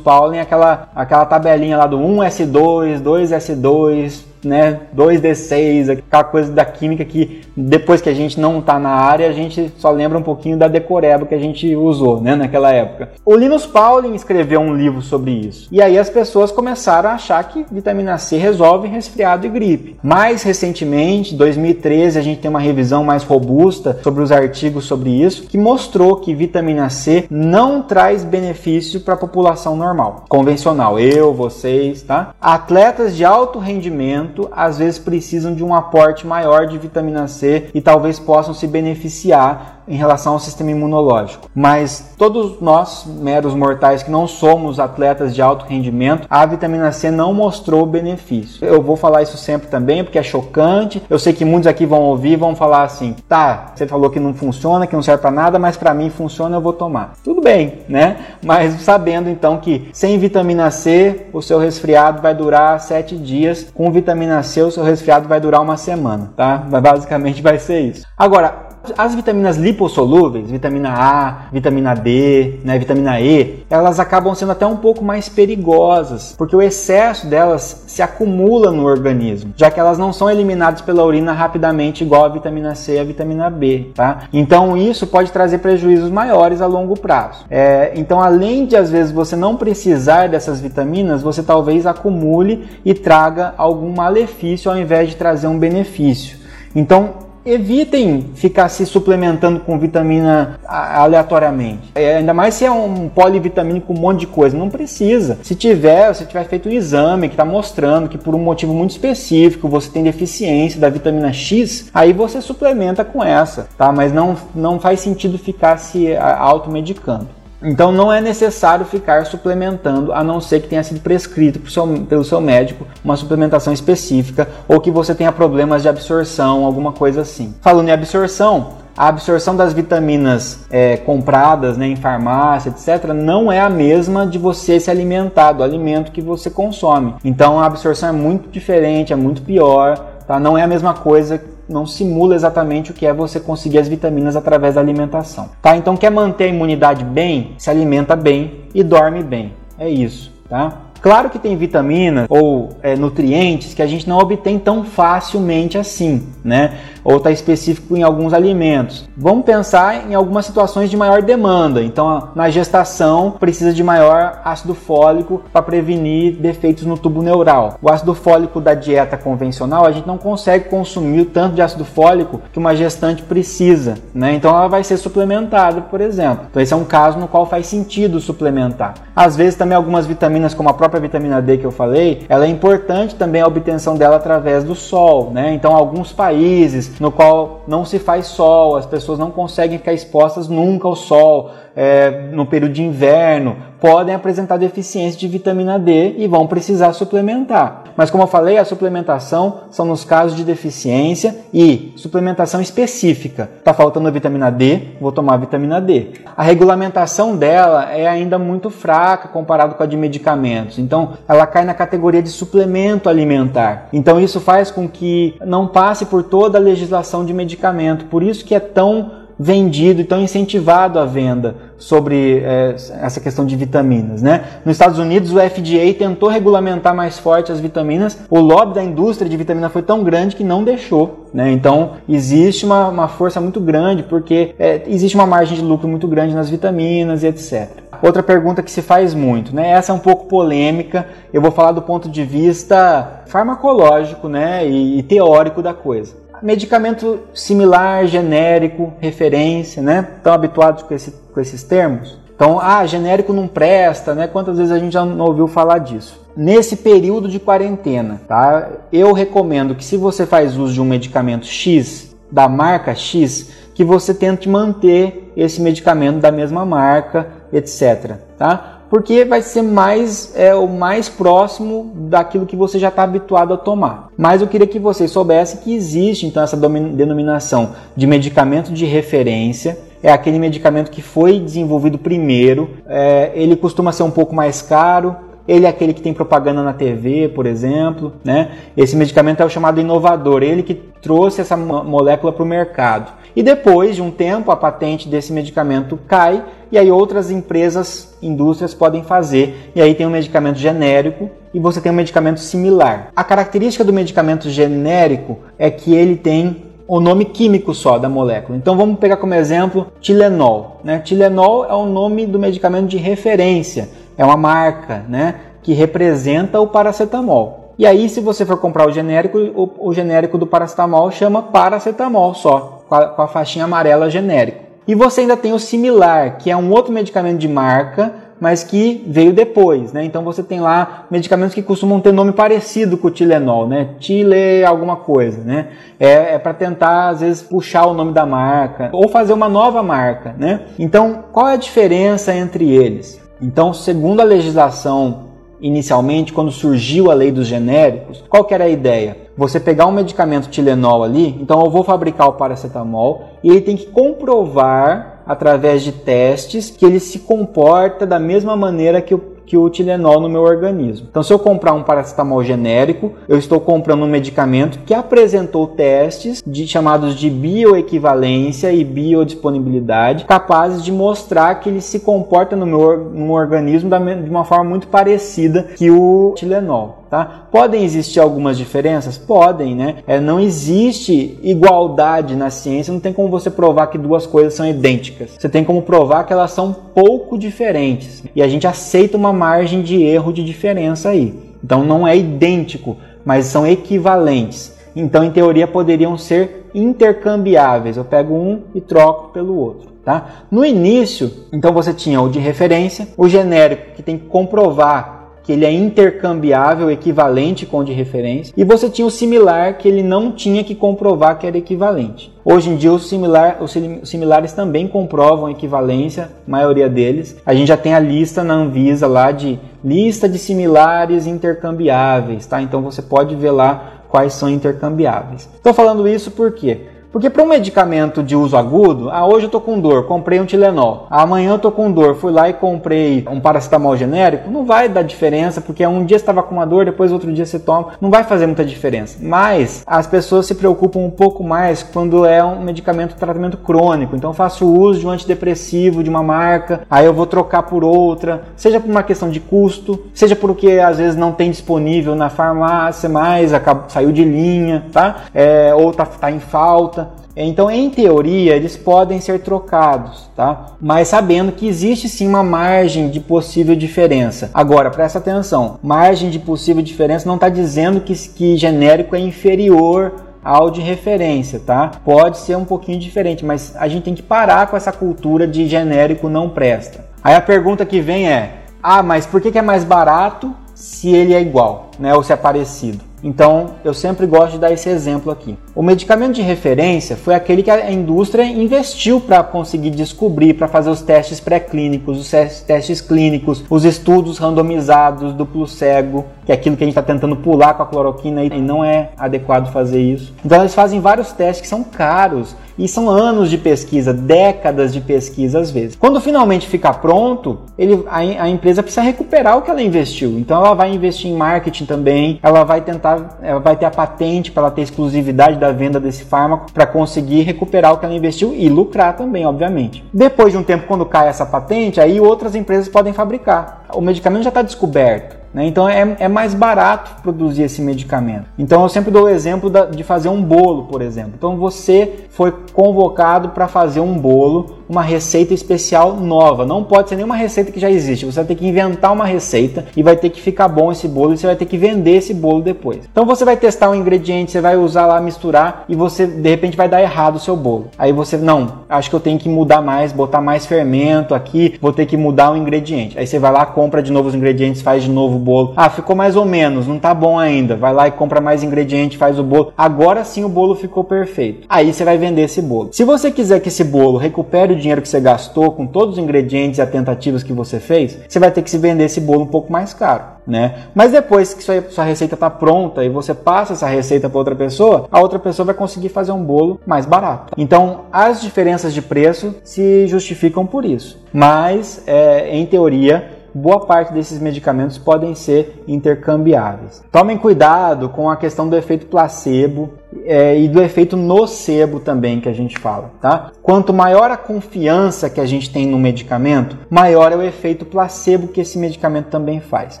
Pauling, 0.00 0.38
aquela, 0.38 0.88
aquela 0.94 1.26
tabelinha 1.26 1.76
lá 1.76 1.86
do 1.86 1.98
1S2, 1.98 3.02
2S2, 3.02 4.31
né, 4.44 4.80
2D6, 4.96 5.90
aquela 5.90 6.24
coisa 6.24 6.52
da 6.52 6.64
química 6.64 7.04
que 7.04 7.42
depois 7.56 8.00
que 8.00 8.08
a 8.08 8.14
gente 8.14 8.40
não 8.40 8.58
está 8.58 8.78
na 8.78 8.90
área, 8.90 9.28
a 9.28 9.32
gente 9.32 9.72
só 9.76 9.90
lembra 9.90 10.18
um 10.18 10.22
pouquinho 10.22 10.56
da 10.56 10.68
decoreba 10.68 11.26
que 11.26 11.34
a 11.34 11.38
gente 11.38 11.74
usou, 11.76 12.20
né, 12.20 12.34
naquela 12.34 12.72
época. 12.72 13.10
O 13.24 13.34
Linus 13.34 13.66
Pauling 13.66 14.14
escreveu 14.14 14.60
um 14.60 14.74
livro 14.74 15.02
sobre 15.02 15.32
isso. 15.32 15.68
E 15.70 15.82
aí 15.82 15.98
as 15.98 16.10
pessoas 16.10 16.50
começaram 16.50 17.10
a 17.10 17.14
achar 17.14 17.42
que 17.44 17.64
vitamina 17.70 18.18
C 18.18 18.36
resolve 18.36 18.88
resfriado 18.88 19.46
e 19.46 19.50
gripe. 19.50 19.96
Mais 20.02 20.42
recentemente, 20.42 21.34
2013, 21.34 22.18
a 22.18 22.22
gente 22.22 22.40
tem 22.40 22.48
uma 22.48 22.60
revisão 22.60 23.04
mais 23.04 23.22
robusta 23.22 23.98
sobre 24.02 24.22
os 24.22 24.32
artigos 24.32 24.84
sobre 24.84 25.10
isso, 25.10 25.46
que 25.46 25.58
mostrou 25.58 26.16
que 26.16 26.34
vitamina 26.34 26.88
C 26.90 27.26
não 27.30 27.82
traz 27.82 28.24
benefício 28.24 29.00
para 29.00 29.14
a 29.14 29.18
população 29.18 29.76
normal, 29.76 30.24
convencional, 30.28 30.98
eu, 30.98 31.32
vocês, 31.32 32.02
tá? 32.02 32.34
Atletas 32.40 33.16
de 33.16 33.24
alto 33.24 33.58
rendimento 33.58 34.31
às 34.52 34.78
vezes 34.78 34.98
precisam 34.98 35.54
de 35.54 35.62
um 35.62 35.74
aporte 35.74 36.26
maior 36.26 36.66
de 36.66 36.78
vitamina 36.78 37.26
C 37.26 37.70
e 37.74 37.80
talvez 37.80 38.18
possam 38.18 38.54
se 38.54 38.66
beneficiar 38.66 39.81
em 39.92 39.96
relação 39.96 40.32
ao 40.32 40.38
sistema 40.40 40.70
imunológico. 40.70 41.50
Mas 41.54 42.14
todos 42.16 42.60
nós, 42.60 43.04
meros 43.06 43.54
mortais 43.54 44.02
que 44.02 44.10
não 44.10 44.26
somos 44.26 44.80
atletas 44.80 45.34
de 45.34 45.42
alto 45.42 45.66
rendimento, 45.66 46.26
a 46.30 46.46
vitamina 46.46 46.90
C 46.92 47.10
não 47.10 47.34
mostrou 47.34 47.84
benefício. 47.84 48.64
Eu 48.64 48.80
vou 48.80 48.96
falar 48.96 49.22
isso 49.22 49.36
sempre 49.36 49.68
também 49.68 50.02
porque 50.02 50.18
é 50.18 50.22
chocante. 50.22 51.02
Eu 51.10 51.18
sei 51.18 51.34
que 51.34 51.44
muitos 51.44 51.66
aqui 51.66 51.84
vão 51.84 52.00
ouvir, 52.00 52.36
vão 52.36 52.56
falar 52.56 52.84
assim: 52.84 53.14
"Tá, 53.28 53.72
você 53.74 53.86
falou 53.86 54.08
que 54.08 54.18
não 54.18 54.32
funciona, 54.32 54.86
que 54.86 54.96
não 54.96 55.02
serve 55.02 55.20
para 55.20 55.30
nada, 55.30 55.58
mas 55.58 55.76
para 55.76 55.92
mim 55.92 56.08
funciona, 56.08 56.56
eu 56.56 56.60
vou 56.60 56.72
tomar". 56.72 57.12
Tudo 57.22 57.42
bem, 57.42 57.80
né? 57.86 58.16
Mas 58.42 58.80
sabendo 58.80 59.28
então 59.28 59.58
que 59.58 59.90
sem 59.92 60.18
vitamina 60.18 60.70
C, 60.70 61.26
o 61.34 61.42
seu 61.42 61.58
resfriado 61.58 62.22
vai 62.22 62.34
durar 62.34 62.80
7 62.80 63.16
dias, 63.16 63.70
com 63.74 63.92
vitamina 63.92 64.42
C 64.42 64.62
o 64.62 64.70
seu 64.70 64.82
resfriado 64.82 65.28
vai 65.28 65.38
durar 65.38 65.60
uma 65.60 65.76
semana, 65.76 66.32
tá? 66.34 66.56
Basicamente 66.56 67.42
vai 67.42 67.58
ser 67.58 67.80
isso. 67.80 68.06
Agora, 68.16 68.71
As 68.96 69.14
vitaminas 69.14 69.56
lipossolúveis, 69.56 70.50
vitamina 70.50 70.92
A, 70.92 71.52
vitamina 71.52 71.94
D, 71.94 72.58
né, 72.64 72.78
vitamina 72.78 73.20
E, 73.20 73.64
elas 73.70 74.00
acabam 74.00 74.34
sendo 74.34 74.52
até 74.52 74.66
um 74.66 74.76
pouco 74.76 75.04
mais 75.04 75.28
perigosas, 75.28 76.34
porque 76.36 76.56
o 76.56 76.60
excesso 76.60 77.26
delas 77.26 77.84
se 77.86 78.02
acumula 78.02 78.70
no 78.70 78.84
organismo, 78.84 79.52
já 79.56 79.70
que 79.70 79.78
elas 79.78 79.98
não 79.98 80.12
são 80.12 80.28
eliminadas 80.28 80.80
pela 80.80 81.04
urina 81.04 81.32
rapidamente 81.32 82.02
igual 82.02 82.24
a 82.24 82.28
vitamina 82.28 82.74
C 82.74 82.96
e 82.96 82.98
a 82.98 83.04
vitamina 83.04 83.48
B, 83.48 83.90
tá? 83.94 84.24
Então 84.32 84.76
isso 84.76 85.06
pode 85.06 85.30
trazer 85.30 85.58
prejuízos 85.58 86.10
maiores 86.10 86.60
a 86.60 86.66
longo 86.66 86.98
prazo. 86.98 87.44
É, 87.50 87.92
então 87.94 88.20
além 88.20 88.66
de 88.66 88.76
às 88.76 88.90
vezes 88.90 89.12
você 89.12 89.36
não 89.36 89.56
precisar 89.56 90.28
dessas 90.28 90.60
vitaminas, 90.60 91.22
você 91.22 91.42
talvez 91.42 91.86
acumule 91.86 92.68
e 92.84 92.94
traga 92.94 93.54
algum 93.56 93.92
malefício 93.94 94.70
ao 94.70 94.76
invés 94.76 95.10
de 95.10 95.16
trazer 95.16 95.46
um 95.46 95.58
benefício. 95.58 96.38
Então 96.74 97.31
evitem 97.44 98.30
ficar 98.34 98.68
se 98.68 98.86
suplementando 98.86 99.60
com 99.60 99.78
vitamina 99.78 100.58
aleatoriamente. 100.66 101.90
É, 101.94 102.16
ainda 102.16 102.32
mais 102.32 102.54
se 102.54 102.64
é 102.64 102.70
um 102.70 103.08
polivitamínico 103.08 103.88
com 103.88 103.94
um 103.94 104.00
monte 104.00 104.20
de 104.20 104.26
coisa. 104.26 104.56
Não 104.56 104.70
precisa. 104.70 105.38
Se 105.42 105.54
tiver, 105.54 106.14
se 106.14 106.26
tiver 106.26 106.44
feito 106.44 106.68
um 106.68 106.72
exame 106.72 107.28
que 107.28 107.34
está 107.34 107.44
mostrando 107.44 108.08
que 108.08 108.18
por 108.18 108.34
um 108.34 108.38
motivo 108.38 108.72
muito 108.72 108.90
específico 108.90 109.68
você 109.68 109.90
tem 109.90 110.02
deficiência 110.02 110.80
da 110.80 110.88
vitamina 110.88 111.32
X, 111.32 111.90
aí 111.92 112.12
você 112.12 112.40
suplementa 112.40 113.04
com 113.04 113.22
essa, 113.22 113.68
tá? 113.76 113.92
Mas 113.92 114.12
não, 114.12 114.36
não 114.54 114.78
faz 114.78 115.00
sentido 115.00 115.38
ficar 115.38 115.76
se 115.78 116.16
automedicando. 116.16 117.41
Então 117.62 117.92
não 117.92 118.12
é 118.12 118.20
necessário 118.20 118.84
ficar 118.84 119.26
suplementando, 119.26 120.12
a 120.12 120.22
não 120.22 120.40
ser 120.40 120.60
que 120.60 120.68
tenha 120.68 120.82
sido 120.82 121.00
prescrito 121.00 121.70
seu, 121.70 121.86
pelo 122.08 122.24
seu 122.24 122.40
médico 122.40 122.86
uma 123.04 123.16
suplementação 123.16 123.72
específica 123.72 124.48
ou 124.68 124.80
que 124.80 124.90
você 124.90 125.14
tenha 125.14 125.32
problemas 125.32 125.82
de 125.82 125.88
absorção, 125.88 126.64
alguma 126.64 126.92
coisa 126.92 127.22
assim. 127.22 127.54
Falando 127.60 127.88
em 127.88 127.92
absorção, 127.92 128.82
a 128.96 129.08
absorção 129.08 129.56
das 129.56 129.72
vitaminas 129.72 130.66
é, 130.70 130.96
compradas 130.98 131.78
né, 131.78 131.86
em 131.86 131.96
farmácia, 131.96 132.70
etc., 132.70 133.12
não 133.14 133.50
é 133.50 133.60
a 133.60 133.70
mesma 133.70 134.26
de 134.26 134.38
você 134.38 134.78
se 134.78 134.90
alimentar, 134.90 135.52
do 135.52 135.62
alimento 135.62 136.12
que 136.12 136.20
você 136.20 136.50
consome. 136.50 137.14
Então 137.24 137.58
a 137.58 137.66
absorção 137.66 138.10
é 138.10 138.12
muito 138.12 138.50
diferente, 138.50 139.12
é 139.12 139.16
muito 139.16 139.42
pior, 139.42 139.98
tá? 140.26 140.38
não 140.38 140.58
é 140.58 140.62
a 140.62 140.66
mesma 140.66 140.92
coisa 140.94 141.42
não 141.68 141.86
simula 141.86 142.34
exatamente 142.34 142.90
o 142.90 142.94
que 142.94 143.06
é 143.06 143.12
você 143.12 143.38
conseguir 143.40 143.78
as 143.78 143.88
vitaminas 143.88 144.36
através 144.36 144.74
da 144.74 144.80
alimentação. 144.80 145.50
Tá? 145.60 145.76
Então 145.76 145.96
quer 145.96 146.10
manter 146.10 146.44
a 146.44 146.48
imunidade 146.48 147.04
bem, 147.04 147.54
se 147.58 147.70
alimenta 147.70 148.16
bem 148.16 148.64
e 148.74 148.82
dorme 148.82 149.22
bem. 149.22 149.52
É 149.78 149.88
isso, 149.88 150.32
tá? 150.48 150.91
Claro 151.02 151.30
que 151.30 151.38
tem 151.38 151.56
vitaminas 151.56 152.26
ou 152.28 152.76
é, 152.80 152.94
nutrientes 152.94 153.74
que 153.74 153.82
a 153.82 153.86
gente 153.88 154.08
não 154.08 154.18
obtém 154.18 154.56
tão 154.56 154.84
facilmente 154.84 155.76
assim, 155.76 156.28
né? 156.44 156.78
Ou 157.02 157.16
está 157.16 157.32
específico 157.32 157.96
em 157.96 158.04
alguns 158.04 158.32
alimentos. 158.32 159.08
Vamos 159.16 159.44
pensar 159.44 160.08
em 160.08 160.14
algumas 160.14 160.46
situações 160.46 160.88
de 160.88 160.96
maior 160.96 161.20
demanda. 161.20 161.82
Então, 161.82 162.28
na 162.36 162.48
gestação, 162.50 163.32
precisa 163.32 163.72
de 163.72 163.82
maior 163.82 164.40
ácido 164.44 164.76
fólico 164.76 165.42
para 165.52 165.60
prevenir 165.60 166.36
defeitos 166.36 166.84
no 166.84 166.96
tubo 166.96 167.20
neural. 167.20 167.78
O 167.82 167.90
ácido 167.90 168.14
fólico 168.14 168.60
da 168.60 168.72
dieta 168.72 169.16
convencional, 169.16 169.84
a 169.84 169.90
gente 169.90 170.06
não 170.06 170.16
consegue 170.16 170.68
consumir 170.68 171.22
o 171.22 171.26
tanto 171.26 171.56
de 171.56 171.62
ácido 171.62 171.84
fólico 171.84 172.40
que 172.52 172.60
uma 172.60 172.76
gestante 172.76 173.24
precisa, 173.24 173.94
né? 174.14 174.34
Então, 174.34 174.56
ela 174.56 174.68
vai 174.68 174.84
ser 174.84 174.98
suplementada, 174.98 175.80
por 175.80 176.00
exemplo. 176.00 176.46
Então, 176.48 176.62
esse 176.62 176.72
é 176.72 176.76
um 176.76 176.84
caso 176.84 177.18
no 177.18 177.26
qual 177.26 177.44
faz 177.44 177.66
sentido 177.66 178.20
suplementar. 178.20 178.94
Às 179.16 179.34
vezes, 179.34 179.56
também 179.56 179.76
algumas 179.76 180.06
vitaminas, 180.06 180.54
como 180.54 180.68
a 180.68 180.74
própria 180.74 180.91
própria 180.92 181.00
vitamina 181.00 181.40
D 181.40 181.56
que 181.56 181.64
eu 181.64 181.70
falei, 181.70 182.26
ela 182.28 182.44
é 182.44 182.48
importante 182.48 183.14
também 183.14 183.40
a 183.40 183.46
obtenção 183.46 183.96
dela 183.96 184.16
através 184.16 184.62
do 184.62 184.74
sol, 184.74 185.30
né? 185.30 185.54
Então, 185.54 185.74
alguns 185.74 186.12
países 186.12 187.00
no 187.00 187.10
qual 187.10 187.62
não 187.66 187.84
se 187.84 187.98
faz 187.98 188.26
sol, 188.26 188.76
as 188.76 188.84
pessoas 188.84 189.18
não 189.18 189.30
conseguem 189.30 189.78
ficar 189.78 189.94
expostas 189.94 190.48
nunca 190.48 190.86
ao 190.86 190.94
sol, 190.94 191.50
é, 191.74 192.28
no 192.32 192.46
período 192.46 192.72
de 192.72 192.82
inverno, 192.82 193.56
podem 193.80 194.14
apresentar 194.14 194.58
deficiência 194.58 195.18
de 195.18 195.26
vitamina 195.26 195.76
D 195.76 196.14
e 196.16 196.28
vão 196.28 196.46
precisar 196.46 196.92
suplementar. 196.92 197.82
Mas 197.96 198.10
como 198.10 198.22
eu 198.22 198.28
falei, 198.28 198.56
a 198.56 198.64
suplementação 198.64 199.62
são 199.70 199.84
nos 199.84 200.04
casos 200.04 200.36
de 200.36 200.44
deficiência 200.44 201.36
e 201.52 201.92
suplementação 201.96 202.60
específica. 202.60 203.50
Está 203.58 203.74
faltando 203.74 204.10
vitamina 204.12 204.50
D, 204.50 204.82
vou 205.00 205.10
tomar 205.10 205.36
vitamina 205.36 205.80
D. 205.80 206.12
A 206.36 206.44
regulamentação 206.44 207.36
dela 207.36 207.90
é 207.92 208.06
ainda 208.06 208.38
muito 208.38 208.70
fraca 208.70 209.28
comparado 209.28 209.74
com 209.74 209.82
a 209.82 209.86
de 209.86 209.96
medicamentos. 209.96 210.78
Então, 210.78 211.14
ela 211.28 211.46
cai 211.46 211.64
na 211.64 211.74
categoria 211.74 212.22
de 212.22 212.30
suplemento 212.30 213.08
alimentar. 213.08 213.88
Então, 213.92 214.20
isso 214.20 214.40
faz 214.40 214.70
com 214.70 214.88
que 214.88 215.34
não 215.44 215.66
passe 215.66 216.06
por 216.06 216.22
toda 216.22 216.56
a 216.56 216.60
legislação 216.60 217.24
de 217.24 217.34
medicamento. 217.34 218.04
Por 218.04 218.22
isso 218.22 218.44
que 218.44 218.54
é 218.54 218.60
tão 218.60 219.21
vendido 219.38 220.00
e 220.00 220.04
tão 220.04 220.20
incentivado 220.20 220.98
a 220.98 221.04
venda 221.04 221.56
sobre 221.78 222.42
é, 222.44 222.76
essa 223.00 223.20
questão 223.20 223.44
de 223.44 223.56
vitaminas. 223.56 224.22
Né? 224.22 224.44
Nos 224.64 224.74
Estados 224.76 224.98
Unidos, 224.98 225.32
o 225.32 225.40
FDA 225.40 225.92
tentou 225.98 226.28
regulamentar 226.28 226.94
mais 226.94 227.18
forte 227.18 227.50
as 227.50 227.58
vitaminas, 227.58 228.18
o 228.30 228.38
lobby 228.38 228.74
da 228.74 228.84
indústria 228.84 229.28
de 229.28 229.36
vitamina 229.36 229.68
foi 229.68 229.82
tão 229.82 230.04
grande 230.04 230.36
que 230.36 230.44
não 230.44 230.62
deixou. 230.62 231.26
Né? 231.34 231.50
Então, 231.50 231.92
existe 232.08 232.64
uma, 232.64 232.88
uma 232.88 233.08
força 233.08 233.40
muito 233.40 233.60
grande, 233.60 234.02
porque 234.02 234.54
é, 234.58 234.82
existe 234.86 235.16
uma 235.16 235.26
margem 235.26 235.56
de 235.56 235.64
lucro 235.64 235.88
muito 235.88 236.06
grande 236.06 236.34
nas 236.34 236.48
vitaminas 236.48 237.22
e 237.22 237.26
etc. 237.26 237.68
Outra 238.02 238.22
pergunta 238.22 238.62
que 238.62 238.70
se 238.70 238.82
faz 238.82 239.14
muito, 239.14 239.54
né? 239.54 239.70
Essa 239.70 239.92
é 239.92 239.94
um 239.94 239.98
pouco 239.98 240.26
polêmica. 240.26 241.06
Eu 241.32 241.40
vou 241.40 241.52
falar 241.52 241.72
do 241.72 241.82
ponto 241.82 242.08
de 242.08 242.24
vista 242.24 243.22
farmacológico, 243.26 244.28
né, 244.28 244.66
e, 244.66 244.98
e 244.98 245.02
teórico 245.02 245.62
da 245.62 245.72
coisa 245.72 246.21
medicamento 246.42 247.20
similar, 247.34 248.06
genérico, 248.06 248.92
referência, 249.00 249.82
né? 249.82 250.08
Estão 250.16 250.32
habituados 250.32 250.82
com, 250.82 250.94
esse, 250.94 251.12
com 251.32 251.40
esses 251.40 251.62
termos? 251.62 252.18
Então, 252.34 252.58
ah, 252.60 252.84
genérico 252.84 253.32
não 253.32 253.46
presta, 253.46 254.14
né? 254.14 254.26
Quantas 254.26 254.58
vezes 254.58 254.72
a 254.72 254.78
gente 254.78 254.92
já 254.92 255.04
não 255.04 255.26
ouviu 255.26 255.46
falar 255.46 255.78
disso? 255.78 256.20
Nesse 256.36 256.76
período 256.76 257.28
de 257.28 257.38
quarentena, 257.38 258.20
tá? 258.26 258.68
Eu 258.92 259.12
recomendo 259.12 259.74
que 259.74 259.84
se 259.84 259.96
você 259.96 260.26
faz 260.26 260.56
uso 260.56 260.72
de 260.72 260.80
um 260.80 260.84
medicamento 260.84 261.46
X, 261.46 262.16
da 262.30 262.48
marca 262.48 262.94
X, 262.94 263.50
que 263.74 263.84
você 263.84 264.12
tente 264.14 264.48
manter 264.48 265.30
esse 265.36 265.60
medicamento 265.60 266.18
da 266.18 266.32
mesma 266.32 266.64
marca, 266.64 267.28
etc, 267.52 268.16
tá? 268.38 268.71
Porque 268.92 269.24
vai 269.24 269.40
ser 269.40 269.62
mais 269.62 270.34
é 270.36 270.54
o 270.54 270.68
mais 270.68 271.08
próximo 271.08 271.92
daquilo 271.94 272.44
que 272.44 272.54
você 272.54 272.78
já 272.78 272.88
está 272.88 273.04
habituado 273.04 273.54
a 273.54 273.56
tomar. 273.56 274.08
Mas 274.18 274.42
eu 274.42 274.46
queria 274.46 274.66
que 274.66 274.78
vocês 274.78 275.10
soubessem 275.10 275.60
que 275.60 275.74
existe 275.74 276.26
então 276.26 276.42
essa 276.42 276.58
denominação 276.58 277.70
de 277.96 278.06
medicamento 278.06 278.70
de 278.70 278.84
referência. 278.84 279.78
É 280.02 280.12
aquele 280.12 280.38
medicamento 280.38 280.90
que 280.90 281.00
foi 281.00 281.40
desenvolvido 281.40 281.96
primeiro. 281.96 282.68
É, 282.86 283.32
ele 283.34 283.56
costuma 283.56 283.92
ser 283.92 284.02
um 284.02 284.10
pouco 284.10 284.34
mais 284.34 284.60
caro, 284.60 285.16
ele 285.48 285.64
é 285.64 285.70
aquele 285.70 285.94
que 285.94 286.02
tem 286.02 286.12
propaganda 286.12 286.62
na 286.62 286.74
TV, 286.74 287.30
por 287.30 287.46
exemplo, 287.46 288.12
né? 288.22 288.50
Esse 288.76 288.94
medicamento 288.94 289.40
é 289.40 289.44
o 289.46 289.48
chamado 289.48 289.80
inovador, 289.80 290.42
ele 290.42 290.62
que 290.62 290.74
trouxe 290.74 291.40
essa 291.40 291.56
molécula 291.56 292.30
para 292.30 292.42
o 292.42 292.46
mercado. 292.46 293.10
E 293.34 293.42
depois 293.42 293.96
de 293.96 294.02
um 294.02 294.10
tempo, 294.10 294.50
a 294.50 294.56
patente 294.56 295.08
desse 295.08 295.32
medicamento 295.32 295.98
cai 296.06 296.44
e 296.70 296.78
aí 296.78 296.90
outras 296.90 297.30
empresas, 297.30 298.14
indústrias 298.22 298.74
podem 298.74 299.02
fazer. 299.02 299.70
E 299.74 299.80
aí 299.80 299.94
tem 299.94 300.06
um 300.06 300.10
medicamento 300.10 300.58
genérico 300.58 301.30
e 301.52 301.58
você 301.58 301.80
tem 301.80 301.92
um 301.92 301.94
medicamento 301.94 302.40
similar. 302.40 303.10
A 303.14 303.24
característica 303.24 303.84
do 303.84 303.92
medicamento 303.92 304.48
genérico 304.48 305.38
é 305.58 305.70
que 305.70 305.94
ele 305.94 306.16
tem 306.16 306.72
o 306.86 307.00
nome 307.00 307.24
químico 307.24 307.74
só 307.74 307.98
da 307.98 308.08
molécula. 308.08 308.58
Então 308.58 308.76
vamos 308.76 308.98
pegar 308.98 309.16
como 309.16 309.34
exemplo 309.34 309.86
Tilenol. 310.00 310.80
Né? 310.84 310.98
Tilenol 310.98 311.64
é 311.64 311.74
o 311.74 311.86
nome 311.86 312.26
do 312.26 312.38
medicamento 312.38 312.88
de 312.88 312.98
referência, 312.98 313.88
é 314.16 314.24
uma 314.24 314.36
marca 314.36 315.04
né? 315.08 315.36
que 315.62 315.72
representa 315.72 316.60
o 316.60 316.66
paracetamol. 316.66 317.62
E 317.78 317.86
aí, 317.86 318.08
se 318.08 318.20
você 318.20 318.44
for 318.44 318.58
comprar 318.58 318.86
o 318.86 318.92
genérico, 318.92 319.38
o, 319.38 319.88
o 319.88 319.94
genérico 319.94 320.36
do 320.36 320.46
paracetamol 320.46 321.10
chama 321.10 321.42
paracetamol 321.42 322.34
só, 322.34 322.81
com 322.92 322.96
a, 322.96 323.06
com 323.06 323.22
a 323.22 323.26
faixinha 323.26 323.64
amarela 323.64 324.10
genérico. 324.10 324.58
E 324.86 324.94
você 324.94 325.22
ainda 325.22 325.34
tem 325.34 325.54
o 325.54 325.58
similar, 325.58 326.36
que 326.36 326.50
é 326.50 326.56
um 326.56 326.70
outro 326.70 326.92
medicamento 326.92 327.38
de 327.38 327.48
marca, 327.48 328.12
mas 328.38 328.62
que 328.62 329.02
veio 329.06 329.32
depois, 329.32 329.92
né? 329.92 330.04
Então 330.04 330.22
você 330.22 330.42
tem 330.42 330.60
lá 330.60 331.06
medicamentos 331.10 331.54
que 331.54 331.62
costumam 331.62 332.00
ter 332.00 332.12
nome 332.12 332.32
parecido 332.32 332.98
com 332.98 333.08
o 333.08 333.10
Tilenol, 333.10 333.66
né? 333.66 333.90
Tile 333.98 334.62
alguma 334.66 334.96
coisa, 334.96 335.42
né? 335.42 335.68
É, 335.98 336.34
é 336.34 336.38
para 336.38 336.52
tentar 336.52 337.08
às 337.08 337.20
vezes 337.20 337.40
puxar 337.40 337.86
o 337.86 337.94
nome 337.94 338.12
da 338.12 338.26
marca 338.26 338.90
ou 338.92 339.08
fazer 339.08 339.32
uma 339.32 339.48
nova 339.48 339.82
marca, 339.82 340.34
né? 340.36 340.62
Então 340.78 341.24
qual 341.32 341.48
é 341.48 341.54
a 341.54 341.56
diferença 341.56 342.34
entre 342.34 342.70
eles? 342.70 343.22
Então, 343.40 343.72
segundo 343.72 344.20
a 344.20 344.24
legislação 344.24 345.31
inicialmente, 345.62 346.32
quando 346.32 346.50
surgiu 346.50 347.10
a 347.10 347.14
lei 347.14 347.30
dos 347.30 347.46
genéricos, 347.46 348.22
qual 348.28 348.44
que 348.44 348.52
era 348.52 348.64
a 348.64 348.68
ideia? 348.68 349.16
Você 349.36 349.60
pegar 349.60 349.86
um 349.86 349.92
medicamento 349.92 350.50
Tilenol 350.50 351.04
ali, 351.04 351.38
então 351.40 351.64
eu 351.64 351.70
vou 351.70 351.84
fabricar 351.84 352.28
o 352.28 352.32
paracetamol 352.32 353.22
e 353.42 353.48
ele 353.48 353.60
tem 353.60 353.76
que 353.76 353.86
comprovar 353.86 355.22
através 355.24 355.82
de 355.82 355.92
testes 355.92 356.68
que 356.68 356.84
ele 356.84 356.98
se 356.98 357.20
comporta 357.20 358.04
da 358.04 358.18
mesma 358.18 358.56
maneira 358.56 359.00
que 359.00 359.14
o 359.14 359.31
que 359.46 359.56
o 359.56 359.68
Tilenol 359.68 360.20
no 360.20 360.28
meu 360.28 360.42
organismo. 360.42 361.06
Então, 361.10 361.22
se 361.22 361.32
eu 361.32 361.38
comprar 361.38 361.72
um 361.72 361.82
paracetamol 361.82 362.42
genérico, 362.42 363.12
eu 363.28 363.38
estou 363.38 363.60
comprando 363.60 364.02
um 364.02 364.08
medicamento 364.08 364.78
que 364.84 364.94
apresentou 364.94 365.66
testes 365.66 366.42
de, 366.46 366.66
chamados 366.66 367.14
de 367.14 367.28
bioequivalência 367.30 368.72
e 368.72 368.84
biodisponibilidade, 368.84 370.24
capazes 370.24 370.84
de 370.84 370.92
mostrar 370.92 371.56
que 371.56 371.68
ele 371.68 371.80
se 371.80 372.00
comporta 372.00 372.56
no 372.56 372.66
meu 372.66 372.82
no 373.12 373.32
organismo 373.32 373.90
de 373.90 374.30
uma 374.30 374.44
forma 374.44 374.64
muito 374.64 374.86
parecida 374.88 375.68
que 375.76 375.90
o 375.90 376.34
Tilenol. 376.36 377.01
Tá? 377.12 377.46
Podem 377.52 377.84
existir 377.84 378.20
algumas 378.20 378.56
diferenças? 378.56 379.18
Podem, 379.18 379.76
né? 379.76 379.96
É, 380.06 380.18
não 380.18 380.40
existe 380.40 381.38
igualdade 381.42 382.34
na 382.34 382.48
ciência, 382.48 382.90
não 382.90 383.00
tem 383.00 383.12
como 383.12 383.28
você 383.28 383.50
provar 383.50 383.88
que 383.88 383.98
duas 383.98 384.26
coisas 384.26 384.54
são 384.54 384.66
idênticas. 384.66 385.32
Você 385.38 385.46
tem 385.46 385.62
como 385.62 385.82
provar 385.82 386.24
que 386.24 386.32
elas 386.32 386.52
são 386.52 386.72
pouco 386.72 387.36
diferentes. 387.36 388.24
E 388.34 388.42
a 388.42 388.48
gente 388.48 388.66
aceita 388.66 389.18
uma 389.18 389.30
margem 389.30 389.82
de 389.82 390.02
erro 390.02 390.32
de 390.32 390.42
diferença 390.42 391.10
aí. 391.10 391.38
Então 391.62 391.84
não 391.84 392.08
é 392.08 392.16
idêntico, 392.16 392.96
mas 393.22 393.44
são 393.44 393.66
equivalentes. 393.66 394.74
Então, 394.96 395.22
em 395.22 395.30
teoria, 395.30 395.66
poderiam 395.66 396.16
ser 396.16 396.70
intercambiáveis. 396.74 397.98
Eu 397.98 398.06
pego 398.06 398.34
um 398.34 398.62
e 398.74 398.80
troco 398.80 399.34
pelo 399.34 399.54
outro. 399.54 399.90
Tá? 400.02 400.46
No 400.50 400.64
início, 400.64 401.30
então 401.52 401.74
você 401.74 401.92
tinha 401.92 402.22
o 402.22 402.30
de 402.30 402.38
referência, 402.38 403.08
o 403.18 403.28
genérico 403.28 403.96
que 403.96 404.02
tem 404.02 404.16
que 404.16 404.24
comprovar 404.28 405.21
que 405.42 405.52
ele 405.52 405.64
é 405.64 405.72
intercambiável, 405.72 406.90
equivalente 406.90 407.66
com 407.66 407.82
de 407.82 407.92
referência, 407.92 408.52
e 408.56 408.64
você 408.64 408.88
tinha 408.88 409.06
o 409.06 409.10
similar, 409.10 409.78
que 409.78 409.88
ele 409.88 410.02
não 410.02 410.32
tinha 410.32 410.62
que 410.62 410.74
comprovar 410.74 411.38
que 411.38 411.46
era 411.46 411.58
equivalente. 411.58 412.32
Hoje 412.44 412.70
em 412.70 412.76
dia, 412.76 412.92
os, 412.92 413.08
similar, 413.08 413.58
os 413.62 413.72
similares 414.04 414.52
também 414.52 414.88
comprovam 414.88 415.50
equivalência, 415.50 416.30
a 416.46 416.50
maioria 416.50 416.88
deles. 416.88 417.36
A 417.46 417.54
gente 417.54 417.68
já 417.68 417.76
tem 417.76 417.94
a 417.94 418.00
lista 418.00 418.42
na 418.42 418.54
Anvisa 418.54 419.06
lá 419.06 419.30
de 419.30 419.58
lista 419.84 420.28
de 420.28 420.38
similares 420.38 421.26
intercambiáveis, 421.26 422.46
tá? 422.46 422.60
Então 422.62 422.82
você 422.82 423.02
pode 423.02 423.34
ver 423.34 423.50
lá 423.50 424.04
quais 424.08 424.34
são 424.34 424.48
intercambiáveis. 424.48 425.48
Estou 425.54 425.72
falando 425.72 426.06
isso 426.06 426.30
por 426.30 426.52
quê? 426.52 426.82
Porque 427.12 427.28
para 427.28 427.42
um 427.42 427.46
medicamento 427.46 428.22
de 428.22 428.34
uso 428.34 428.56
agudo, 428.56 429.10
ah, 429.10 429.26
hoje 429.26 429.44
eu 429.44 429.50
tô 429.50 429.60
com 429.60 429.78
dor, 429.78 430.06
comprei 430.06 430.40
um 430.40 430.46
Tilenol. 430.46 431.06
Amanhã 431.10 431.50
eu 431.50 431.58
tô 431.58 431.70
com 431.70 431.92
dor, 431.92 432.14
fui 432.16 432.32
lá 432.32 432.48
e 432.48 432.54
comprei 432.54 433.22
um 433.30 433.38
paracetamol 433.38 433.94
genérico, 433.94 434.50
não 434.50 434.64
vai 434.64 434.88
dar 434.88 435.02
diferença, 435.02 435.60
porque 435.60 435.86
um 435.86 436.06
dia 436.06 436.16
estava 436.16 436.42
com 436.42 436.54
uma 436.54 436.64
dor, 436.64 436.86
depois 436.86 437.12
outro 437.12 437.30
dia 437.30 437.44
você 437.44 437.58
toma, 437.58 437.88
não 438.00 438.10
vai 438.10 438.24
fazer 438.24 438.46
muita 438.46 438.64
diferença. 438.64 439.18
Mas 439.20 439.82
as 439.86 440.06
pessoas 440.06 440.46
se 440.46 440.54
preocupam 440.54 441.00
um 441.00 441.10
pouco 441.10 441.44
mais 441.44 441.82
quando 441.82 442.24
é 442.24 442.42
um 442.42 442.62
medicamento 442.62 443.14
tratamento 443.14 443.58
crônico. 443.58 444.16
Então 444.16 444.32
faço 444.32 444.66
uso 444.66 445.00
de 445.00 445.06
um 445.06 445.10
antidepressivo 445.10 446.02
de 446.02 446.08
uma 446.08 446.22
marca, 446.22 446.80
aí 446.90 447.04
eu 447.04 447.12
vou 447.12 447.26
trocar 447.26 447.64
por 447.64 447.84
outra, 447.84 448.44
seja 448.56 448.80
por 448.80 448.90
uma 448.90 449.02
questão 449.02 449.28
de 449.28 449.38
custo, 449.38 450.06
seja 450.14 450.34
porque 450.34 450.78
às 450.78 450.96
vezes 450.96 451.14
não 451.14 451.32
tem 451.32 451.50
disponível 451.50 452.14
na 452.14 452.30
farmácia 452.30 453.06
mais, 453.06 453.52
acabou, 453.52 453.84
saiu 453.88 454.12
de 454.12 454.24
linha, 454.24 454.86
tá? 454.90 455.24
É, 455.34 455.74
ou 455.74 455.92
tá, 455.92 456.06
tá 456.06 456.30
em 456.30 456.40
falta. 456.40 457.01
Então, 457.34 457.70
em 457.70 457.88
teoria, 457.88 458.54
eles 458.54 458.76
podem 458.76 459.20
ser 459.20 459.40
trocados, 459.40 460.30
tá? 460.36 460.66
Mas 460.80 461.08
sabendo 461.08 461.52
que 461.52 461.66
existe 461.66 462.08
sim 462.08 462.28
uma 462.28 462.42
margem 462.42 463.08
de 463.08 463.20
possível 463.20 463.74
diferença. 463.74 464.50
Agora, 464.52 464.90
presta 464.90 465.18
atenção: 465.18 465.78
margem 465.82 466.28
de 466.28 466.38
possível 466.38 466.82
diferença 466.82 467.26
não 467.26 467.36
está 467.36 467.48
dizendo 467.48 468.00
que, 468.00 468.14
que 468.14 468.56
genérico 468.56 469.16
é 469.16 469.20
inferior 469.20 470.12
ao 470.44 470.70
de 470.70 470.80
referência, 470.80 471.60
tá? 471.60 471.92
Pode 472.04 472.38
ser 472.38 472.56
um 472.56 472.64
pouquinho 472.64 472.98
diferente, 472.98 473.44
mas 473.44 473.74
a 473.76 473.86
gente 473.88 474.04
tem 474.04 474.14
que 474.14 474.22
parar 474.22 474.66
com 474.66 474.76
essa 474.76 474.92
cultura 474.92 475.46
de 475.46 475.68
genérico 475.68 476.28
não 476.28 476.50
presta. 476.50 477.06
Aí 477.22 477.34
a 477.34 477.40
pergunta 477.40 477.86
que 477.86 478.00
vem 478.00 478.28
é: 478.28 478.62
ah, 478.82 479.02
mas 479.02 479.24
por 479.24 479.40
que 479.40 479.56
é 479.56 479.62
mais 479.62 479.84
barato 479.84 480.54
se 480.74 481.14
ele 481.14 481.32
é 481.32 481.40
igual, 481.40 481.90
né? 481.98 482.14
Ou 482.14 482.22
se 482.22 482.32
é 482.32 482.36
parecido? 482.36 483.11
Então, 483.22 483.76
eu 483.84 483.94
sempre 483.94 484.26
gosto 484.26 484.52
de 484.52 484.58
dar 484.58 484.72
esse 484.72 484.88
exemplo 484.88 485.30
aqui. 485.30 485.56
O 485.74 485.82
medicamento 485.82 486.34
de 486.34 486.42
referência 486.42 487.16
foi 487.16 487.34
aquele 487.34 487.62
que 487.62 487.70
a 487.70 487.90
indústria 487.90 488.42
investiu 488.44 489.20
para 489.20 489.42
conseguir 489.44 489.90
descobrir, 489.90 490.54
para 490.54 490.66
fazer 490.66 490.90
os 490.90 491.02
testes 491.02 491.38
pré-clínicos, 491.38 492.18
os 492.18 492.30
testes 492.30 493.00
clínicos, 493.00 493.64
os 493.70 493.84
estudos 493.84 494.38
randomizados, 494.38 495.32
duplo 495.32 495.68
cego, 495.68 496.24
que 496.44 496.50
é 496.50 496.54
aquilo 496.54 496.76
que 496.76 496.82
a 496.82 496.86
gente 496.86 496.98
está 496.98 497.02
tentando 497.02 497.36
pular 497.36 497.74
com 497.74 497.82
a 497.84 497.86
cloroquina 497.86 498.44
e 498.44 498.60
não 498.60 498.84
é 498.84 499.10
adequado 499.16 499.70
fazer 499.72 500.00
isso. 500.00 500.34
Então, 500.44 500.60
eles 500.60 500.74
fazem 500.74 501.00
vários 501.00 501.32
testes 501.32 501.62
que 501.62 501.68
são 501.68 501.84
caros 501.84 502.56
e 502.78 502.88
são 502.88 503.08
anos 503.08 503.50
de 503.50 503.58
pesquisa, 503.58 504.12
décadas 504.12 504.92
de 504.92 505.00
pesquisa 505.00 505.60
às 505.60 505.70
vezes. 505.70 505.96
Quando 505.96 506.20
finalmente 506.20 506.66
ficar 506.66 506.94
pronto, 506.94 507.60
ele, 507.78 508.04
a, 508.08 508.18
a 508.18 508.48
empresa 508.48 508.82
precisa 508.82 509.02
recuperar 509.02 509.58
o 509.58 509.62
que 509.62 509.70
ela 509.70 509.82
investiu. 509.82 510.38
Então, 510.38 510.64
ela 510.64 510.74
vai 510.74 510.92
investir 510.92 511.30
em 511.30 511.36
marketing 511.36 511.84
também, 511.84 512.38
ela 512.42 512.64
vai 512.64 512.80
tentar 512.80 513.38
ela 513.42 513.60
vai 513.60 513.76
ter 513.76 513.86
a 513.86 513.90
patente 513.90 514.50
para 514.50 514.64
ela 514.64 514.70
ter 514.70 514.82
exclusividade 514.82 515.58
da 515.58 515.72
venda 515.72 516.00
desse 516.00 516.24
fármaco 516.24 516.72
para 516.72 516.86
conseguir 516.86 517.42
recuperar 517.42 517.92
o 517.92 517.98
que 517.98 518.04
ela 518.04 518.14
investiu 518.14 518.54
e 518.54 518.68
lucrar 518.68 519.16
também, 519.16 519.46
obviamente. 519.46 520.04
Depois 520.12 520.52
de 520.52 520.58
um 520.58 520.62
tempo, 520.62 520.86
quando 520.86 521.06
cai 521.06 521.28
essa 521.28 521.46
patente, 521.46 522.00
aí 522.00 522.20
outras 522.20 522.54
empresas 522.54 522.88
podem 522.88 523.12
fabricar. 523.12 523.84
O 523.94 524.00
medicamento 524.00 524.44
já 524.44 524.48
está 524.48 524.62
descoberto. 524.62 525.41
Né? 525.52 525.66
Então 525.66 525.88
é, 525.88 526.16
é, 526.18 526.28
mais 526.28 526.54
barato 526.54 527.22
produzir 527.22 527.62
esse 527.62 527.82
medicamento. 527.82 528.46
Então 528.58 528.82
eu 528.82 528.88
sempre 528.88 529.10
dou 529.10 529.24
o 529.24 529.28
exemplo 529.28 529.68
da, 529.68 529.84
de 529.84 530.02
fazer 530.02 530.28
um 530.28 530.42
bolo, 530.42 530.84
por 530.84 531.02
exemplo. 531.02 531.32
Então 531.36 531.56
você 531.56 532.26
foi 532.30 532.52
convocado 532.72 533.50
para 533.50 533.68
fazer 533.68 534.00
um 534.00 534.18
bolo, 534.18 534.78
uma 534.92 535.02
receita 535.02 535.54
especial 535.54 536.16
nova. 536.16 536.66
Não 536.66 536.84
pode 536.84 537.08
ser 537.08 537.16
nenhuma 537.16 537.34
receita 537.34 537.72
que 537.72 537.80
já 537.80 537.90
existe. 537.90 538.26
Você 538.26 538.36
vai 538.36 538.44
ter 538.44 538.54
que 538.56 538.66
inventar 538.66 539.10
uma 539.10 539.24
receita 539.24 539.86
e 539.96 540.02
vai 540.02 540.16
ter 540.16 540.28
que 540.28 540.40
ficar 540.40 540.68
bom 540.68 540.92
esse 540.92 541.08
bolo 541.08 541.32
e 541.32 541.38
você 541.38 541.46
vai 541.46 541.56
ter 541.56 541.64
que 541.64 541.78
vender 541.78 542.16
esse 542.16 542.34
bolo 542.34 542.60
depois. 542.60 542.98
Então 543.10 543.24
você 543.24 543.42
vai 543.42 543.56
testar 543.56 543.88
um 543.88 543.94
ingrediente, 543.94 544.52
você 544.52 544.60
vai 544.60 544.76
usar 544.76 545.06
lá, 545.06 545.18
misturar 545.18 545.86
e 545.88 545.94
você 545.94 546.26
de 546.26 546.48
repente 546.48 546.76
vai 546.76 546.90
dar 546.90 547.00
errado 547.00 547.36
o 547.36 547.40
seu 547.40 547.56
bolo. 547.56 547.86
Aí 547.96 548.12
você, 548.12 548.36
não, 548.36 548.80
acho 548.86 549.08
que 549.08 549.16
eu 549.16 549.20
tenho 549.20 549.38
que 549.38 549.48
mudar 549.48 549.80
mais, 549.80 550.12
botar 550.12 550.42
mais 550.42 550.66
fermento 550.66 551.34
aqui, 551.34 551.78
vou 551.80 551.92
ter 551.92 552.04
que 552.04 552.16
mudar 552.18 552.52
o 552.52 552.56
ingrediente. 552.56 553.18
Aí 553.18 553.26
você 553.26 553.38
vai 553.38 553.50
lá, 553.50 553.64
compra 553.64 554.02
de 554.02 554.12
novo 554.12 554.28
os 554.28 554.34
ingredientes, 554.34 554.82
faz 554.82 555.04
de 555.04 555.10
novo 555.10 555.38
bolo. 555.38 555.72
Ah, 555.74 555.88
ficou 555.88 556.14
mais 556.14 556.36
ou 556.36 556.44
menos, 556.44 556.86
não 556.86 556.98
tá 556.98 557.14
bom 557.14 557.38
ainda. 557.38 557.76
Vai 557.76 557.94
lá 557.94 558.08
e 558.08 558.10
compra 558.10 558.42
mais 558.42 558.62
ingrediente, 558.62 559.16
faz 559.16 559.38
o 559.38 559.42
bolo. 559.42 559.72
Agora 559.74 560.22
sim 560.22 560.44
o 560.44 560.50
bolo 560.50 560.74
ficou 560.74 561.02
perfeito. 561.02 561.66
Aí 561.66 561.94
você 561.94 562.04
vai 562.04 562.18
vender 562.18 562.42
esse 562.42 562.60
bolo. 562.60 562.90
Se 562.92 563.04
você 563.04 563.30
quiser 563.30 563.60
que 563.60 563.68
esse 563.68 563.84
bolo 563.84 564.18
recupere 564.18 564.74
o 564.74 564.81
dinheiro 564.82 565.00
que 565.00 565.08
você 565.08 565.20
gastou 565.20 565.72
com 565.72 565.86
todos 565.86 566.18
os 566.18 566.22
ingredientes 566.22 566.78
e 566.78 566.82
as 566.82 566.90
tentativas 566.90 567.42
que 567.42 567.52
você 567.52 567.80
fez, 567.80 568.18
você 568.28 568.38
vai 568.38 568.50
ter 568.50 568.62
que 568.62 568.70
se 568.70 568.78
vender 568.78 569.04
esse 569.04 569.20
bolo 569.20 569.42
um 569.42 569.46
pouco 569.46 569.72
mais 569.72 569.94
caro 569.94 570.32
né? 570.46 570.86
Mas 570.94 571.12
depois 571.12 571.54
que 571.54 571.62
sua, 571.62 571.82
sua 571.90 572.04
receita 572.04 572.34
está 572.34 572.50
pronta 572.50 573.04
e 573.04 573.08
você 573.08 573.34
passa 573.34 573.72
essa 573.72 573.86
receita 573.86 574.28
para 574.28 574.38
outra 574.38 574.54
pessoa, 574.54 575.06
a 575.10 575.20
outra 575.20 575.38
pessoa 575.38 575.66
vai 575.66 575.74
conseguir 575.74 576.08
fazer 576.08 576.32
um 576.32 576.42
bolo 576.42 576.80
mais 576.86 577.06
barato. 577.06 577.54
Então, 577.56 578.02
as 578.12 578.40
diferenças 578.40 578.92
de 578.92 579.02
preço 579.02 579.54
se 579.62 580.06
justificam 580.06 580.66
por 580.66 580.84
isso. 580.84 581.20
Mas, 581.32 582.02
é, 582.06 582.54
em 582.54 582.66
teoria, 582.66 583.41
boa 583.54 583.80
parte 583.80 584.12
desses 584.12 584.40
medicamentos 584.40 584.98
podem 584.98 585.34
ser 585.34 585.82
intercambiáveis. 585.86 587.02
Tomem 587.10 587.36
cuidado 587.36 588.08
com 588.08 588.30
a 588.30 588.36
questão 588.36 588.68
do 588.68 588.76
efeito 588.76 589.06
placebo 589.06 589.90
é, 590.24 590.58
e 590.58 590.68
do 590.68 590.82
efeito 590.82 591.16
nocebo 591.16 592.00
também 592.00 592.40
que 592.40 592.48
a 592.48 592.52
gente 592.52 592.78
fala, 592.78 593.10
tá? 593.20 593.50
Quanto 593.62 593.92
maior 593.92 594.30
a 594.30 594.36
confiança 594.36 595.30
que 595.30 595.40
a 595.40 595.46
gente 595.46 595.70
tem 595.70 595.86
no 595.86 595.98
medicamento, 595.98 596.76
maior 596.90 597.32
é 597.32 597.36
o 597.36 597.42
efeito 597.42 597.84
placebo 597.84 598.48
que 598.48 598.60
esse 598.60 598.78
medicamento 598.78 599.26
também 599.26 599.60
faz. 599.60 600.00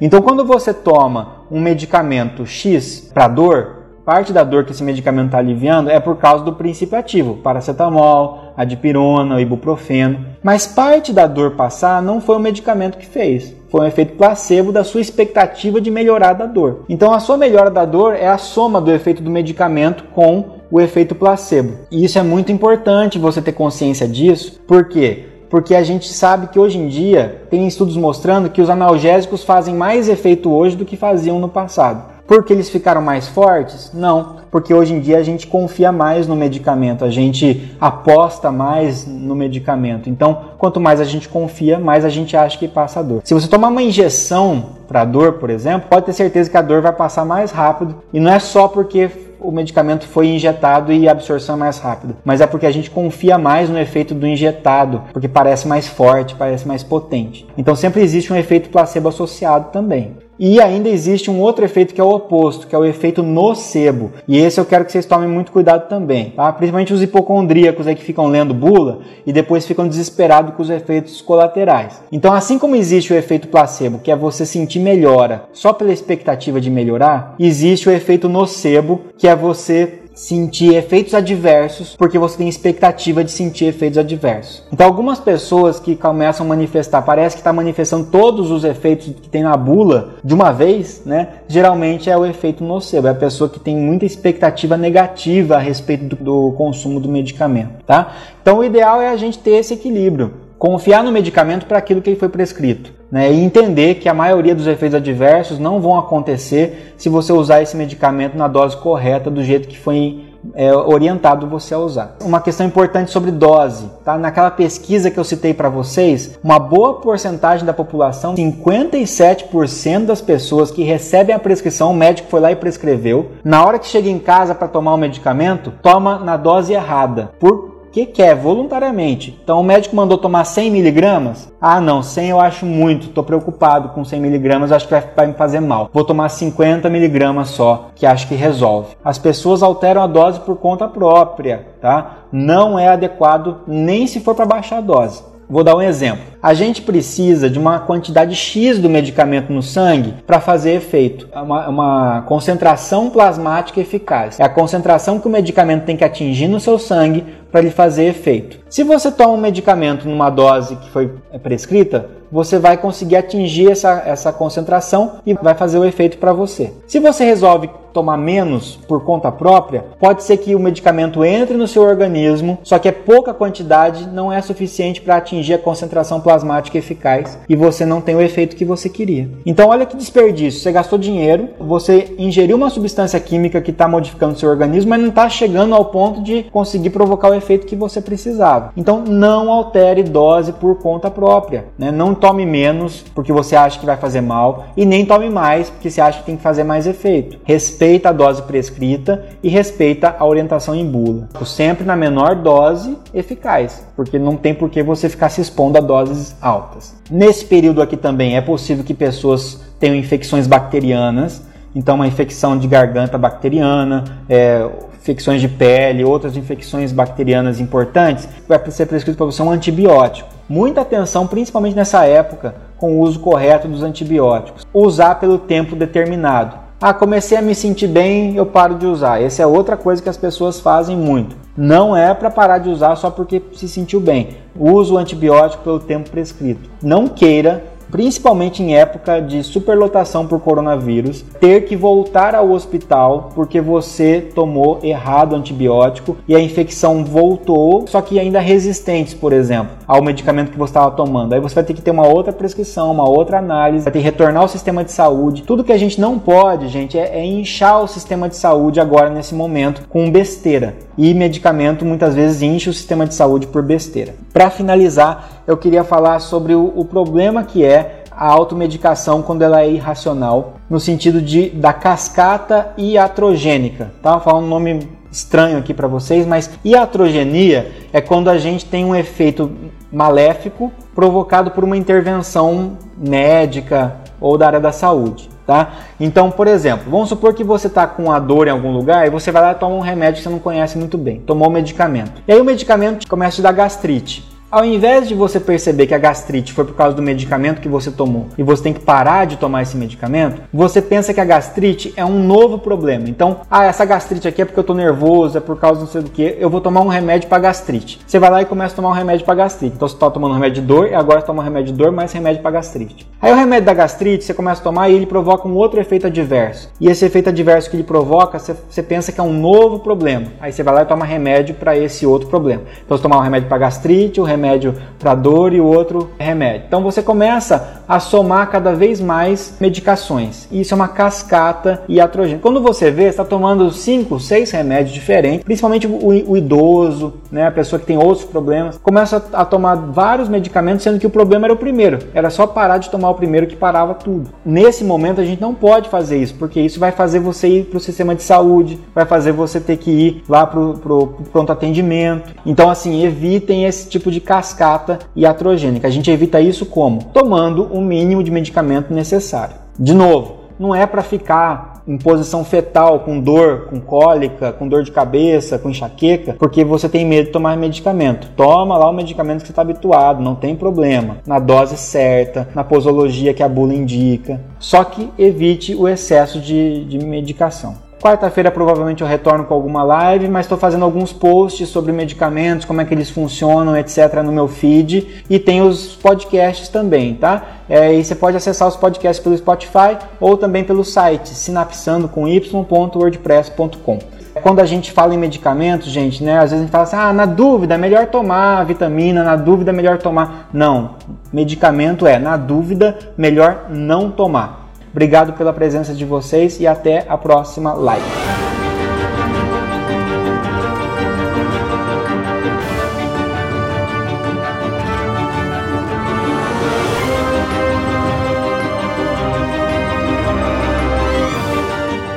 Então, 0.00 0.22
quando 0.22 0.44
você 0.44 0.72
toma 0.72 1.44
um 1.50 1.60
medicamento 1.60 2.46
X 2.46 3.10
para 3.12 3.28
dor, 3.28 3.75
parte 4.06 4.32
da 4.32 4.44
dor 4.44 4.64
que 4.64 4.70
esse 4.70 4.84
medicamento 4.84 5.26
está 5.26 5.38
aliviando 5.38 5.90
é 5.90 5.98
por 5.98 6.16
causa 6.16 6.44
do 6.44 6.52
princípio 6.52 6.96
ativo, 6.96 7.38
paracetamol, 7.38 8.52
a 8.56 8.64
dipirona, 8.64 9.34
o 9.34 9.40
ibuprofeno. 9.40 10.24
Mas 10.44 10.64
parte 10.64 11.12
da 11.12 11.26
dor 11.26 11.56
passar 11.56 12.00
não 12.00 12.20
foi 12.20 12.36
o 12.36 12.40
medicamento 12.40 12.98
que 12.98 13.04
fez, 13.04 13.52
foi 13.68 13.80
um 13.80 13.88
efeito 13.88 14.14
placebo 14.16 14.70
da 14.70 14.84
sua 14.84 15.00
expectativa 15.00 15.80
de 15.80 15.90
melhorar 15.90 16.34
da 16.34 16.46
dor. 16.46 16.84
Então 16.88 17.12
a 17.12 17.18
sua 17.18 17.36
melhora 17.36 17.68
da 17.68 17.84
dor 17.84 18.14
é 18.14 18.28
a 18.28 18.38
soma 18.38 18.80
do 18.80 18.92
efeito 18.92 19.20
do 19.20 19.30
medicamento 19.30 20.04
com 20.14 20.56
o 20.70 20.80
efeito 20.80 21.16
placebo. 21.16 21.78
E 21.90 22.04
isso 22.04 22.16
é 22.16 22.22
muito 22.22 22.52
importante 22.52 23.18
você 23.18 23.42
ter 23.42 23.52
consciência 23.52 24.06
disso, 24.06 24.60
por 24.68 24.88
quê? 24.88 25.26
Porque 25.50 25.74
a 25.74 25.82
gente 25.82 26.12
sabe 26.12 26.46
que 26.46 26.58
hoje 26.60 26.78
em 26.78 26.86
dia 26.86 27.42
tem 27.50 27.66
estudos 27.66 27.96
mostrando 27.96 28.50
que 28.50 28.62
os 28.62 28.70
analgésicos 28.70 29.42
fazem 29.42 29.74
mais 29.74 30.08
efeito 30.08 30.52
hoje 30.52 30.76
do 30.76 30.84
que 30.84 30.96
faziam 30.96 31.40
no 31.40 31.48
passado. 31.48 32.15
Porque 32.26 32.52
eles 32.52 32.68
ficaram 32.68 33.00
mais 33.00 33.28
fortes? 33.28 33.90
Não, 33.94 34.36
porque 34.50 34.74
hoje 34.74 34.94
em 34.94 35.00
dia 35.00 35.18
a 35.18 35.22
gente 35.22 35.46
confia 35.46 35.92
mais 35.92 36.26
no 36.26 36.34
medicamento, 36.34 37.04
a 37.04 37.10
gente 37.10 37.74
aposta 37.80 38.50
mais 38.50 39.06
no 39.06 39.34
medicamento. 39.34 40.08
Então, 40.08 40.40
quanto 40.58 40.80
mais 40.80 41.00
a 41.00 41.04
gente 41.04 41.28
confia, 41.28 41.78
mais 41.78 42.04
a 42.04 42.08
gente 42.08 42.36
acha 42.36 42.58
que 42.58 42.66
passa 42.66 43.00
a 43.00 43.02
dor. 43.02 43.20
Se 43.24 43.34
você 43.34 43.48
tomar 43.48 43.68
uma 43.68 43.82
injeção 43.82 44.70
para 44.88 45.04
dor, 45.04 45.34
por 45.34 45.50
exemplo, 45.50 45.88
pode 45.88 46.06
ter 46.06 46.12
certeza 46.12 46.50
que 46.50 46.56
a 46.56 46.62
dor 46.62 46.80
vai 46.80 46.92
passar 46.92 47.24
mais 47.24 47.50
rápido 47.50 47.96
e 48.12 48.20
não 48.20 48.32
é 48.32 48.38
só 48.38 48.68
porque 48.68 49.10
o 49.40 49.50
medicamento 49.50 50.06
foi 50.06 50.28
injetado 50.28 50.92
e 50.92 51.08
a 51.08 51.12
absorção 51.12 51.54
é 51.54 51.58
mais 51.58 51.78
rápida, 51.78 52.16
mas 52.24 52.40
é 52.40 52.46
porque 52.46 52.66
a 52.66 52.70
gente 52.70 52.90
confia 52.90 53.38
mais 53.38 53.68
no 53.68 53.78
efeito 53.78 54.14
do 54.14 54.26
injetado, 54.26 55.02
porque 55.12 55.28
parece 55.28 55.68
mais 55.68 55.86
forte, 55.86 56.34
parece 56.34 56.66
mais 56.66 56.82
potente. 56.82 57.46
Então 57.56 57.76
sempre 57.76 58.02
existe 58.02 58.32
um 58.32 58.36
efeito 58.36 58.70
placebo 58.70 59.08
associado 59.08 59.70
também. 59.70 60.16
E 60.38 60.60
ainda 60.60 60.88
existe 60.88 61.30
um 61.30 61.40
outro 61.40 61.64
efeito 61.64 61.94
que 61.94 62.00
é 62.00 62.04
o 62.04 62.10
oposto, 62.10 62.66
que 62.66 62.74
é 62.74 62.78
o 62.78 62.84
efeito 62.84 63.22
nocebo. 63.22 64.12
E 64.28 64.36
esse 64.36 64.60
eu 64.60 64.64
quero 64.64 64.84
que 64.84 64.92
vocês 64.92 65.06
tomem 65.06 65.28
muito 65.28 65.50
cuidado 65.50 65.88
também, 65.88 66.30
tá? 66.30 66.52
Principalmente 66.52 66.92
os 66.92 67.02
hipocondríacos 67.02 67.86
aí 67.86 67.94
que 67.94 68.04
ficam 68.04 68.26
lendo 68.26 68.52
bula 68.52 69.00
e 69.26 69.32
depois 69.32 69.66
ficam 69.66 69.88
desesperados 69.88 70.54
com 70.54 70.62
os 70.62 70.70
efeitos 70.70 71.22
colaterais. 71.22 72.02
Então, 72.12 72.32
assim 72.32 72.58
como 72.58 72.76
existe 72.76 73.12
o 73.12 73.16
efeito 73.16 73.48
placebo, 73.48 73.98
que 73.98 74.10
é 74.10 74.16
você 74.16 74.44
sentir 74.44 74.78
melhora 74.78 75.44
só 75.52 75.72
pela 75.72 75.92
expectativa 75.92 76.60
de 76.60 76.70
melhorar, 76.70 77.34
existe 77.38 77.88
o 77.88 77.92
efeito 77.92 78.28
nocebo, 78.28 79.00
que 79.16 79.26
é 79.26 79.34
você 79.34 80.00
sentir 80.16 80.74
efeitos 80.74 81.12
adversos 81.12 81.94
porque 81.94 82.18
você 82.18 82.38
tem 82.38 82.48
expectativa 82.48 83.22
de 83.22 83.30
sentir 83.30 83.66
efeitos 83.66 83.98
adversos. 83.98 84.64
Então, 84.72 84.86
algumas 84.86 85.20
pessoas 85.20 85.78
que 85.78 85.94
começam 85.94 86.46
a 86.46 86.48
manifestar, 86.48 87.02
parece 87.02 87.36
que 87.36 87.40
está 87.40 87.52
manifestando 87.52 88.06
todos 88.06 88.50
os 88.50 88.64
efeitos 88.64 89.06
que 89.06 89.28
tem 89.28 89.42
na 89.42 89.56
bula 89.56 90.14
de 90.24 90.32
uma 90.32 90.52
vez, 90.52 91.02
né? 91.04 91.28
Geralmente 91.46 92.08
é 92.10 92.16
o 92.16 92.24
efeito 92.24 92.64
nocebo, 92.64 93.06
é 93.06 93.10
a 93.10 93.14
pessoa 93.14 93.50
que 93.50 93.60
tem 93.60 93.76
muita 93.76 94.06
expectativa 94.06 94.76
negativa 94.76 95.56
a 95.56 95.60
respeito 95.60 96.16
do, 96.16 96.16
do 96.16 96.52
consumo 96.56 96.98
do 96.98 97.08
medicamento, 97.08 97.84
tá? 97.84 98.14
Então, 98.40 98.58
o 98.58 98.64
ideal 98.64 99.00
é 99.00 99.10
a 99.10 99.16
gente 99.16 99.38
ter 99.38 99.50
esse 99.50 99.74
equilíbrio 99.74 100.46
confiar 100.58 101.04
no 101.04 101.12
medicamento 101.12 101.66
para 101.66 101.78
aquilo 101.78 102.00
que 102.00 102.10
ele 102.10 102.18
foi 102.18 102.28
prescrito. 102.28 102.95
Né, 103.10 103.32
e 103.32 103.40
entender 103.40 103.96
que 103.96 104.08
a 104.08 104.14
maioria 104.14 104.52
dos 104.52 104.66
efeitos 104.66 104.96
adversos 104.96 105.60
não 105.60 105.80
vão 105.80 105.96
acontecer 105.96 106.94
se 106.96 107.08
você 107.08 107.32
usar 107.32 107.62
esse 107.62 107.76
medicamento 107.76 108.36
na 108.36 108.48
dose 108.48 108.76
correta, 108.76 109.30
do 109.30 109.44
jeito 109.44 109.68
que 109.68 109.78
foi 109.78 110.26
é, 110.54 110.72
orientado 110.74 111.46
você 111.46 111.74
a 111.74 111.78
usar. 111.78 112.16
Uma 112.22 112.40
questão 112.40 112.66
importante 112.66 113.10
sobre 113.10 113.30
dose, 113.30 113.90
tá? 114.04 114.16
Naquela 114.18 114.50
pesquisa 114.50 115.10
que 115.10 115.18
eu 115.18 115.24
citei 115.24 115.54
para 115.54 115.68
vocês, 115.68 116.38
uma 116.42 116.58
boa 116.58 116.94
porcentagem 117.00 117.66
da 117.66 117.72
população, 117.72 118.34
57% 118.34 120.04
das 120.04 120.20
pessoas 120.20 120.70
que 120.70 120.82
recebem 120.82 121.34
a 121.34 121.38
prescrição, 121.38 121.90
o 121.90 121.94
médico 121.94 122.28
foi 122.28 122.40
lá 122.40 122.52
e 122.52 122.56
prescreveu, 122.56 123.30
na 123.44 123.64
hora 123.64 123.78
que 123.78 123.86
chega 123.86 124.08
em 124.08 124.18
casa 124.18 124.54
para 124.54 124.68
tomar 124.68 124.94
o 124.94 124.98
medicamento, 124.98 125.72
toma 125.82 126.18
na 126.18 126.36
dose 126.36 126.72
errada, 126.72 127.30
por 127.38 127.75
que 127.96 128.04
quer 128.04 128.36
voluntariamente. 128.36 129.34
Então 129.42 129.58
o 129.58 129.64
médico 129.64 129.96
mandou 129.96 130.18
tomar 130.18 130.44
100 130.44 130.70
miligramas. 130.70 131.50
Ah, 131.58 131.80
não, 131.80 132.02
100 132.02 132.28
eu 132.28 132.38
acho 132.38 132.66
muito, 132.66 133.06
estou 133.06 133.24
preocupado 133.24 133.88
com 133.88 134.04
100 134.04 134.20
miligramas, 134.20 134.70
acho 134.70 134.86
que 134.86 134.92
vai, 134.92 135.04
vai 135.16 135.26
me 135.28 135.32
fazer 135.32 135.60
mal. 135.60 135.88
Vou 135.90 136.04
tomar 136.04 136.28
50 136.28 136.90
miligramas 136.90 137.48
só, 137.48 137.88
que 137.94 138.04
acho 138.04 138.28
que 138.28 138.34
resolve. 138.34 138.94
As 139.02 139.18
pessoas 139.18 139.62
alteram 139.62 140.02
a 140.02 140.06
dose 140.06 140.40
por 140.40 140.56
conta 140.56 140.86
própria, 140.86 141.68
tá? 141.80 142.18
Não 142.30 142.78
é 142.78 142.88
adequado 142.88 143.62
nem 143.66 144.06
se 144.06 144.20
for 144.20 144.34
para 144.34 144.44
baixar 144.44 144.76
a 144.76 144.82
dose. 144.82 145.22
Vou 145.48 145.62
dar 145.62 145.76
um 145.76 145.82
exemplo. 145.82 146.24
A 146.42 146.54
gente 146.54 146.82
precisa 146.82 147.48
de 147.48 147.58
uma 147.58 147.78
quantidade 147.78 148.34
X 148.34 148.78
do 148.78 148.90
medicamento 148.90 149.52
no 149.52 149.62
sangue 149.62 150.14
para 150.26 150.40
fazer 150.40 150.72
efeito. 150.72 151.28
É 151.32 151.40
uma, 151.40 151.68
uma, 151.68 152.22
concentração 152.22 153.10
plasmática 153.10 153.80
eficaz. 153.80 154.40
É 154.40 154.44
a 154.44 154.48
concentração 154.48 155.20
que 155.20 155.26
o 155.26 155.30
medicamento 155.30 155.84
tem 155.84 155.96
que 155.96 156.04
atingir 156.04 156.48
no 156.48 156.58
seu 156.58 156.78
sangue 156.78 157.24
para 157.50 157.60
ele 157.60 157.70
fazer 157.70 158.06
efeito. 158.06 158.58
Se 158.68 158.82
você 158.82 159.10
toma 159.10 159.34
um 159.34 159.40
medicamento 159.40 160.08
numa 160.08 160.30
dose 160.30 160.76
que 160.76 160.90
foi 160.90 161.10
prescrita, 161.42 162.10
você 162.30 162.58
vai 162.58 162.76
conseguir 162.76 163.16
atingir 163.16 163.70
essa, 163.70 164.02
essa 164.04 164.32
concentração 164.32 165.20
e 165.24 165.34
vai 165.34 165.54
fazer 165.54 165.78
o 165.78 165.84
efeito 165.84 166.18
para 166.18 166.32
você. 166.32 166.72
Se 166.86 166.98
você 166.98 167.24
resolve 167.24 167.70
tomar 167.96 168.18
menos 168.18 168.78
por 168.86 169.02
conta 169.02 169.32
própria, 169.32 169.86
pode 169.98 170.22
ser 170.22 170.36
que 170.36 170.54
o 170.54 170.60
medicamento 170.60 171.24
entre 171.24 171.56
no 171.56 171.66
seu 171.66 171.82
organismo, 171.82 172.58
só 172.62 172.78
que 172.78 172.88
é 172.88 172.92
pouca 172.92 173.32
quantidade, 173.32 174.06
não 174.06 174.30
é 174.30 174.42
suficiente 174.42 175.00
para 175.00 175.16
atingir 175.16 175.54
a 175.54 175.58
concentração 175.58 176.20
plasmática 176.20 176.76
eficaz 176.76 177.38
e 177.48 177.56
você 177.56 177.86
não 177.86 178.02
tem 178.02 178.14
o 178.14 178.20
efeito 178.20 178.54
que 178.54 178.66
você 178.66 178.90
queria. 178.90 179.30
Então, 179.46 179.70
olha 179.70 179.86
que 179.86 179.96
desperdício: 179.96 180.60
você 180.60 180.70
gastou 180.70 180.98
dinheiro, 180.98 181.48
você 181.58 182.14
ingeriu 182.18 182.58
uma 182.58 182.68
substância 182.68 183.18
química 183.18 183.62
que 183.62 183.70
está 183.70 183.88
modificando 183.88 184.38
seu 184.38 184.50
organismo, 184.50 184.90
mas 184.90 185.00
não 185.00 185.08
está 185.08 185.26
chegando 185.30 185.74
ao 185.74 185.86
ponto 185.86 186.22
de 186.22 186.42
conseguir 186.52 186.90
provocar 186.90 187.30
o 187.30 187.34
efeito 187.34 187.66
que 187.66 187.74
você 187.74 188.02
precisava. 188.02 188.72
Então, 188.76 189.02
não 189.06 189.50
altere 189.50 190.02
dose 190.02 190.52
por 190.52 190.76
conta 190.80 191.10
própria, 191.10 191.64
né? 191.78 191.90
não 191.90 192.14
tome 192.14 192.44
menos 192.44 193.02
porque 193.14 193.32
você 193.32 193.56
acha 193.56 193.78
que 193.78 193.86
vai 193.86 193.96
fazer 193.96 194.20
mal 194.20 194.66
e 194.76 194.84
nem 194.84 195.06
tome 195.06 195.30
mais 195.30 195.70
porque 195.70 195.90
você 195.90 196.02
acha 196.02 196.18
que 196.18 196.26
tem 196.26 196.36
que 196.36 196.42
fazer 196.42 196.62
mais 196.62 196.86
efeito. 196.86 197.38
Respeite 197.42 197.85
respeita 197.86 198.08
a 198.08 198.12
dose 198.12 198.42
prescrita 198.42 199.24
e 199.42 199.48
respeita 199.48 200.16
a 200.18 200.26
orientação 200.26 200.74
em 200.74 200.84
bula. 200.84 201.28
Sempre 201.44 201.84
na 201.84 201.94
menor 201.94 202.34
dose 202.34 202.98
eficaz, 203.14 203.86
porque 203.94 204.18
não 204.18 204.36
tem 204.36 204.52
por 204.52 204.68
que 204.68 204.82
você 204.82 205.08
ficar 205.08 205.28
se 205.28 205.40
expondo 205.40 205.78
a 205.78 205.80
doses 205.80 206.34
altas. 206.42 206.96
Nesse 207.08 207.44
período 207.44 207.80
aqui 207.80 207.96
também 207.96 208.36
é 208.36 208.40
possível 208.40 208.82
que 208.82 208.92
pessoas 208.92 209.60
tenham 209.78 209.94
infecções 209.94 210.48
bacterianas, 210.48 211.42
então 211.74 211.94
uma 211.94 212.08
infecção 212.08 212.58
de 212.58 212.66
garganta 212.66 213.16
bacteriana, 213.16 214.02
é, 214.28 214.68
infecções 215.00 215.40
de 215.40 215.48
pele, 215.48 216.02
outras 216.02 216.36
infecções 216.36 216.90
bacterianas 216.90 217.60
importantes, 217.60 218.28
vai 218.48 218.58
ser 218.70 218.86
prescrito 218.86 219.16
para 219.16 219.26
você 219.26 219.42
um 219.42 219.50
antibiótico. 219.50 220.28
Muita 220.48 220.80
atenção, 220.80 221.26
principalmente 221.26 221.76
nessa 221.76 222.04
época, 222.04 222.56
com 222.76 222.96
o 222.96 223.00
uso 223.00 223.20
correto 223.20 223.68
dos 223.68 223.82
antibióticos. 223.82 224.66
Usar 224.74 225.16
pelo 225.16 225.38
tempo 225.38 225.76
determinado. 225.76 226.65
Ah, 226.78 226.92
comecei 226.92 227.38
a 227.38 227.42
me 227.42 227.54
sentir 227.54 227.86
bem, 227.86 228.36
eu 228.36 228.44
paro 228.44 228.74
de 228.74 228.84
usar. 228.84 229.22
Essa 229.22 229.42
é 229.42 229.46
outra 229.46 229.78
coisa 229.78 230.02
que 230.02 230.10
as 230.10 230.16
pessoas 230.18 230.60
fazem 230.60 230.94
muito. 230.94 231.34
Não 231.56 231.96
é 231.96 232.12
para 232.12 232.30
parar 232.30 232.58
de 232.58 232.68
usar 232.68 232.94
só 232.96 233.10
porque 233.10 233.42
se 233.54 233.66
sentiu 233.66 233.98
bem. 233.98 234.36
Use 234.54 234.92
o 234.92 234.98
antibiótico 234.98 235.64
pelo 235.64 235.80
tempo 235.80 236.10
prescrito. 236.10 236.68
Não 236.82 237.08
queira 237.08 237.64
principalmente 237.96 238.62
em 238.62 238.76
época 238.76 239.22
de 239.22 239.42
superlotação 239.42 240.26
por 240.26 240.38
coronavírus, 240.38 241.24
ter 241.40 241.62
que 241.62 241.74
voltar 241.74 242.34
ao 242.34 242.50
hospital 242.50 243.30
porque 243.34 243.58
você 243.58 244.20
tomou 244.34 244.80
errado 244.82 245.34
antibiótico 245.34 246.14
e 246.28 246.36
a 246.36 246.38
infecção 246.38 247.02
voltou, 247.02 247.86
só 247.86 248.02
que 248.02 248.20
ainda 248.20 248.38
resistentes, 248.38 249.14
por 249.14 249.32
exemplo, 249.32 249.78
ao 249.88 250.02
medicamento 250.02 250.50
que 250.50 250.58
você 250.58 250.72
estava 250.72 250.90
tomando. 250.90 251.32
Aí 251.32 251.40
você 251.40 251.54
vai 251.54 251.64
ter 251.64 251.72
que 251.72 251.80
ter 251.80 251.90
uma 251.90 252.06
outra 252.06 252.34
prescrição, 252.34 252.92
uma 252.92 253.08
outra 253.08 253.38
análise, 253.38 253.84
vai 253.84 253.92
ter 253.94 254.00
que 254.00 254.04
retornar 254.04 254.42
ao 254.42 254.48
sistema 254.48 254.84
de 254.84 254.92
saúde. 254.92 255.44
Tudo 255.44 255.64
que 255.64 255.72
a 255.72 255.78
gente 255.78 255.98
não 255.98 256.18
pode, 256.18 256.68
gente, 256.68 256.98
é, 256.98 257.20
é 257.20 257.24
inchar 257.24 257.82
o 257.82 257.88
sistema 257.88 258.28
de 258.28 258.36
saúde 258.36 258.78
agora 258.78 259.08
nesse 259.08 259.34
momento 259.34 259.88
com 259.88 260.10
besteira. 260.10 260.74
E 260.96 261.12
medicamento 261.12 261.84
muitas 261.84 262.14
vezes 262.14 262.42
enche 262.42 262.70
o 262.70 262.72
sistema 262.72 263.06
de 263.06 263.14
saúde 263.14 263.46
por 263.46 263.62
besteira. 263.62 264.14
Para 264.32 264.50
finalizar, 264.50 265.42
eu 265.46 265.56
queria 265.56 265.84
falar 265.84 266.20
sobre 266.20 266.54
o, 266.54 266.72
o 266.74 266.84
problema 266.84 267.44
que 267.44 267.64
é 267.64 268.04
a 268.10 268.26
automedicação 268.26 269.20
quando 269.20 269.42
ela 269.42 269.60
é 269.60 269.70
irracional, 269.70 270.54
no 270.70 270.80
sentido 270.80 271.20
de 271.20 271.50
da 271.50 271.72
cascata 271.72 272.72
iatrogênica. 272.78 273.92
Tá? 274.02 274.18
Falar 274.18 274.38
um 274.38 274.48
nome 274.48 274.88
estranho 275.12 275.58
aqui 275.58 275.74
para 275.74 275.86
vocês, 275.86 276.26
mas 276.26 276.50
iatrogenia 276.64 277.72
é 277.92 278.00
quando 278.00 278.28
a 278.28 278.38
gente 278.38 278.64
tem 278.64 278.84
um 278.84 278.94
efeito 278.94 279.50
maléfico 279.92 280.72
provocado 280.94 281.50
por 281.50 281.62
uma 281.62 281.76
intervenção 281.76 282.78
médica 282.96 283.96
ou 284.20 284.36
da 284.36 284.46
área 284.46 284.60
da 284.60 284.72
saúde. 284.72 285.28
Tá? 285.46 285.74
Então, 286.00 286.28
por 286.28 286.48
exemplo, 286.48 286.90
vamos 286.90 287.08
supor 287.08 287.32
que 287.32 287.44
você 287.44 287.68
está 287.68 287.86
com 287.86 288.10
a 288.10 288.18
dor 288.18 288.48
em 288.48 288.50
algum 288.50 288.72
lugar 288.72 289.06
e 289.06 289.10
você 289.10 289.30
vai 289.30 289.42
lá 289.42 289.52
e 289.52 289.54
toma 289.54 289.76
um 289.76 289.80
remédio 289.80 290.16
que 290.16 290.24
você 290.24 290.28
não 290.28 290.40
conhece 290.40 290.76
muito 290.76 290.98
bem, 290.98 291.20
tomou 291.20 291.48
o 291.48 291.52
medicamento. 291.52 292.20
E 292.26 292.32
aí 292.32 292.40
o 292.40 292.44
medicamento 292.44 293.06
começa 293.06 293.34
a 293.34 293.36
te 293.36 293.42
dar 293.42 293.52
gastrite. 293.52 294.35
Ao 294.48 294.64
invés 294.64 295.08
de 295.08 295.14
você 295.14 295.40
perceber 295.40 295.88
que 295.88 295.94
a 295.94 295.98
gastrite 295.98 296.52
foi 296.52 296.64
por 296.64 296.76
causa 296.76 296.94
do 296.94 297.02
medicamento 297.02 297.60
que 297.60 297.68
você 297.68 297.90
tomou 297.90 298.26
e 298.38 298.44
você 298.44 298.62
tem 298.62 298.72
que 298.72 298.78
parar 298.78 299.26
de 299.26 299.36
tomar 299.36 299.62
esse 299.62 299.76
medicamento, 299.76 300.40
você 300.54 300.80
pensa 300.80 301.12
que 301.12 301.20
a 301.20 301.24
gastrite 301.24 301.92
é 301.96 302.04
um 302.04 302.22
novo 302.22 302.56
problema. 302.56 303.08
Então, 303.08 303.40
ah, 303.50 303.64
essa 303.64 303.84
gastrite 303.84 304.28
aqui 304.28 304.40
é 304.40 304.44
porque 304.44 304.60
eu 304.60 304.64
tô 304.64 304.72
nervoso, 304.72 305.36
é 305.36 305.40
por 305.40 305.58
causa 305.58 305.80
não 305.80 305.88
sei 305.88 306.00
do 306.00 306.10
que, 306.10 306.36
eu 306.38 306.48
vou 306.48 306.60
tomar 306.60 306.82
um 306.82 306.86
remédio 306.86 307.28
para 307.28 307.40
gastrite. 307.40 307.98
Você 308.06 308.20
vai 308.20 308.30
lá 308.30 308.40
e 308.40 308.44
começa 308.44 308.72
a 308.72 308.76
tomar 308.76 308.90
um 308.90 308.92
remédio 308.92 309.26
para 309.26 309.34
gastrite. 309.34 309.74
Então, 309.74 309.88
você 309.88 309.96
tá 309.96 310.08
tomando 310.08 310.30
um 310.30 310.34
remédio 310.34 310.62
de 310.62 310.68
dor 310.68 310.86
e 310.86 310.94
agora 310.94 311.20
você 311.20 311.26
toma 311.26 311.42
um 311.42 311.44
remédio 311.44 311.72
de 311.72 311.78
dor 311.78 311.90
mais 311.90 312.12
remédio 312.12 312.40
para 312.40 312.52
gastrite. 312.52 313.04
Aí 313.20 313.32
o 313.32 313.36
remédio 313.36 313.66
da 313.66 313.74
gastrite, 313.74 314.22
você 314.22 314.32
começa 314.32 314.60
a 314.60 314.64
tomar 314.64 314.88
e 314.88 314.94
ele 314.94 315.06
provoca 315.06 315.48
um 315.48 315.56
outro 315.56 315.80
efeito 315.80 316.06
adverso. 316.06 316.70
E 316.80 316.88
esse 316.88 317.04
efeito 317.04 317.30
adverso 317.30 317.68
que 317.68 317.74
ele 317.74 317.82
provoca, 317.82 318.38
você, 318.38 318.54
você 318.70 318.82
pensa 318.82 319.10
que 319.10 319.20
é 319.20 319.24
um 319.24 319.32
novo 319.32 319.80
problema. 319.80 320.28
Aí 320.40 320.52
você 320.52 320.62
vai 320.62 320.72
lá 320.72 320.82
e 320.82 320.86
toma 320.86 321.04
remédio 321.04 321.56
para 321.56 321.76
esse 321.76 322.06
outro 322.06 322.28
problema. 322.28 322.62
Então, 322.84 322.96
você 322.96 323.02
tomar 323.02 323.18
um 323.18 323.22
remédio 323.22 323.48
para 323.48 323.58
gastrite, 323.58 324.20
o 324.20 324.24
remédio 324.24 324.35
remédio 324.36 324.74
para 324.98 325.14
dor 325.14 325.52
e 325.52 325.60
o 325.60 325.64
outro 325.64 326.10
remédio. 326.18 326.64
Então 326.66 326.82
você 326.82 327.02
começa 327.02 327.82
a 327.88 327.98
somar 327.98 328.50
cada 328.50 328.72
vez 328.74 329.00
mais 329.00 329.56
medicações. 329.60 330.46
Isso 330.50 330.74
é 330.74 330.76
uma 330.76 330.88
cascata 330.88 331.82
iatrogênica. 331.88 332.42
Quando 332.42 332.60
você 332.60 332.90
vê, 332.90 333.04
está 333.04 333.24
tomando 333.24 333.70
5, 333.70 334.18
6 334.18 334.50
remédios 334.50 334.92
diferentes, 334.92 335.44
principalmente 335.44 335.86
o, 335.86 336.30
o, 336.30 336.36
idoso, 336.36 337.14
né, 337.30 337.46
a 337.46 337.50
pessoa 337.50 337.78
que 337.78 337.86
tem 337.86 337.96
outros 337.96 338.24
problemas, 338.24 338.78
começa 338.78 339.22
a, 339.32 339.42
a 339.42 339.44
tomar 339.44 339.74
vários 339.76 340.28
medicamentos, 340.28 340.82
sendo 340.82 340.98
que 340.98 341.06
o 341.06 341.10
problema 341.10 341.46
era 341.46 341.54
o 341.54 341.56
primeiro. 341.56 341.98
Era 342.14 342.30
só 342.30 342.46
parar 342.46 342.78
de 342.78 342.90
tomar 342.90 343.10
o 343.10 343.14
primeiro 343.14 343.46
que 343.46 343.56
parava 343.56 343.94
tudo. 343.94 344.30
Nesse 344.44 344.84
momento 344.84 345.20
a 345.20 345.24
gente 345.24 345.40
não 345.40 345.54
pode 345.54 345.88
fazer 345.88 346.18
isso, 346.18 346.34
porque 346.34 346.60
isso 346.60 346.80
vai 346.80 346.92
fazer 346.92 347.20
você 347.20 347.48
ir 347.48 347.64
para 347.66 347.78
o 347.78 347.80
sistema 347.80 348.14
de 348.14 348.22
saúde, 348.22 348.78
vai 348.94 349.06
fazer 349.06 349.32
você 349.32 349.60
ter 349.60 349.76
que 349.76 349.90
ir 349.90 350.22
lá 350.28 350.46
para 350.46 350.60
o 350.60 351.24
pronto 351.32 351.52
atendimento. 351.52 352.34
Então, 352.44 352.68
assim, 352.68 353.04
evitem 353.04 353.64
esse 353.64 353.88
tipo 353.88 354.10
de 354.10 354.20
cascata 354.26 354.98
iatrogênica. 355.14 355.86
A 355.86 355.90
gente 355.90 356.10
evita 356.10 356.40
isso 356.40 356.66
como? 356.66 357.04
Tomando 357.14 357.64
o 357.72 357.80
mínimo 357.80 358.22
de 358.22 358.30
medicamento 358.30 358.92
necessário. 358.92 359.54
De 359.78 359.94
novo, 359.94 360.46
não 360.58 360.74
é 360.74 360.84
para 360.86 361.02
ficar 361.02 361.76
em 361.86 361.96
posição 361.96 362.44
fetal, 362.44 363.00
com 363.00 363.20
dor, 363.20 363.66
com 363.70 363.80
cólica, 363.80 364.52
com 364.52 364.66
dor 364.66 364.82
de 364.82 364.90
cabeça, 364.90 365.58
com 365.58 365.70
enxaqueca, 365.70 366.34
porque 366.36 366.64
você 366.64 366.88
tem 366.88 367.06
medo 367.06 367.26
de 367.26 367.32
tomar 367.32 367.56
medicamento. 367.56 368.28
Toma 368.36 368.76
lá 368.76 368.90
o 368.90 368.92
medicamento 368.92 369.42
que 369.42 369.46
você 369.46 369.52
está 369.52 369.62
habituado, 369.62 370.20
não 370.22 370.34
tem 370.34 370.56
problema. 370.56 371.18
Na 371.26 371.38
dose 371.38 371.76
certa, 371.76 372.48
na 372.54 372.64
posologia 372.64 373.32
que 373.32 373.42
a 373.42 373.48
bula 373.48 373.72
indica. 373.72 374.40
Só 374.58 374.82
que 374.82 375.10
evite 375.16 375.76
o 375.76 375.86
excesso 375.86 376.40
de, 376.40 376.84
de 376.86 376.98
medicação. 376.98 377.85
Quarta-feira 378.06 378.52
provavelmente 378.52 379.02
eu 379.02 379.08
retorno 379.08 379.42
com 379.42 379.52
alguma 379.52 379.82
live, 379.82 380.28
mas 380.28 380.46
estou 380.46 380.56
fazendo 380.56 380.84
alguns 380.84 381.12
posts 381.12 381.68
sobre 381.68 381.90
medicamentos, 381.90 382.64
como 382.64 382.80
é 382.80 382.84
que 382.84 382.94
eles 382.94 383.10
funcionam, 383.10 383.76
etc. 383.76 384.22
no 384.24 384.30
meu 384.30 384.46
feed 384.46 385.24
e 385.28 385.40
tem 385.40 385.60
os 385.60 385.96
podcasts 385.96 386.68
também, 386.68 387.14
tá? 387.14 387.42
É, 387.68 387.92
e 387.92 388.04
você 388.04 388.14
pode 388.14 388.36
acessar 388.36 388.68
os 388.68 388.76
podcasts 388.76 389.20
pelo 389.20 389.36
Spotify 389.36 389.98
ou 390.20 390.36
também 390.36 390.62
pelo 390.62 390.84
site 390.84 391.30
sinapsando 391.30 392.06
com 392.06 392.28
y.wordpress.com. 392.28 393.98
Quando 394.40 394.60
a 394.60 394.64
gente 394.64 394.92
fala 394.92 395.12
em 395.12 395.18
medicamentos, 395.18 395.88
gente, 395.88 396.22
né? 396.22 396.38
Às 396.38 396.52
vezes 396.52 396.58
a 396.58 396.62
gente 396.62 396.70
fala 396.70 396.84
assim, 396.84 396.96
ah, 396.96 397.12
na 397.12 397.26
dúvida 397.26 397.74
é 397.74 397.78
melhor 397.78 398.06
tomar 398.06 398.64
vitamina, 398.64 399.24
na 399.24 399.34
dúvida 399.34 399.72
é 399.72 399.74
melhor 399.74 399.98
tomar. 399.98 400.48
Não, 400.52 400.90
medicamento 401.32 402.06
é, 402.06 402.20
na 402.20 402.36
dúvida, 402.36 402.96
melhor 403.18 403.66
não 403.68 404.12
tomar. 404.12 404.65
Obrigado 404.96 405.34
pela 405.34 405.52
presença 405.52 405.92
de 405.92 406.06
vocês 406.06 406.58
e 406.58 406.66
até 406.66 407.04
a 407.06 407.18
próxima 407.18 407.74
live. 407.74 408.02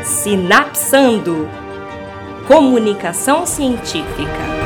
Sinapsando 0.06 1.50
Comunicação 2.48 3.46
Científica. 3.46 4.59